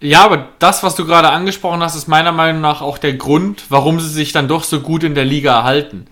Ja, 0.00 0.24
aber 0.24 0.48
das, 0.58 0.82
was 0.82 0.94
du 0.94 1.06
gerade 1.06 1.30
angesprochen 1.30 1.82
hast, 1.82 1.96
ist 1.96 2.06
meiner 2.06 2.32
Meinung 2.32 2.60
nach 2.60 2.82
auch 2.82 2.98
der 2.98 3.14
Grund, 3.14 3.64
warum 3.68 3.98
sie 3.98 4.10
sich 4.10 4.32
dann 4.32 4.46
doch 4.46 4.64
so 4.64 4.80
gut 4.80 5.04
in 5.04 5.14
der 5.14 5.24
Liga 5.24 5.56
erhalten. 5.56 6.06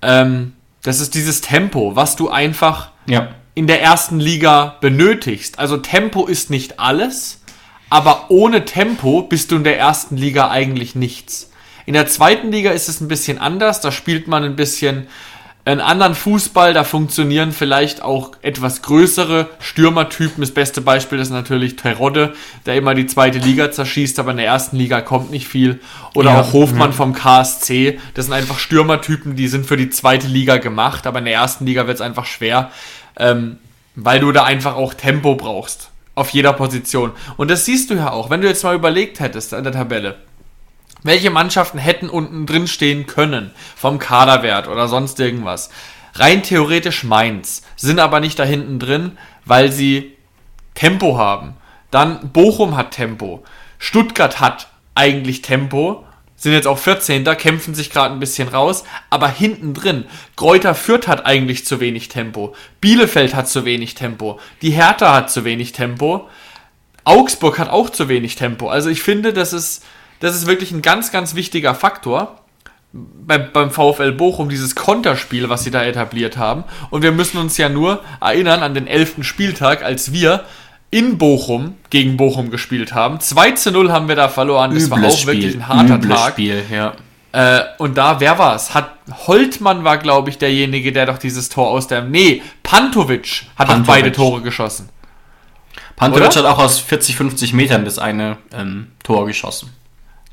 Ähm, 0.00 0.52
das 0.82 1.00
ist 1.00 1.14
dieses 1.14 1.40
Tempo, 1.40 1.96
was 1.96 2.14
du 2.14 2.30
einfach 2.30 2.90
ja. 3.06 3.28
In 3.58 3.66
der 3.66 3.82
ersten 3.82 4.20
Liga 4.20 4.76
benötigst. 4.80 5.58
Also 5.58 5.78
Tempo 5.78 6.26
ist 6.26 6.48
nicht 6.48 6.78
alles, 6.78 7.40
aber 7.90 8.26
ohne 8.28 8.64
Tempo 8.64 9.22
bist 9.22 9.50
du 9.50 9.56
in 9.56 9.64
der 9.64 9.76
ersten 9.76 10.16
Liga 10.16 10.48
eigentlich 10.48 10.94
nichts. 10.94 11.50
In 11.84 11.94
der 11.94 12.06
zweiten 12.06 12.52
Liga 12.52 12.70
ist 12.70 12.88
es 12.88 13.00
ein 13.00 13.08
bisschen 13.08 13.38
anders, 13.38 13.80
da 13.80 13.90
spielt 13.90 14.28
man 14.28 14.44
ein 14.44 14.54
bisschen 14.54 15.08
einen 15.68 15.82
anderen 15.82 16.14
Fußball, 16.14 16.72
da 16.72 16.82
funktionieren 16.82 17.52
vielleicht 17.52 18.00
auch 18.00 18.32
etwas 18.40 18.80
größere 18.80 19.48
Stürmertypen. 19.58 20.40
Das 20.40 20.52
beste 20.52 20.80
Beispiel 20.80 21.18
ist 21.18 21.28
natürlich 21.28 21.76
Terodde, 21.76 22.32
der 22.64 22.76
immer 22.76 22.94
die 22.94 23.06
zweite 23.06 23.38
Liga 23.38 23.70
zerschießt, 23.70 24.18
aber 24.18 24.30
in 24.30 24.38
der 24.38 24.46
ersten 24.46 24.76
Liga 24.76 25.02
kommt 25.02 25.30
nicht 25.30 25.46
viel. 25.46 25.80
Oder 26.14 26.30
ja, 26.30 26.40
auch 26.40 26.54
Hofmann 26.54 26.90
ja. 26.90 26.96
vom 26.96 27.12
KSC. 27.12 27.98
Das 28.14 28.24
sind 28.24 28.34
einfach 28.34 28.58
Stürmertypen, 28.58 29.36
die 29.36 29.46
sind 29.48 29.66
für 29.66 29.76
die 29.76 29.90
zweite 29.90 30.26
Liga 30.26 30.56
gemacht, 30.56 31.06
aber 31.06 31.18
in 31.18 31.26
der 31.26 31.34
ersten 31.34 31.66
Liga 31.66 31.86
wird 31.86 31.96
es 31.96 32.00
einfach 32.00 32.24
schwer, 32.24 32.70
ähm, 33.18 33.58
weil 33.94 34.20
du 34.20 34.32
da 34.32 34.44
einfach 34.44 34.74
auch 34.74 34.94
Tempo 34.94 35.34
brauchst. 35.34 35.90
Auf 36.14 36.30
jeder 36.30 36.54
Position. 36.54 37.12
Und 37.36 37.50
das 37.50 37.66
siehst 37.66 37.90
du 37.90 37.94
ja 37.94 38.10
auch, 38.10 38.30
wenn 38.30 38.40
du 38.40 38.48
jetzt 38.48 38.64
mal 38.64 38.74
überlegt 38.74 39.20
hättest 39.20 39.54
an 39.54 39.64
der 39.64 39.72
Tabelle 39.72 40.16
welche 41.02 41.30
Mannschaften 41.30 41.78
hätten 41.78 42.08
unten 42.08 42.46
drin 42.46 42.66
stehen 42.66 43.06
können 43.06 43.52
vom 43.76 43.98
Kaderwert 43.98 44.68
oder 44.68 44.88
sonst 44.88 45.20
irgendwas? 45.20 45.70
Rein 46.14 46.42
theoretisch 46.42 47.04
Mainz, 47.04 47.62
sind 47.76 48.00
aber 48.00 48.20
nicht 48.20 48.38
da 48.38 48.44
hinten 48.44 48.78
drin, 48.78 49.18
weil 49.44 49.70
sie 49.70 50.16
Tempo 50.74 51.16
haben. 51.16 51.54
Dann 51.90 52.32
Bochum 52.32 52.76
hat 52.76 52.90
Tempo. 52.90 53.44
Stuttgart 53.78 54.40
hat 54.40 54.68
eigentlich 54.94 55.42
Tempo, 55.42 56.04
sind 56.36 56.52
jetzt 56.52 56.66
auch 56.66 56.78
14. 56.78 57.24
kämpfen 57.36 57.74
sich 57.74 57.90
gerade 57.90 58.14
ein 58.14 58.20
bisschen 58.20 58.48
raus, 58.48 58.84
aber 59.10 59.28
hinten 59.28 59.74
drin, 59.74 60.04
Kräuter 60.36 60.74
Fürth 60.74 61.08
hat 61.08 61.26
eigentlich 61.26 61.64
zu 61.64 61.80
wenig 61.80 62.08
Tempo, 62.08 62.54
Bielefeld 62.80 63.34
hat 63.34 63.48
zu 63.48 63.64
wenig 63.64 63.94
Tempo, 63.94 64.38
die 64.62 64.70
Hertha 64.70 65.14
hat 65.14 65.30
zu 65.30 65.44
wenig 65.44 65.72
Tempo, 65.72 66.28
Augsburg 67.04 67.58
hat 67.58 67.70
auch 67.70 67.90
zu 67.90 68.08
wenig 68.08 68.36
Tempo. 68.36 68.68
Also 68.68 68.90
ich 68.90 69.02
finde, 69.02 69.32
das 69.32 69.52
ist 69.52 69.84
das 70.20 70.34
ist 70.34 70.46
wirklich 70.46 70.72
ein 70.72 70.82
ganz, 70.82 71.12
ganz 71.12 71.34
wichtiger 71.34 71.74
Faktor 71.74 72.40
beim, 72.92 73.52
beim 73.52 73.70
VfL 73.70 74.12
Bochum, 74.12 74.48
dieses 74.48 74.74
Konterspiel, 74.74 75.48
was 75.48 75.64
sie 75.64 75.70
da 75.70 75.82
etabliert 75.84 76.36
haben. 76.36 76.64
Und 76.90 77.02
wir 77.02 77.12
müssen 77.12 77.38
uns 77.38 77.56
ja 77.56 77.68
nur 77.68 78.02
erinnern 78.20 78.62
an 78.62 78.74
den 78.74 78.86
11. 78.86 79.16
Spieltag, 79.20 79.82
als 79.84 80.12
wir 80.12 80.44
in 80.90 81.18
Bochum 81.18 81.74
gegen 81.90 82.16
Bochum 82.16 82.50
gespielt 82.50 82.94
haben. 82.94 83.20
2 83.20 83.52
zu 83.52 83.70
0 83.72 83.92
haben 83.92 84.08
wir 84.08 84.16
da 84.16 84.28
verloren. 84.28 84.74
Das 84.74 84.84
Übles 84.84 85.02
war 85.02 85.08
auch 85.08 85.18
Spiel. 85.18 85.34
wirklich 85.34 85.54
ein 85.54 85.68
harter 85.68 85.96
Übles 85.96 86.18
Tag. 86.18 86.32
Spiel, 86.32 86.64
ja. 86.72 86.94
Äh, 87.32 87.60
und 87.76 87.98
da, 87.98 88.20
wer 88.20 88.38
war 88.38 88.56
es? 88.56 88.72
Hat 88.72 88.90
Holtmann 89.26 89.84
war, 89.84 89.98
glaube 89.98 90.30
ich, 90.30 90.38
derjenige, 90.38 90.92
der 90.92 91.04
doch 91.04 91.18
dieses 91.18 91.50
Tor 91.50 91.68
aus 91.68 91.86
der. 91.86 92.02
Nee, 92.02 92.42
Pantovic 92.62 93.44
hat 93.56 93.68
Pantovic. 93.68 93.86
beide 93.86 94.12
Tore 94.12 94.40
geschossen. 94.40 94.88
Pantovic 95.96 96.28
Oder? 96.28 96.36
hat 96.36 96.46
auch 96.46 96.58
aus 96.58 96.78
40, 96.78 97.16
50 97.16 97.52
Metern 97.52 97.84
das 97.84 97.98
eine 97.98 98.38
ähm, 98.52 98.88
Tor 99.02 99.26
geschossen. 99.26 99.70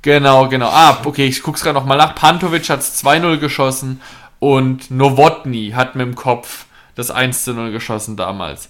Genau, 0.05 0.47
genau. 0.47 0.67
Ah, 0.67 0.99
okay, 1.03 1.25
ich 1.25 1.41
guck's 1.41 1.63
gerade 1.63 1.73
nochmal 1.73 1.97
nach. 1.97 2.13
Pantovic 2.13 2.69
hat's 2.69 3.03
2-0 3.03 3.37
geschossen 3.37 4.01
und 4.37 4.91
Novotny 4.91 5.71
hat 5.75 5.95
mit 5.95 6.05
dem 6.05 6.13
Kopf 6.13 6.65
das 6.93 7.11
1-0 7.11 7.71
geschossen 7.71 8.15
damals. 8.15 8.69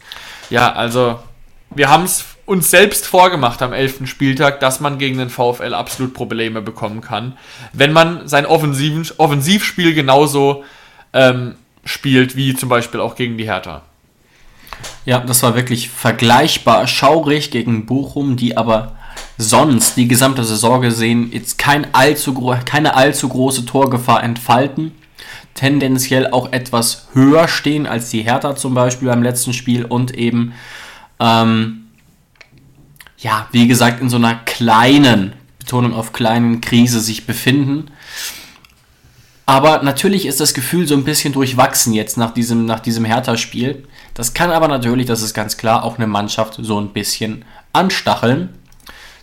Ja, 0.49 0.71
also 0.71 1.19
wir 1.71 1.89
haben 1.89 2.05
es 2.05 2.23
uns 2.45 2.71
selbst 2.71 3.05
vorgemacht 3.05 3.61
am 3.61 3.73
11. 3.73 4.07
Spieltag, 4.07 4.61
dass 4.61 4.79
man 4.79 4.97
gegen 4.97 5.17
den 5.17 5.29
VfL 5.29 5.73
absolut 5.73 6.13
Probleme 6.13 6.61
bekommen 6.61 7.01
kann, 7.01 7.37
wenn 7.73 7.91
man 7.91 8.29
sein 8.29 8.45
Offensiven, 8.45 9.05
Offensivspiel 9.17 9.93
genauso 9.93 10.63
ähm, 11.11 11.55
spielt 11.83 12.37
wie 12.37 12.55
zum 12.55 12.69
Beispiel 12.69 13.01
auch 13.01 13.15
gegen 13.15 13.37
die 13.37 13.43
Hertha. 13.43 13.81
Ja, 15.03 15.19
das 15.19 15.43
war 15.43 15.53
wirklich 15.53 15.89
vergleichbar 15.89 16.87
schaurig 16.87 17.51
gegen 17.51 17.85
Bochum, 17.85 18.37
die 18.37 18.55
aber 18.55 18.94
sonst 19.37 19.97
die 19.97 20.07
gesamte 20.07 20.43
Saison 20.43 20.81
gesehen 20.81 21.31
jetzt 21.31 21.57
kein 21.57 21.93
allzu 21.93 22.33
keine 22.65 22.95
allzu 22.95 23.29
große 23.29 23.65
Torgefahr 23.65 24.23
entfalten. 24.23 24.91
Tendenziell 25.53 26.31
auch 26.31 26.51
etwas 26.51 27.07
höher 27.13 27.47
stehen 27.47 27.87
als 27.87 28.09
die 28.09 28.23
Hertha 28.23 28.55
zum 28.55 28.73
Beispiel 28.73 29.07
beim 29.07 29.23
letzten 29.23 29.53
Spiel 29.53 29.85
und 29.85 30.13
eben, 30.13 30.53
ähm, 31.19 31.87
ja, 33.17 33.47
wie 33.51 33.67
gesagt, 33.67 34.01
in 34.01 34.09
so 34.09 34.17
einer 34.17 34.35
kleinen, 34.35 35.33
Betonung 35.59 35.93
auf 35.93 36.11
kleinen 36.11 36.61
Krise 36.61 36.99
sich 36.99 37.25
befinden. 37.25 37.89
Aber 39.45 39.83
natürlich 39.83 40.25
ist 40.25 40.39
das 40.39 40.53
Gefühl 40.53 40.87
so 40.87 40.95
ein 40.95 41.03
bisschen 41.03 41.33
durchwachsen 41.33 41.93
jetzt 41.93 42.17
nach 42.17 42.31
diesem, 42.31 42.65
nach 42.65 42.79
diesem 42.79 43.05
Hertha-Spiel. 43.05 43.87
Das 44.13 44.33
kann 44.33 44.51
aber 44.51 44.67
natürlich, 44.67 45.05
das 45.05 45.21
ist 45.21 45.33
ganz 45.33 45.55
klar, 45.55 45.83
auch 45.83 45.97
eine 45.97 46.07
Mannschaft 46.07 46.57
so 46.59 46.79
ein 46.79 46.89
bisschen 46.89 47.45
anstacheln. 47.71 48.49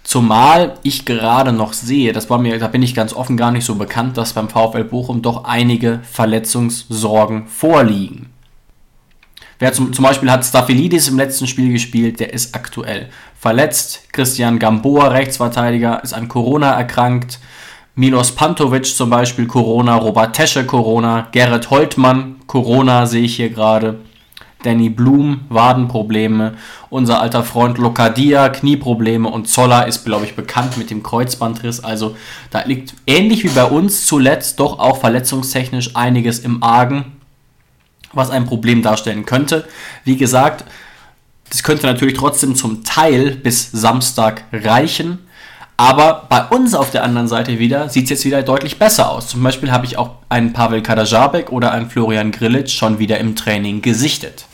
Zumal 0.03 0.75
ich 0.83 1.05
gerade 1.05 1.53
noch 1.53 1.73
sehe, 1.73 2.12
das 2.12 2.29
war 2.29 2.38
mir, 2.38 2.59
da 2.59 2.67
bin 2.67 2.83
ich 2.83 2.95
ganz 2.95 3.12
offen 3.12 3.37
gar 3.37 3.53
nicht 3.53 3.65
so 3.65 3.77
bekannt, 3.77 4.17
dass 4.17 4.33
beim 4.33 4.49
VfL 4.49 4.85
Bochum 4.85 5.23
doch 5.23 5.45
einige 5.45 6.01
Verletzungssorgen 6.03 7.47
vorliegen. 7.47 8.31
Wer 9.61 9.73
zum, 9.73 9.93
zum 9.93 10.05
Beispiel 10.05 10.31
hat 10.31 10.45
Staphylidis 10.45 11.07
im 11.07 11.17
letzten 11.17 11.47
Spiel 11.47 11.71
gespielt, 11.71 12.19
der 12.19 12.33
ist 12.33 12.57
aktuell 12.57 13.11
verletzt. 13.38 14.12
Christian 14.12 14.59
Gamboa, 14.59 15.09
Rechtsverteidiger, 15.09 16.03
ist 16.03 16.15
an 16.15 16.27
Corona 16.27 16.73
erkrankt. 16.73 17.38
Milos 17.95 18.33
Pantovic 18.33 18.87
zum 18.87 19.11
Beispiel 19.11 19.47
Corona, 19.47 19.97
Robert 19.97 20.35
Tesche 20.35 20.65
Corona, 20.65 21.29
Gerrit 21.31 21.71
Holtmann 21.71 22.37
Corona 22.49 23.07
sehe 23.07 23.22
ich 23.22 23.37
hier 23.37 23.51
gerade. 23.51 24.01
Danny 24.63 24.89
Blum, 24.89 25.43
Wadenprobleme, 25.49 26.55
unser 26.91 27.21
alter 27.21 27.45
Freund 27.45 27.79
Lokadia, 27.79 28.49
Knieprobleme 28.49 29.29
und 29.29 29.49
Zoller 29.49 29.87
ist, 29.87 30.05
glaube 30.05 30.25
ich, 30.25 30.37
bekannt 30.37 30.77
mit 30.77 30.91
dem 30.91 31.03
Kreuzbandriss. 31.03 31.81
Also 31.81 32.17
da 32.51 32.63
liegt 32.65 32.95
ähnlich 33.07 33.45
wie 33.45 33.49
bei 33.49 33.65
uns 33.65 34.07
zuletzt 34.07 34.61
doch 34.61 34.79
auch 34.79 34.99
verletzungstechnisch 34.99 35.97
einiges 35.97 36.39
im 36.39 36.63
Argen, 36.63 37.13
was 38.13 38.31
ein 38.31 38.47
Problem 38.47 38.83
darstellen 38.83 39.27
könnte. 39.27 39.67
Wie 40.05 40.17
gesagt, 40.17 40.65
das 41.51 41.63
könnte 41.63 41.87
natürlich 41.87 42.15
trotzdem 42.15 42.55
zum 42.55 42.83
Teil 42.85 43.33
bis 43.33 43.71
Samstag 43.71 44.45
reichen. 44.53 45.19
Aber 45.77 46.27
bei 46.29 46.45
uns 46.45 46.75
auf 46.75 46.91
der 46.91 47.03
anderen 47.03 47.29
Seite 47.29 47.59
wieder 47.59 47.89
sieht 47.89 48.05
es 48.05 48.11
jetzt 48.11 48.25
wieder 48.25 48.43
deutlich 48.43 48.79
besser 48.79 49.11
aus. 49.11 49.29
Zum 49.29 49.43
Beispiel 49.43 49.73
habe 49.73 49.85
ich 49.85 49.99
auch 49.99 50.11
einen 50.29 50.53
Pavel 50.53 50.83
Kadajabek 50.83 51.51
oder 51.51 51.73
einen 51.73 51.91
Florian 51.91 52.31
Grillitsch 52.31 52.77
schon 52.77 52.99
wieder 52.99 53.19
im 53.19 53.37
Training 53.37 53.83
gesichtet. 53.83 54.47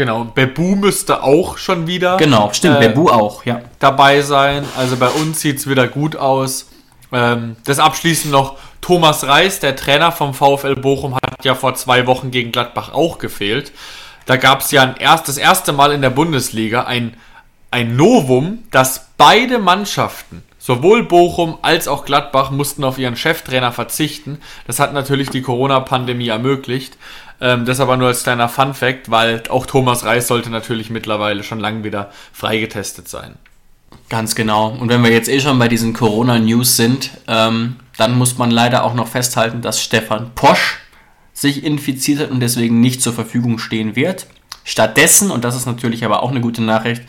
Genau, 0.00 0.24
Bebu 0.24 0.76
müsste 0.76 1.22
auch 1.22 1.58
schon 1.58 1.86
wieder. 1.86 2.16
Genau, 2.16 2.48
stimmt, 2.54 2.76
äh, 2.80 2.88
Bebu 2.88 3.10
auch, 3.10 3.44
ja. 3.44 3.60
Dabei 3.80 4.22
sein. 4.22 4.64
Also 4.74 4.96
bei 4.96 5.08
uns 5.08 5.42
sieht 5.42 5.58
es 5.58 5.68
wieder 5.68 5.88
gut 5.88 6.16
aus. 6.16 6.70
Ähm, 7.12 7.56
das 7.66 7.78
abschließend 7.78 8.32
noch 8.32 8.56
Thomas 8.80 9.24
Reis, 9.24 9.60
der 9.60 9.76
Trainer 9.76 10.10
vom 10.10 10.32
VfL 10.32 10.76
Bochum, 10.76 11.16
hat 11.16 11.44
ja 11.44 11.54
vor 11.54 11.74
zwei 11.74 12.06
Wochen 12.06 12.30
gegen 12.30 12.50
Gladbach 12.50 12.94
auch 12.94 13.18
gefehlt. 13.18 13.72
Da 14.24 14.38
gab 14.38 14.62
es 14.62 14.70
ja 14.70 14.84
ein 14.84 14.96
erst, 14.96 15.28
das 15.28 15.36
erste 15.36 15.74
Mal 15.74 15.92
in 15.92 16.00
der 16.00 16.08
Bundesliga 16.08 16.84
ein, 16.84 17.14
ein 17.70 17.94
Novum, 17.94 18.60
dass 18.70 19.10
beide 19.18 19.58
Mannschaften, 19.58 20.42
sowohl 20.58 21.02
Bochum 21.02 21.58
als 21.60 21.88
auch 21.88 22.06
Gladbach, 22.06 22.50
mussten 22.50 22.84
auf 22.84 22.96
ihren 22.96 23.16
Cheftrainer 23.16 23.72
verzichten. 23.72 24.38
Das 24.66 24.80
hat 24.80 24.94
natürlich 24.94 25.28
die 25.28 25.42
Corona-Pandemie 25.42 26.28
ermöglicht. 26.28 26.96
Ähm, 27.40 27.64
das 27.64 27.80
aber 27.80 27.96
nur 27.96 28.08
als 28.08 28.22
kleiner 28.22 28.48
Fun-Fact, 28.48 29.10
weil 29.10 29.42
auch 29.48 29.66
Thomas 29.66 30.04
Reis 30.04 30.28
sollte 30.28 30.50
natürlich 30.50 30.90
mittlerweile 30.90 31.42
schon 31.42 31.60
lange 31.60 31.84
wieder 31.84 32.10
freigetestet 32.32 33.08
sein. 33.08 33.36
Ganz 34.08 34.34
genau. 34.34 34.68
Und 34.68 34.88
wenn 34.88 35.02
wir 35.02 35.10
jetzt 35.10 35.28
eh 35.28 35.40
schon 35.40 35.58
bei 35.58 35.68
diesen 35.68 35.94
Corona-News 35.94 36.76
sind, 36.76 37.10
ähm, 37.28 37.76
dann 37.96 38.18
muss 38.18 38.38
man 38.38 38.50
leider 38.50 38.84
auch 38.84 38.94
noch 38.94 39.08
festhalten, 39.08 39.62
dass 39.62 39.82
Stefan 39.82 40.32
Posch 40.34 40.78
sich 41.32 41.64
infiziert 41.64 42.20
hat 42.20 42.30
und 42.30 42.40
deswegen 42.40 42.80
nicht 42.80 43.02
zur 43.02 43.12
Verfügung 43.12 43.58
stehen 43.58 43.96
wird. 43.96 44.26
Stattdessen, 44.64 45.30
und 45.30 45.44
das 45.44 45.56
ist 45.56 45.66
natürlich 45.66 46.04
aber 46.04 46.22
auch 46.22 46.30
eine 46.30 46.40
gute 46.40 46.62
Nachricht, 46.62 47.02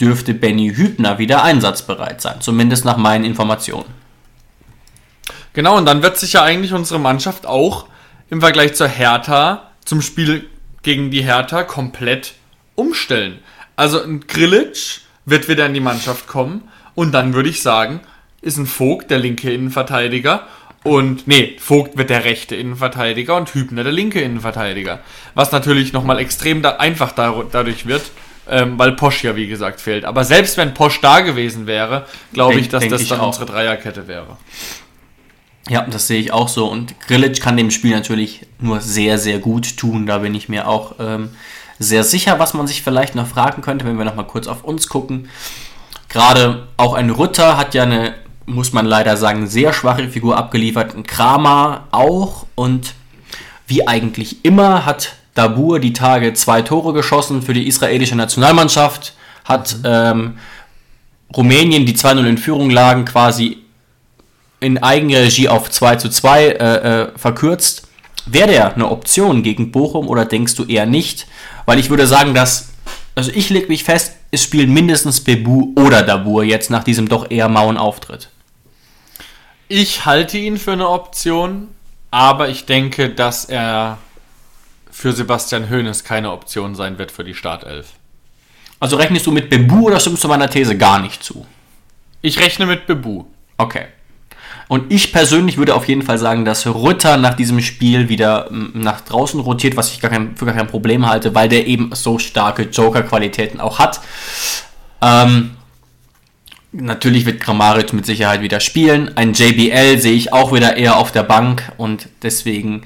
dürfte 0.00 0.34
Benny 0.34 0.74
Hübner 0.74 1.18
wieder 1.18 1.42
einsatzbereit 1.42 2.20
sein, 2.20 2.40
zumindest 2.40 2.84
nach 2.84 2.96
meinen 2.96 3.24
Informationen. 3.24 3.88
Genau, 5.52 5.76
und 5.76 5.86
dann 5.86 6.02
wird 6.02 6.18
sich 6.18 6.34
ja 6.34 6.42
eigentlich 6.42 6.72
unsere 6.72 7.00
Mannschaft 7.00 7.46
auch 7.46 7.86
im 8.28 8.40
Vergleich 8.40 8.74
zur 8.74 8.88
Hertha 8.88 9.69
zum 9.90 10.02
Spiel 10.02 10.48
gegen 10.82 11.10
die 11.10 11.24
Hertha 11.24 11.64
komplett 11.64 12.34
umstellen. 12.76 13.40
Also 13.74 14.00
ein 14.00 14.20
Grillitsch 14.20 15.00
wird 15.24 15.48
wieder 15.48 15.66
in 15.66 15.74
die 15.74 15.80
Mannschaft 15.80 16.28
kommen 16.28 16.68
und 16.94 17.10
dann 17.10 17.34
würde 17.34 17.48
ich 17.48 17.60
sagen, 17.60 17.98
ist 18.40 18.56
ein 18.56 18.66
Vogt 18.66 19.10
der 19.10 19.18
linke 19.18 19.52
Innenverteidiger 19.52 20.46
und 20.84 21.26
nee, 21.26 21.56
Vogt 21.58 21.98
wird 21.98 22.08
der 22.08 22.24
rechte 22.24 22.54
Innenverteidiger 22.54 23.34
und 23.34 23.52
Hübner 23.52 23.82
der 23.82 23.92
linke 23.92 24.20
Innenverteidiger. 24.20 25.00
Was 25.34 25.50
natürlich 25.50 25.92
nochmal 25.92 26.20
extrem 26.20 26.62
da 26.62 26.76
einfach 26.76 27.10
dadurch 27.10 27.86
wird, 27.86 28.12
ähm, 28.48 28.78
weil 28.78 28.92
Posch 28.92 29.24
ja 29.24 29.34
wie 29.34 29.48
gesagt 29.48 29.80
fehlt. 29.80 30.04
Aber 30.04 30.22
selbst 30.22 30.56
wenn 30.56 30.72
Posch 30.72 31.00
da 31.00 31.18
gewesen 31.18 31.66
wäre, 31.66 32.06
glaube 32.32 32.60
ich, 32.60 32.68
dass 32.68 32.86
das 32.86 33.08
dann 33.08 33.18
auch. 33.18 33.26
unsere 33.26 33.46
Dreierkette 33.46 34.06
wäre. 34.06 34.36
Ja, 35.68 35.82
das 35.82 36.06
sehe 36.06 36.20
ich 36.20 36.32
auch 36.32 36.48
so. 36.48 36.66
Und 36.66 36.98
Grillitsch 37.00 37.40
kann 37.40 37.56
dem 37.56 37.70
Spiel 37.70 37.92
natürlich 37.94 38.46
nur 38.58 38.80
sehr, 38.80 39.18
sehr 39.18 39.38
gut 39.38 39.76
tun. 39.76 40.06
Da 40.06 40.18
bin 40.18 40.34
ich 40.34 40.48
mir 40.48 40.66
auch 40.66 40.94
ähm, 40.98 41.30
sehr 41.78 42.02
sicher, 42.02 42.38
was 42.38 42.54
man 42.54 42.66
sich 42.66 42.82
vielleicht 42.82 43.14
noch 43.14 43.26
fragen 43.26 43.62
könnte, 43.62 43.84
wenn 43.84 43.98
wir 43.98 44.04
noch 44.04 44.16
mal 44.16 44.24
kurz 44.24 44.46
auf 44.46 44.64
uns 44.64 44.88
gucken. 44.88 45.28
Gerade 46.08 46.66
auch 46.76 46.94
ein 46.94 47.10
Rütter 47.10 47.56
hat 47.56 47.74
ja 47.74 47.84
eine 47.84 48.14
muss 48.50 48.72
man 48.72 48.86
leider 48.86 49.16
sagen, 49.16 49.46
sehr 49.46 49.72
schwache 49.72 50.08
Figur 50.08 50.36
abgeliefert. 50.36 50.94
Ein 50.94 51.04
Kramer 51.04 51.84
auch. 51.90 52.46
Und 52.54 52.94
wie 53.66 53.86
eigentlich 53.86 54.44
immer 54.44 54.84
hat 54.84 55.14
Dabur 55.34 55.80
die 55.80 55.92
Tage 55.92 56.34
zwei 56.34 56.62
Tore 56.62 56.92
geschossen 56.92 57.42
für 57.42 57.54
die 57.54 57.66
israelische 57.66 58.16
Nationalmannschaft. 58.16 59.14
Hat 59.44 59.76
ähm, 59.84 60.38
Rumänien, 61.34 61.86
die 61.86 61.94
2-0 61.94 62.26
in 62.26 62.38
Führung 62.38 62.70
lagen, 62.70 63.04
quasi 63.04 63.58
in 64.60 64.78
Eigenregie 64.78 65.48
auf 65.48 65.70
2 65.70 65.96
zu 65.96 66.10
2 66.10 66.44
äh, 66.44 66.52
äh, 66.52 67.18
verkürzt. 67.18 67.88
Wäre 68.26 68.48
der 68.48 68.74
eine 68.74 68.90
Option 68.90 69.42
gegen 69.42 69.72
Bochum 69.72 70.08
oder 70.08 70.26
denkst 70.26 70.54
du 70.54 70.64
eher 70.64 70.86
nicht? 70.86 71.26
Weil 71.64 71.78
ich 71.78 71.90
würde 71.90 72.06
sagen, 72.06 72.34
dass, 72.34 72.70
also 73.14 73.30
ich 73.34 73.50
lege 73.50 73.68
mich 73.68 73.84
fest, 73.84 74.16
es 74.30 74.42
spielen 74.42 74.72
mindestens 74.72 75.20
Bebu 75.24 75.72
oder 75.76 76.02
Dabur 76.02 76.44
jetzt 76.44 76.70
nach 76.70 76.84
diesem 76.84 77.08
doch 77.08 77.30
eher 77.30 77.48
mauen 77.48 77.76
Auftritt. 77.76 78.28
Ich 79.68 80.04
halte 80.04 80.36
ihn 80.36 80.58
für 80.58 80.72
eine 80.72 80.88
Option, 80.88 81.68
aber 82.10 82.48
ich 82.48 82.66
denke, 82.66 83.08
dass 83.08 83.46
er 83.46 83.98
für 84.90 85.12
Sebastian 85.12 85.70
Hoeneß 85.70 86.04
keine 86.04 86.32
Option 86.32 86.74
sein 86.74 86.98
wird 86.98 87.10
für 87.10 87.24
die 87.24 87.34
Startelf. 87.34 87.92
Also 88.80 88.96
rechnest 88.96 89.26
du 89.26 89.32
mit 89.32 89.48
Bebu 89.48 89.86
oder 89.86 90.00
stimmst 90.00 90.24
du 90.24 90.28
meiner 90.28 90.50
These 90.50 90.76
gar 90.76 90.98
nicht 90.98 91.22
zu? 91.22 91.46
Ich 92.22 92.38
rechne 92.38 92.66
mit 92.66 92.86
Bebu. 92.86 93.24
Okay. 93.56 93.86
Und 94.70 94.92
ich 94.92 95.12
persönlich 95.12 95.56
würde 95.56 95.74
auf 95.74 95.88
jeden 95.88 96.02
Fall 96.02 96.16
sagen, 96.16 96.44
dass 96.44 96.64
Rütter 96.64 97.16
nach 97.16 97.34
diesem 97.34 97.60
Spiel 97.60 98.08
wieder 98.08 98.48
nach 98.52 99.00
draußen 99.00 99.40
rotiert, 99.40 99.76
was 99.76 99.90
ich 99.90 100.00
gar 100.00 100.12
kein, 100.12 100.36
für 100.36 100.46
gar 100.46 100.54
kein 100.54 100.68
Problem 100.68 101.08
halte, 101.08 101.34
weil 101.34 101.48
der 101.48 101.66
eben 101.66 101.90
so 101.92 102.20
starke 102.20 102.62
Joker-Qualitäten 102.62 103.58
auch 103.58 103.80
hat. 103.80 104.00
Ähm, 105.02 105.56
Natürlich 106.70 107.26
wird 107.26 107.40
Grammaric 107.40 107.92
mit 107.92 108.06
Sicherheit 108.06 108.42
wieder 108.42 108.60
spielen. 108.60 109.16
Ein 109.16 109.32
JBL 109.32 109.98
sehe 109.98 110.12
ich 110.12 110.32
auch 110.32 110.52
wieder 110.52 110.76
eher 110.76 110.98
auf 110.98 111.10
der 111.10 111.24
Bank 111.24 111.72
und 111.76 112.08
deswegen 112.22 112.82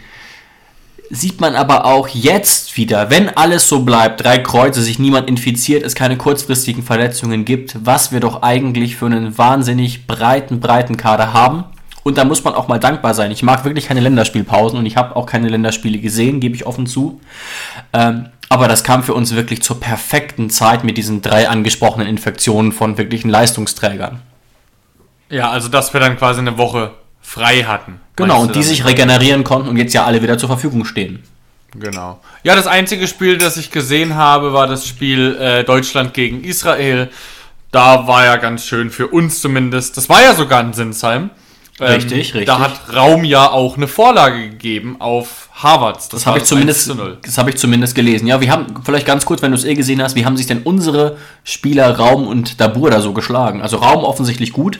sieht 1.10 1.42
man 1.42 1.54
aber 1.54 1.84
auch 1.84 2.08
jetzt 2.08 2.78
wieder, 2.78 3.10
wenn 3.10 3.28
alles 3.28 3.68
so 3.68 3.82
bleibt, 3.82 4.24
drei 4.24 4.38
Kreuze, 4.38 4.80
sich 4.80 4.98
niemand 4.98 5.28
infiziert, 5.28 5.82
es 5.82 5.94
keine 5.94 6.16
kurzfristigen 6.16 6.82
Verletzungen 6.82 7.44
gibt, 7.44 7.76
was 7.84 8.10
wir 8.10 8.20
doch 8.20 8.40
eigentlich 8.40 8.96
für 8.96 9.04
einen 9.04 9.36
wahnsinnig 9.36 10.06
breiten, 10.06 10.60
breiten 10.60 10.96
Kader 10.96 11.34
haben. 11.34 11.64
Und 12.04 12.18
da 12.18 12.24
muss 12.24 12.44
man 12.44 12.54
auch 12.54 12.68
mal 12.68 12.78
dankbar 12.78 13.14
sein. 13.14 13.32
Ich 13.32 13.42
mag 13.42 13.64
wirklich 13.64 13.86
keine 13.86 14.00
Länderspielpausen 14.00 14.78
und 14.78 14.86
ich 14.86 14.96
habe 14.96 15.16
auch 15.16 15.26
keine 15.26 15.48
Länderspiele 15.48 15.98
gesehen, 15.98 16.38
gebe 16.38 16.54
ich 16.54 16.66
offen 16.66 16.86
zu. 16.86 17.20
Ähm, 17.92 18.26
aber 18.50 18.68
das 18.68 18.84
kam 18.84 19.02
für 19.02 19.14
uns 19.14 19.34
wirklich 19.34 19.62
zur 19.62 19.80
perfekten 19.80 20.50
Zeit 20.50 20.84
mit 20.84 20.98
diesen 20.98 21.22
drei 21.22 21.48
angesprochenen 21.48 22.06
Infektionen 22.06 22.72
von 22.72 22.98
wirklichen 22.98 23.30
Leistungsträgern. 23.30 24.20
Ja, 25.30 25.50
also 25.50 25.68
dass 25.68 25.94
wir 25.94 26.00
dann 26.00 26.18
quasi 26.18 26.40
eine 26.40 26.58
Woche 26.58 26.92
frei 27.22 27.64
hatten. 27.64 28.00
Genau, 28.16 28.42
und 28.42 28.54
die 28.54 28.62
sich 28.62 28.84
regenerieren 28.84 29.42
konnten 29.42 29.68
und 29.68 29.76
jetzt 29.78 29.94
ja 29.94 30.04
alle 30.04 30.22
wieder 30.22 30.36
zur 30.36 30.50
Verfügung 30.50 30.84
stehen. 30.84 31.24
Genau. 31.74 32.20
Ja, 32.44 32.54
das 32.54 32.66
einzige 32.66 33.08
Spiel, 33.08 33.38
das 33.38 33.56
ich 33.56 33.70
gesehen 33.70 34.14
habe, 34.14 34.52
war 34.52 34.66
das 34.66 34.86
Spiel 34.86 35.36
äh, 35.40 35.64
Deutschland 35.64 36.14
gegen 36.14 36.44
Israel. 36.44 37.10
Da 37.72 38.06
war 38.06 38.24
ja 38.24 38.36
ganz 38.36 38.64
schön 38.64 38.90
für 38.90 39.08
uns 39.08 39.40
zumindest. 39.40 39.96
Das 39.96 40.08
war 40.08 40.22
ja 40.22 40.34
sogar 40.34 40.60
in 40.60 40.74
Sinsheim. 40.74 41.30
Ähm, 41.80 41.86
richtig, 41.86 42.34
richtig. 42.34 42.46
Da 42.46 42.60
hat 42.60 42.94
Raum 42.94 43.24
ja 43.24 43.50
auch 43.50 43.76
eine 43.76 43.88
Vorlage 43.88 44.50
gegeben 44.50 44.96
auf 45.00 45.48
Harvards. 45.54 46.08
Das, 46.08 46.20
das 46.20 46.26
habe 46.26 46.38
ich 46.38 46.44
zumindest, 46.44 46.92
das 47.22 47.38
habe 47.38 47.50
ich 47.50 47.56
zumindest 47.56 47.94
gelesen. 47.96 48.26
Ja, 48.28 48.40
wir 48.40 48.50
haben 48.50 48.82
vielleicht 48.84 49.06
ganz 49.06 49.24
kurz, 49.24 49.42
wenn 49.42 49.50
du 49.50 49.56
es 49.56 49.64
eh 49.64 49.74
gesehen 49.74 50.00
hast, 50.00 50.14
wie 50.14 50.24
haben 50.24 50.36
sich 50.36 50.46
denn 50.46 50.62
unsere 50.62 51.16
Spieler 51.42 51.96
Raum 51.96 52.28
und 52.28 52.60
Dabur 52.60 52.90
da 52.90 53.00
so 53.00 53.12
geschlagen? 53.12 53.60
Also 53.60 53.78
Raum 53.78 54.04
offensichtlich 54.04 54.52
gut. 54.52 54.78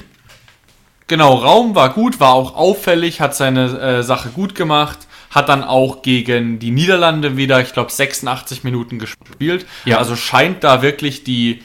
Genau, 1.09 1.35
Raum 1.35 1.75
war 1.75 1.93
gut, 1.93 2.21
war 2.21 2.33
auch 2.33 2.55
auffällig, 2.55 3.21
hat 3.21 3.35
seine 3.35 3.79
äh, 3.79 4.03
Sache 4.03 4.31
gut 4.31 4.55
gemacht, 4.55 4.99
hat 5.31 5.49
dann 5.49 5.63
auch 5.65 6.01
gegen 6.03 6.61
die 6.61 6.71
Niederlande 6.71 7.37
wieder, 7.37 7.61
ich 7.61 7.73
glaube, 7.73 7.91
86 7.91 8.65
Minuten 8.65 8.99
gespielt. 8.99 9.67
Ja. 9.85 9.99
Also 9.99 10.17
scheint 10.17 10.65
da 10.65 10.81
wirklich 10.81 11.25
die 11.25 11.63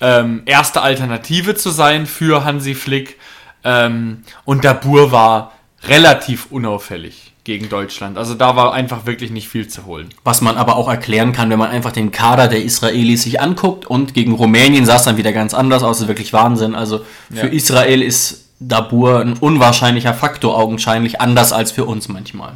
ähm, 0.00 0.42
erste 0.44 0.82
Alternative 0.82 1.54
zu 1.54 1.70
sein 1.70 2.06
für 2.06 2.44
Hansi 2.44 2.74
Flick. 2.74 3.16
Ähm, 3.64 4.22
und 4.44 4.64
Dabur 4.64 5.12
war 5.12 5.52
relativ 5.84 6.46
unauffällig 6.50 7.32
gegen 7.44 7.68
Deutschland. 7.68 8.18
Also 8.18 8.34
da 8.34 8.54
war 8.54 8.74
einfach 8.74 9.06
wirklich 9.06 9.30
nicht 9.30 9.48
viel 9.48 9.66
zu 9.66 9.86
holen. 9.86 10.10
Was 10.24 10.40
man 10.40 10.56
aber 10.56 10.76
auch 10.76 10.88
erklären 10.88 11.32
kann, 11.32 11.50
wenn 11.50 11.58
man 11.58 11.70
einfach 11.70 11.92
den 11.92 12.12
Kader 12.12 12.48
der 12.48 12.62
Israelis 12.62 13.22
sich 13.22 13.40
anguckt 13.40 13.86
und 13.86 14.14
gegen 14.14 14.32
Rumänien 14.32 14.84
sah 14.84 14.96
es 14.96 15.04
dann 15.04 15.16
wieder 15.16 15.32
ganz 15.32 15.54
anders 15.54 15.82
aus. 15.82 15.96
Das 15.96 16.02
ist 16.02 16.08
wirklich 16.08 16.32
Wahnsinn. 16.32 16.74
Also 16.74 17.04
für 17.30 17.46
ja. 17.46 17.52
Israel 17.52 18.02
ist 18.02 18.50
Dabur 18.60 19.20
ein 19.20 19.32
unwahrscheinlicher 19.34 20.12
Faktor 20.12 20.58
augenscheinlich, 20.58 21.20
anders 21.20 21.52
als 21.52 21.72
für 21.72 21.86
uns 21.86 22.08
manchmal. 22.08 22.52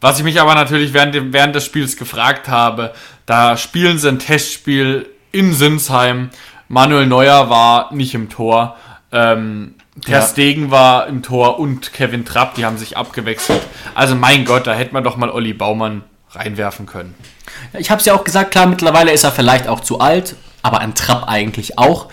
Was 0.00 0.18
ich 0.18 0.24
mich 0.24 0.40
aber 0.40 0.54
natürlich 0.54 0.92
während, 0.92 1.32
während 1.32 1.54
des 1.54 1.64
Spiels 1.64 1.96
gefragt 1.96 2.48
habe, 2.48 2.92
da 3.26 3.56
spielen 3.56 3.98
sie 3.98 4.08
ein 4.08 4.18
Testspiel 4.18 5.06
in 5.32 5.52
Sinsheim. 5.52 6.30
Manuel 6.68 7.06
Neuer 7.06 7.50
war 7.50 7.92
nicht 7.92 8.14
im 8.14 8.28
Tor. 8.30 8.76
Ähm, 9.10 9.74
Ter 10.00 10.20
ja. 10.20 10.26
Stegen 10.26 10.70
war 10.70 11.06
im 11.06 11.22
Tor 11.22 11.58
und 11.58 11.92
Kevin 11.92 12.24
Trapp, 12.24 12.54
die 12.54 12.64
haben 12.64 12.78
sich 12.78 12.96
abgewechselt. 12.96 13.60
Also 13.94 14.14
mein 14.14 14.44
Gott, 14.44 14.66
da 14.66 14.72
hätte 14.72 14.94
man 14.94 15.04
doch 15.04 15.16
mal 15.16 15.30
Olli 15.30 15.52
Baumann 15.52 16.02
reinwerfen 16.30 16.86
können. 16.86 17.14
Ich 17.74 17.90
habe 17.90 18.00
es 18.00 18.06
ja 18.06 18.14
auch 18.14 18.24
gesagt, 18.24 18.52
klar, 18.52 18.66
mittlerweile 18.66 19.12
ist 19.12 19.24
er 19.24 19.32
vielleicht 19.32 19.68
auch 19.68 19.80
zu 19.80 20.00
alt, 20.00 20.36
aber 20.62 20.80
ein 20.80 20.94
Trapp 20.94 21.28
eigentlich 21.28 21.78
auch. 21.78 22.08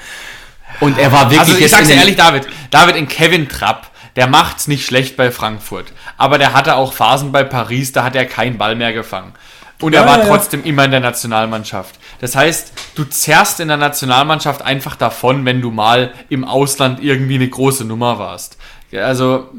Und 0.81 0.97
er 0.97 1.11
war 1.11 1.31
wirklich. 1.31 1.39
Also 1.39 1.57
ich 1.57 1.71
sag's 1.71 1.87
dir 1.87 1.95
ehrlich, 1.95 2.17
David, 2.17 2.47
David 2.69 2.97
in 2.97 3.07
Kevin 3.07 3.47
Trapp, 3.47 3.89
der 4.15 4.27
macht's 4.27 4.67
nicht 4.67 4.85
schlecht 4.85 5.15
bei 5.15 5.31
Frankfurt. 5.31 5.93
Aber 6.17 6.37
der 6.37 6.53
hatte 6.53 6.75
auch 6.75 6.91
Phasen 6.91 7.31
bei 7.31 7.43
Paris, 7.43 7.93
da 7.93 8.03
hat 8.03 8.15
er 8.15 8.25
keinen 8.25 8.57
Ball 8.57 8.75
mehr 8.75 8.91
gefangen. 8.91 9.33
Und 9.81 9.93
Ja, 9.93 10.01
er 10.01 10.07
war 10.07 10.17
ja, 10.19 10.23
ja. 10.25 10.29
trotzdem 10.29 10.63
immer 10.63 10.83
in 10.85 10.91
der 10.91 10.99
Nationalmannschaft. 10.99 11.95
Das 12.19 12.35
heißt, 12.35 12.73
du 12.95 13.05
zerrst 13.05 13.59
in 13.61 13.69
der 13.69 13.77
Nationalmannschaft 13.77 14.61
einfach 14.61 14.95
davon, 14.95 15.45
wenn 15.45 15.61
du 15.61 15.71
mal 15.71 16.13
im 16.29 16.43
Ausland 16.43 17.01
irgendwie 17.01 17.35
eine 17.35 17.47
große 17.47 17.85
Nummer 17.85 18.19
warst. 18.19 18.57
Ja, 18.91 19.03
also, 19.05 19.49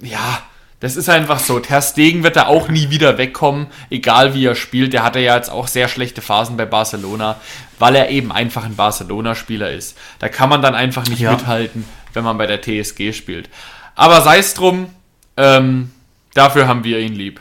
ja, 0.00 0.40
das 0.80 0.96
ist 0.96 1.08
einfach 1.08 1.38
so. 1.40 1.58
Ter 1.60 1.82
Stegen 1.82 2.22
wird 2.22 2.36
da 2.36 2.46
auch 2.46 2.68
nie 2.68 2.88
wieder 2.90 3.18
wegkommen, 3.18 3.66
egal 3.90 4.34
wie 4.34 4.44
er 4.46 4.54
spielt. 4.54 4.92
Der 4.92 5.02
hatte 5.02 5.18
ja 5.20 5.36
jetzt 5.36 5.50
auch 5.50 5.68
sehr 5.68 5.88
schlechte 5.88 6.22
Phasen 6.22 6.56
bei 6.56 6.64
Barcelona, 6.66 7.36
weil 7.78 7.96
er 7.96 8.08
eben 8.10 8.32
einfach 8.32 8.64
ein 8.64 8.76
Barcelona-Spieler 8.76 9.70
ist. 9.72 9.96
Da 10.20 10.28
kann 10.28 10.48
man 10.48 10.62
dann 10.62 10.74
einfach 10.74 11.06
nicht 11.06 11.20
Ja. 11.20 11.32
mithalten, 11.32 11.84
wenn 12.14 12.24
man 12.24 12.38
bei 12.38 12.46
der 12.46 12.60
TSG 12.62 13.12
spielt. 13.12 13.48
Aber 13.94 14.20
sei 14.22 14.38
es 14.38 14.54
drum, 14.54 14.88
ähm, 15.36 15.90
dafür 16.34 16.66
haben 16.68 16.84
wir 16.84 16.98
ihn 16.98 17.14
lieb. 17.14 17.40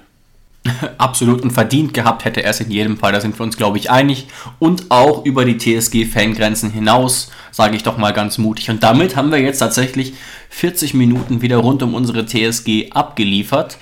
Absolut 0.97 1.41
und 1.41 1.51
verdient 1.51 1.93
gehabt 1.93 2.25
hätte 2.25 2.43
er 2.43 2.51
es 2.51 2.59
in 2.59 2.71
jedem 2.71 2.97
Fall. 2.97 3.11
Da 3.11 3.21
sind 3.21 3.37
wir 3.37 3.43
uns, 3.43 3.57
glaube 3.57 3.77
ich, 3.77 3.91
einig. 3.91 4.27
Und 4.59 4.89
auch 4.89 5.25
über 5.25 5.45
die 5.45 5.57
TSG-Fangrenzen 5.57 6.71
hinaus, 6.71 7.31
sage 7.51 7.75
ich 7.75 7.83
doch 7.83 7.97
mal 7.97 8.13
ganz 8.13 8.37
mutig. 8.37 8.69
Und 8.69 8.83
damit 8.83 9.15
haben 9.15 9.31
wir 9.31 9.39
jetzt 9.39 9.59
tatsächlich 9.59 10.13
40 10.49 10.93
Minuten 10.93 11.41
wieder 11.41 11.57
rund 11.57 11.83
um 11.83 11.93
unsere 11.93 12.25
TSG 12.25 12.91
abgeliefert 12.91 13.77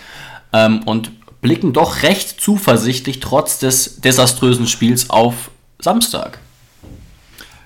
ähm, 0.51 0.81
und 0.85 1.11
blicken 1.41 1.73
doch 1.73 2.03
recht 2.03 2.39
zuversichtlich 2.39 3.19
trotz 3.19 3.59
des 3.59 3.99
desaströsen 4.01 4.67
Spiels 4.67 5.09
auf 5.09 5.51
Samstag. 5.79 6.39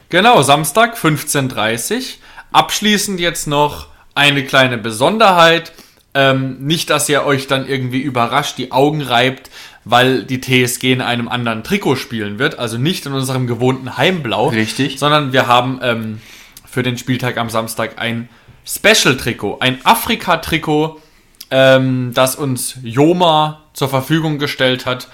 Genau, 0.09 0.41
Samstag 0.41 0.97
15.30 0.97 1.95
Uhr. 1.95 2.01
Abschließend 2.51 3.20
jetzt 3.20 3.45
noch 3.45 3.88
eine 4.15 4.43
kleine 4.45 4.78
Besonderheit. 4.78 5.74
Ähm, 6.18 6.57
nicht, 6.65 6.89
dass 6.89 7.07
ihr 7.09 7.26
euch 7.26 7.45
dann 7.45 7.68
irgendwie 7.68 7.99
überrascht 7.99 8.57
die 8.57 8.72
Augen 8.72 9.03
reibt, 9.03 9.51
weil 9.86 10.24
die 10.24 10.41
TSG 10.41 10.93
in 10.93 11.01
einem 11.01 11.28
anderen 11.28 11.63
Trikot 11.63 11.95
spielen 11.95 12.39
wird. 12.39 12.57
Also 12.57 12.80
nicht 12.80 13.05
in 13.05 13.13
unserem 13.13 13.45
gewohnten 13.45 13.97
Heimblau. 13.97 14.47
Richtig. 14.47 14.97
Sondern 14.97 15.32
wir 15.32 15.45
haben 15.45 15.80
ähm, 15.84 16.20
für 16.65 16.82
den 16.82 16.97
Spieltag 16.97 17.38
am 17.38 17.51
Samstag 17.51 17.99
ein 17.99 18.30
Special-Trikot, 18.65 19.59
ein 19.59 19.78
Afrika-Trikot, 19.86 20.99
ähm, 21.51 22.13
das 22.15 22.36
uns 22.36 22.80
Joma 22.82 23.61
zur 23.74 23.88
Verfügung 23.88 24.39
gestellt 24.39 24.88
hat. 24.88 25.09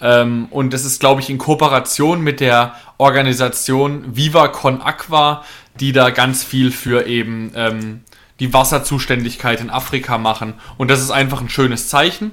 Ähm, 0.00 0.48
und 0.50 0.72
das 0.72 0.84
ist, 0.84 0.98
glaube 0.98 1.20
ich, 1.20 1.30
in 1.30 1.38
Kooperation 1.38 2.20
mit 2.20 2.40
der 2.40 2.74
Organisation 2.98 4.16
Viva 4.16 4.48
Con 4.48 4.82
Aqua, 4.82 5.44
die 5.78 5.92
da 5.92 6.10
ganz 6.10 6.42
viel 6.42 6.72
für 6.72 7.06
eben 7.06 7.52
ähm, 7.54 8.00
die 8.40 8.52
Wasserzuständigkeit 8.52 9.60
in 9.60 9.70
Afrika 9.70 10.18
machen. 10.18 10.54
Und 10.76 10.90
das 10.90 11.00
ist 11.00 11.10
einfach 11.10 11.40
ein 11.40 11.48
schönes 11.48 11.88
Zeichen. 11.88 12.32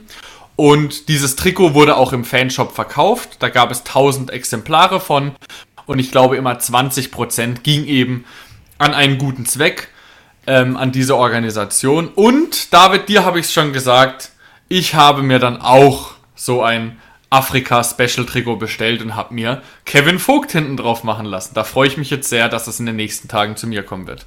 Und 0.56 1.10
dieses 1.10 1.36
Trikot 1.36 1.74
wurde 1.74 1.98
auch 1.98 2.14
im 2.14 2.24
Fanshop 2.24 2.74
verkauft. 2.74 3.38
Da 3.40 3.50
gab 3.50 3.72
es 3.72 3.80
1000 3.80 4.32
Exemplare 4.32 5.00
von. 5.00 5.34
Und 5.86 6.00
ich 6.00 6.12
glaube, 6.12 6.38
immer 6.38 6.54
20% 6.54 7.62
ging 7.62 7.86
eben 7.86 8.26
an 8.78 8.94
einen 8.94 9.18
guten 9.18 9.46
Zweck, 9.46 9.90
ähm, 10.48 10.78
an 10.78 10.92
diese 10.92 11.16
Organisation. 11.16 12.08
Und 12.08 12.74
David, 12.74 13.10
dir 13.10 13.26
habe 13.26 13.40
ich 13.40 13.48
es 13.48 13.54
schon 13.54 13.74
gesagt, 13.74 14.32
ich 14.68 14.96
habe 14.96 15.24
mir 15.24 15.40
dann 15.40 15.62
auch 15.62 16.14
so 16.36 16.64
ein 16.64 17.00
Afrika-Special-Trikot 17.30 18.56
bestellt 18.58 19.02
und 19.02 19.16
habe 19.16 19.34
mir 19.34 19.62
Kevin 19.86 20.20
Vogt 20.20 20.52
hinten 20.52 20.78
drauf 20.78 21.04
machen 21.04 21.26
lassen. 21.26 21.54
Da 21.54 21.64
freue 21.64 21.88
ich 21.88 21.98
mich 21.98 22.10
jetzt 22.10 22.30
sehr, 22.30 22.50
dass 22.50 22.68
es 22.68 22.80
in 22.80 22.86
den 22.86 22.96
nächsten 22.96 23.28
Tagen 23.28 23.58
zu 23.58 23.68
mir 23.68 23.84
kommen 23.84 24.08
wird. 24.08 24.26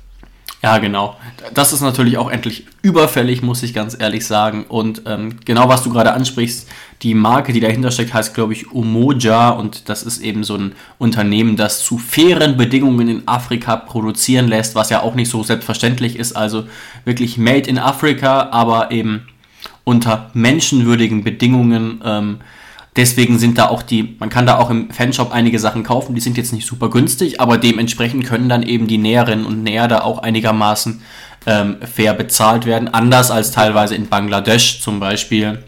Ja, 0.60 0.78
genau. 0.78 1.16
Das 1.54 1.72
ist 1.72 1.82
natürlich 1.82 2.18
auch 2.18 2.28
endlich 2.28 2.66
überfällig, 2.82 3.42
muss 3.42 3.62
ich 3.62 3.72
ganz 3.72 3.96
ehrlich 3.98 4.26
sagen. 4.26 4.64
Und 4.68 5.02
ähm, 5.06 5.36
genau 5.44 5.68
was 5.68 5.84
du 5.84 5.90
gerade 5.90 6.12
ansprichst, 6.12 6.68
die 7.02 7.14
Marke, 7.14 7.52
die 7.52 7.60
dahinter 7.60 7.92
steckt, 7.92 8.12
heißt, 8.12 8.34
glaube 8.34 8.54
ich, 8.54 8.72
Umoja. 8.72 9.50
Und 9.50 9.88
das 9.88 10.02
ist 10.02 10.18
eben 10.20 10.42
so 10.42 10.56
ein 10.56 10.72
Unternehmen, 10.98 11.56
das 11.56 11.84
zu 11.84 11.96
fairen 11.96 12.56
Bedingungen 12.56 13.08
in 13.08 13.22
Afrika 13.28 13.76
produzieren 13.76 14.48
lässt, 14.48 14.74
was 14.74 14.90
ja 14.90 15.00
auch 15.02 15.14
nicht 15.14 15.30
so 15.30 15.44
selbstverständlich 15.44 16.16
ist. 16.16 16.32
Also 16.32 16.66
wirklich 17.04 17.38
made 17.38 17.68
in 17.68 17.78
Africa, 17.78 18.48
aber 18.50 18.90
eben 18.90 19.28
unter 19.84 20.30
menschenwürdigen 20.34 21.22
Bedingungen. 21.22 22.00
Ähm, 22.04 22.38
Deswegen 22.98 23.38
sind 23.38 23.58
da 23.58 23.68
auch 23.68 23.82
die, 23.82 24.16
man 24.18 24.28
kann 24.28 24.44
da 24.44 24.58
auch 24.58 24.70
im 24.70 24.90
Fanshop 24.90 25.32
einige 25.32 25.60
Sachen 25.60 25.84
kaufen, 25.84 26.16
die 26.16 26.20
sind 26.20 26.36
jetzt 26.36 26.52
nicht 26.52 26.66
super 26.66 26.90
günstig, 26.90 27.40
aber 27.40 27.56
dementsprechend 27.56 28.26
können 28.26 28.48
dann 28.48 28.64
eben 28.64 28.88
die 28.88 28.98
Näherinnen 28.98 29.46
und 29.46 29.62
Näher 29.62 29.86
da 29.86 30.00
auch 30.00 30.18
einigermaßen 30.18 31.00
ähm, 31.46 31.76
fair 31.80 32.12
bezahlt 32.14 32.66
werden. 32.66 32.88
Anders 32.88 33.30
als 33.30 33.52
teilweise 33.52 33.94
in 33.94 34.08
Bangladesch 34.08 34.80
zum 34.80 34.98
Beispiel, 34.98 35.62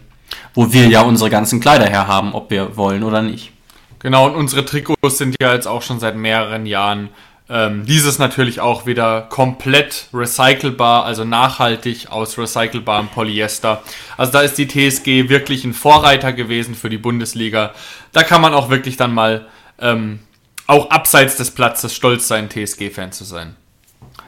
wo 0.53 0.73
wir 0.73 0.89
ja 0.89 1.03
unsere 1.03 1.29
ganzen 1.29 1.61
Kleider 1.61 1.85
herhaben, 1.85 2.33
ob 2.33 2.51
wir 2.51 2.75
wollen 2.75 3.01
oder 3.01 3.21
nicht. 3.21 3.53
Genau, 3.99 4.25
und 4.25 4.35
unsere 4.35 4.65
Trikots 4.65 5.17
sind 5.17 5.37
ja 5.41 5.53
jetzt 5.53 5.67
auch 5.67 5.83
schon 5.83 6.01
seit 6.01 6.17
mehreren 6.17 6.65
Jahren. 6.65 7.11
Ähm, 7.53 7.85
dieses 7.85 8.17
natürlich 8.17 8.61
auch 8.61 8.85
wieder 8.85 9.23
komplett 9.23 10.07
recycelbar, 10.13 11.03
also 11.03 11.25
nachhaltig 11.25 12.09
aus 12.09 12.37
recycelbarem 12.37 13.09
Polyester. 13.09 13.83
Also 14.15 14.31
da 14.31 14.39
ist 14.39 14.57
die 14.57 14.69
TSG 14.69 15.27
wirklich 15.27 15.65
ein 15.65 15.73
Vorreiter 15.73 16.31
gewesen 16.31 16.75
für 16.75 16.89
die 16.89 16.97
Bundesliga. 16.97 17.73
Da 18.13 18.23
kann 18.23 18.39
man 18.39 18.53
auch 18.53 18.69
wirklich 18.69 18.95
dann 18.95 19.13
mal 19.13 19.47
ähm, 19.79 20.19
auch 20.65 20.91
abseits 20.91 21.35
des 21.35 21.51
Platzes 21.51 21.93
stolz 21.93 22.29
sein, 22.29 22.49
TSG-Fan 22.49 23.11
zu 23.11 23.25
sein. 23.25 23.57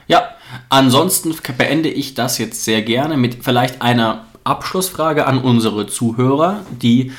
Ja, 0.08 0.28
ansonsten 0.68 1.34
beende 1.58 1.88
ich 1.88 2.16
das 2.16 2.38
jetzt 2.38 2.66
sehr 2.66 2.82
gerne 2.82 3.16
mit 3.16 3.46
vielleicht 3.46 3.82
einer 3.82 4.26
Abschlussfrage 4.44 5.26
an 5.28 5.38
unsere 5.38 5.88
Zuhörer, 5.88 6.66
die 6.72 7.14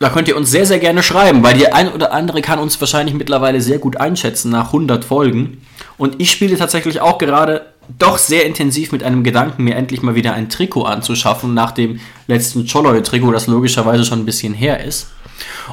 da 0.00 0.10
könnt 0.10 0.28
ihr 0.28 0.36
uns 0.36 0.50
sehr, 0.50 0.66
sehr 0.66 0.78
gerne 0.78 1.02
schreiben, 1.02 1.42
weil 1.42 1.54
die 1.54 1.72
ein 1.72 1.92
oder 1.92 2.12
andere 2.12 2.42
kann 2.42 2.58
uns 2.58 2.80
wahrscheinlich 2.80 3.14
mittlerweile 3.14 3.60
sehr 3.60 3.78
gut 3.78 3.96
einschätzen 3.96 4.50
nach 4.50 4.66
100 4.66 5.04
Folgen. 5.04 5.62
Und 5.96 6.20
ich 6.20 6.30
spiele 6.30 6.56
tatsächlich 6.56 7.00
auch 7.00 7.18
gerade 7.18 7.66
doch 7.98 8.18
sehr 8.18 8.44
intensiv 8.44 8.92
mit 8.92 9.02
einem 9.02 9.24
Gedanken, 9.24 9.64
mir 9.64 9.74
endlich 9.74 10.02
mal 10.02 10.14
wieder 10.14 10.34
ein 10.34 10.48
Trikot 10.48 10.84
anzuschaffen, 10.84 11.54
nach 11.54 11.72
dem 11.72 12.00
letzten 12.26 12.66
Choloy-Trikot, 12.66 13.32
das 13.32 13.46
logischerweise 13.46 14.04
schon 14.04 14.20
ein 14.20 14.26
bisschen 14.26 14.54
her 14.54 14.84
ist. 14.84 15.08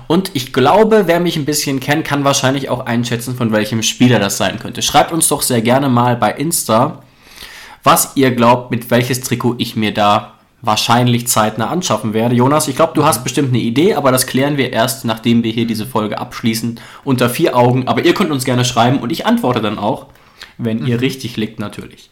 Und 0.07 0.31
ich 0.33 0.53
glaube, 0.53 1.03
wer 1.07 1.19
mich 1.19 1.35
ein 1.35 1.45
bisschen 1.45 1.79
kennt, 1.79 2.05
kann 2.05 2.23
wahrscheinlich 2.23 2.69
auch 2.69 2.85
einschätzen, 2.85 3.35
von 3.35 3.51
welchem 3.51 3.83
Spieler 3.83 4.19
das 4.19 4.37
sein 4.37 4.59
könnte. 4.59 4.81
Schreibt 4.81 5.11
uns 5.11 5.27
doch 5.27 5.41
sehr 5.41 5.61
gerne 5.61 5.89
mal 5.89 6.15
bei 6.15 6.31
Insta, 6.31 7.03
was 7.83 8.11
ihr 8.15 8.31
glaubt, 8.31 8.71
mit 8.71 8.89
welches 8.91 9.21
Trikot 9.21 9.55
ich 9.57 9.75
mir 9.75 9.93
da 9.93 10.34
wahrscheinlich 10.65 11.27
zeitnah 11.27 11.69
anschaffen 11.69 12.13
werde. 12.13 12.35
Jonas, 12.35 12.67
ich 12.67 12.75
glaube, 12.75 12.93
du 12.95 13.05
hast 13.05 13.23
bestimmt 13.23 13.49
eine 13.49 13.59
Idee, 13.59 13.95
aber 13.95 14.11
das 14.11 14.27
klären 14.27 14.57
wir 14.57 14.73
erst, 14.73 15.05
nachdem 15.05 15.43
wir 15.43 15.51
hier 15.51 15.67
diese 15.67 15.85
Folge 15.85 16.17
abschließen, 16.17 16.79
unter 17.03 17.29
vier 17.29 17.55
Augen. 17.55 17.87
Aber 17.87 18.03
ihr 18.03 18.13
könnt 18.13 18.31
uns 18.31 18.45
gerne 18.45 18.65
schreiben 18.65 18.99
und 18.99 19.11
ich 19.11 19.25
antworte 19.25 19.61
dann 19.61 19.77
auch, 19.77 20.07
wenn 20.57 20.85
ihr 20.85 21.01
richtig 21.01 21.37
liegt 21.37 21.59
natürlich. 21.59 22.09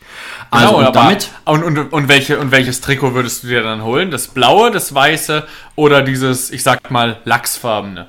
Also 0.51 0.75
Genau, 0.75 0.87
und 0.87 0.95
damit, 0.95 1.29
Und, 1.45 1.63
und, 1.63 1.93
und, 1.93 2.07
welche, 2.07 2.39
und 2.39 2.51
welches 2.51 2.81
Trikot 2.81 3.13
würdest 3.13 3.43
du 3.43 3.47
dir 3.47 3.63
dann 3.63 3.83
holen? 3.83 4.11
Das 4.11 4.27
blaue, 4.27 4.71
das 4.71 4.93
weiße 4.93 5.43
oder 5.75 6.01
dieses, 6.01 6.51
ich 6.51 6.63
sag 6.63 6.91
mal, 6.91 7.17
lachsfarbene? 7.25 8.07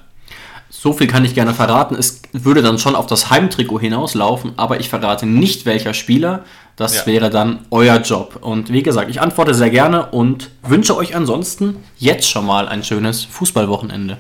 So 0.85 0.93
viel 0.93 1.07
kann 1.07 1.25
ich 1.25 1.35
gerne 1.35 1.55
verraten. 1.55 1.95
Es 1.95 2.21
würde 2.35 2.61
dann 2.61 2.79
schon 2.79 2.95
auf 2.95 3.07
das 3.07 3.31
Heimtrikot 3.31 3.81
hinauslaufen, 3.81 4.53
aber 4.59 4.81
ich 4.81 4.91
verrate 4.91 5.25
nicht, 5.25 5.65
welcher 5.65 5.95
Spieler. 5.95 6.45
Das 6.77 6.95
Ja. 6.95 7.07
wäre 7.07 7.31
dann 7.31 7.61
euer 7.71 7.97
Job. 8.03 8.37
Und 8.43 8.71
wie 8.71 8.83
gesagt, 8.83 9.09
ich 9.09 9.19
antworte 9.23 9.55
sehr 9.55 9.71
gerne 9.71 10.11
und 10.11 10.51
wünsche 10.63 10.95
euch 10.95 11.17
ansonsten 11.17 11.77
jetzt 11.97 12.29
schon 12.29 12.45
mal 12.45 12.69
ein 12.69 12.85
schönes 12.85 13.25
Fußballwochenende. 13.25 14.19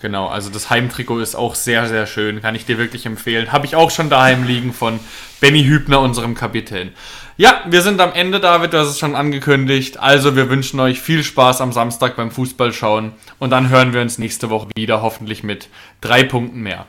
Genau, 0.00 0.28
also 0.28 0.48
das 0.48 0.70
Heimtrikot 0.70 1.18
ist 1.20 1.34
auch 1.34 1.54
sehr, 1.54 1.86
sehr 1.86 2.06
schön. 2.06 2.40
Kann 2.40 2.54
ich 2.54 2.64
dir 2.64 2.78
wirklich 2.78 3.04
empfehlen. 3.04 3.52
Habe 3.52 3.66
ich 3.66 3.76
auch 3.76 3.90
schon 3.90 4.08
daheim 4.08 4.44
liegen 4.44 4.72
von 4.72 5.00
Benny 5.40 5.64
Hübner, 5.64 6.00
unserem 6.00 6.34
Kapitän. 6.34 6.92
Ja, 7.40 7.62
wir 7.64 7.80
sind 7.80 8.02
am 8.02 8.12
Ende, 8.12 8.38
David, 8.38 8.74
du 8.74 8.78
hast 8.78 8.88
es 8.88 8.98
schon 8.98 9.16
angekündigt. 9.16 9.98
Also 9.98 10.36
wir 10.36 10.50
wünschen 10.50 10.78
euch 10.78 11.00
viel 11.00 11.24
Spaß 11.24 11.62
am 11.62 11.72
Samstag 11.72 12.14
beim 12.14 12.30
Fußballschauen. 12.30 13.12
Und 13.38 13.48
dann 13.48 13.70
hören 13.70 13.94
wir 13.94 14.02
uns 14.02 14.18
nächste 14.18 14.50
Woche 14.50 14.68
wieder, 14.76 15.00
hoffentlich 15.00 15.42
mit 15.42 15.70
drei 16.02 16.22
Punkten 16.22 16.60
mehr. 16.60 16.84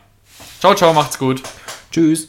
Ciao, 0.59 0.75
ciao, 0.75 0.91
macht's 0.91 1.17
gut. 1.17 1.41
Tschüss. 1.89 2.27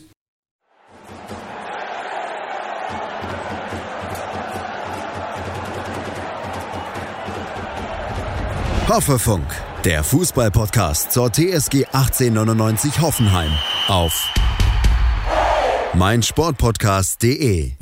Hoffefunk, 8.88 9.48
der 9.84 10.04
Fußballpodcast 10.04 11.10
zur 11.10 11.32
TSG 11.32 11.86
1899 11.86 13.00
Hoffenheim 13.00 13.50
auf 13.88 14.32
meinsportpodcast.de. 15.94 17.81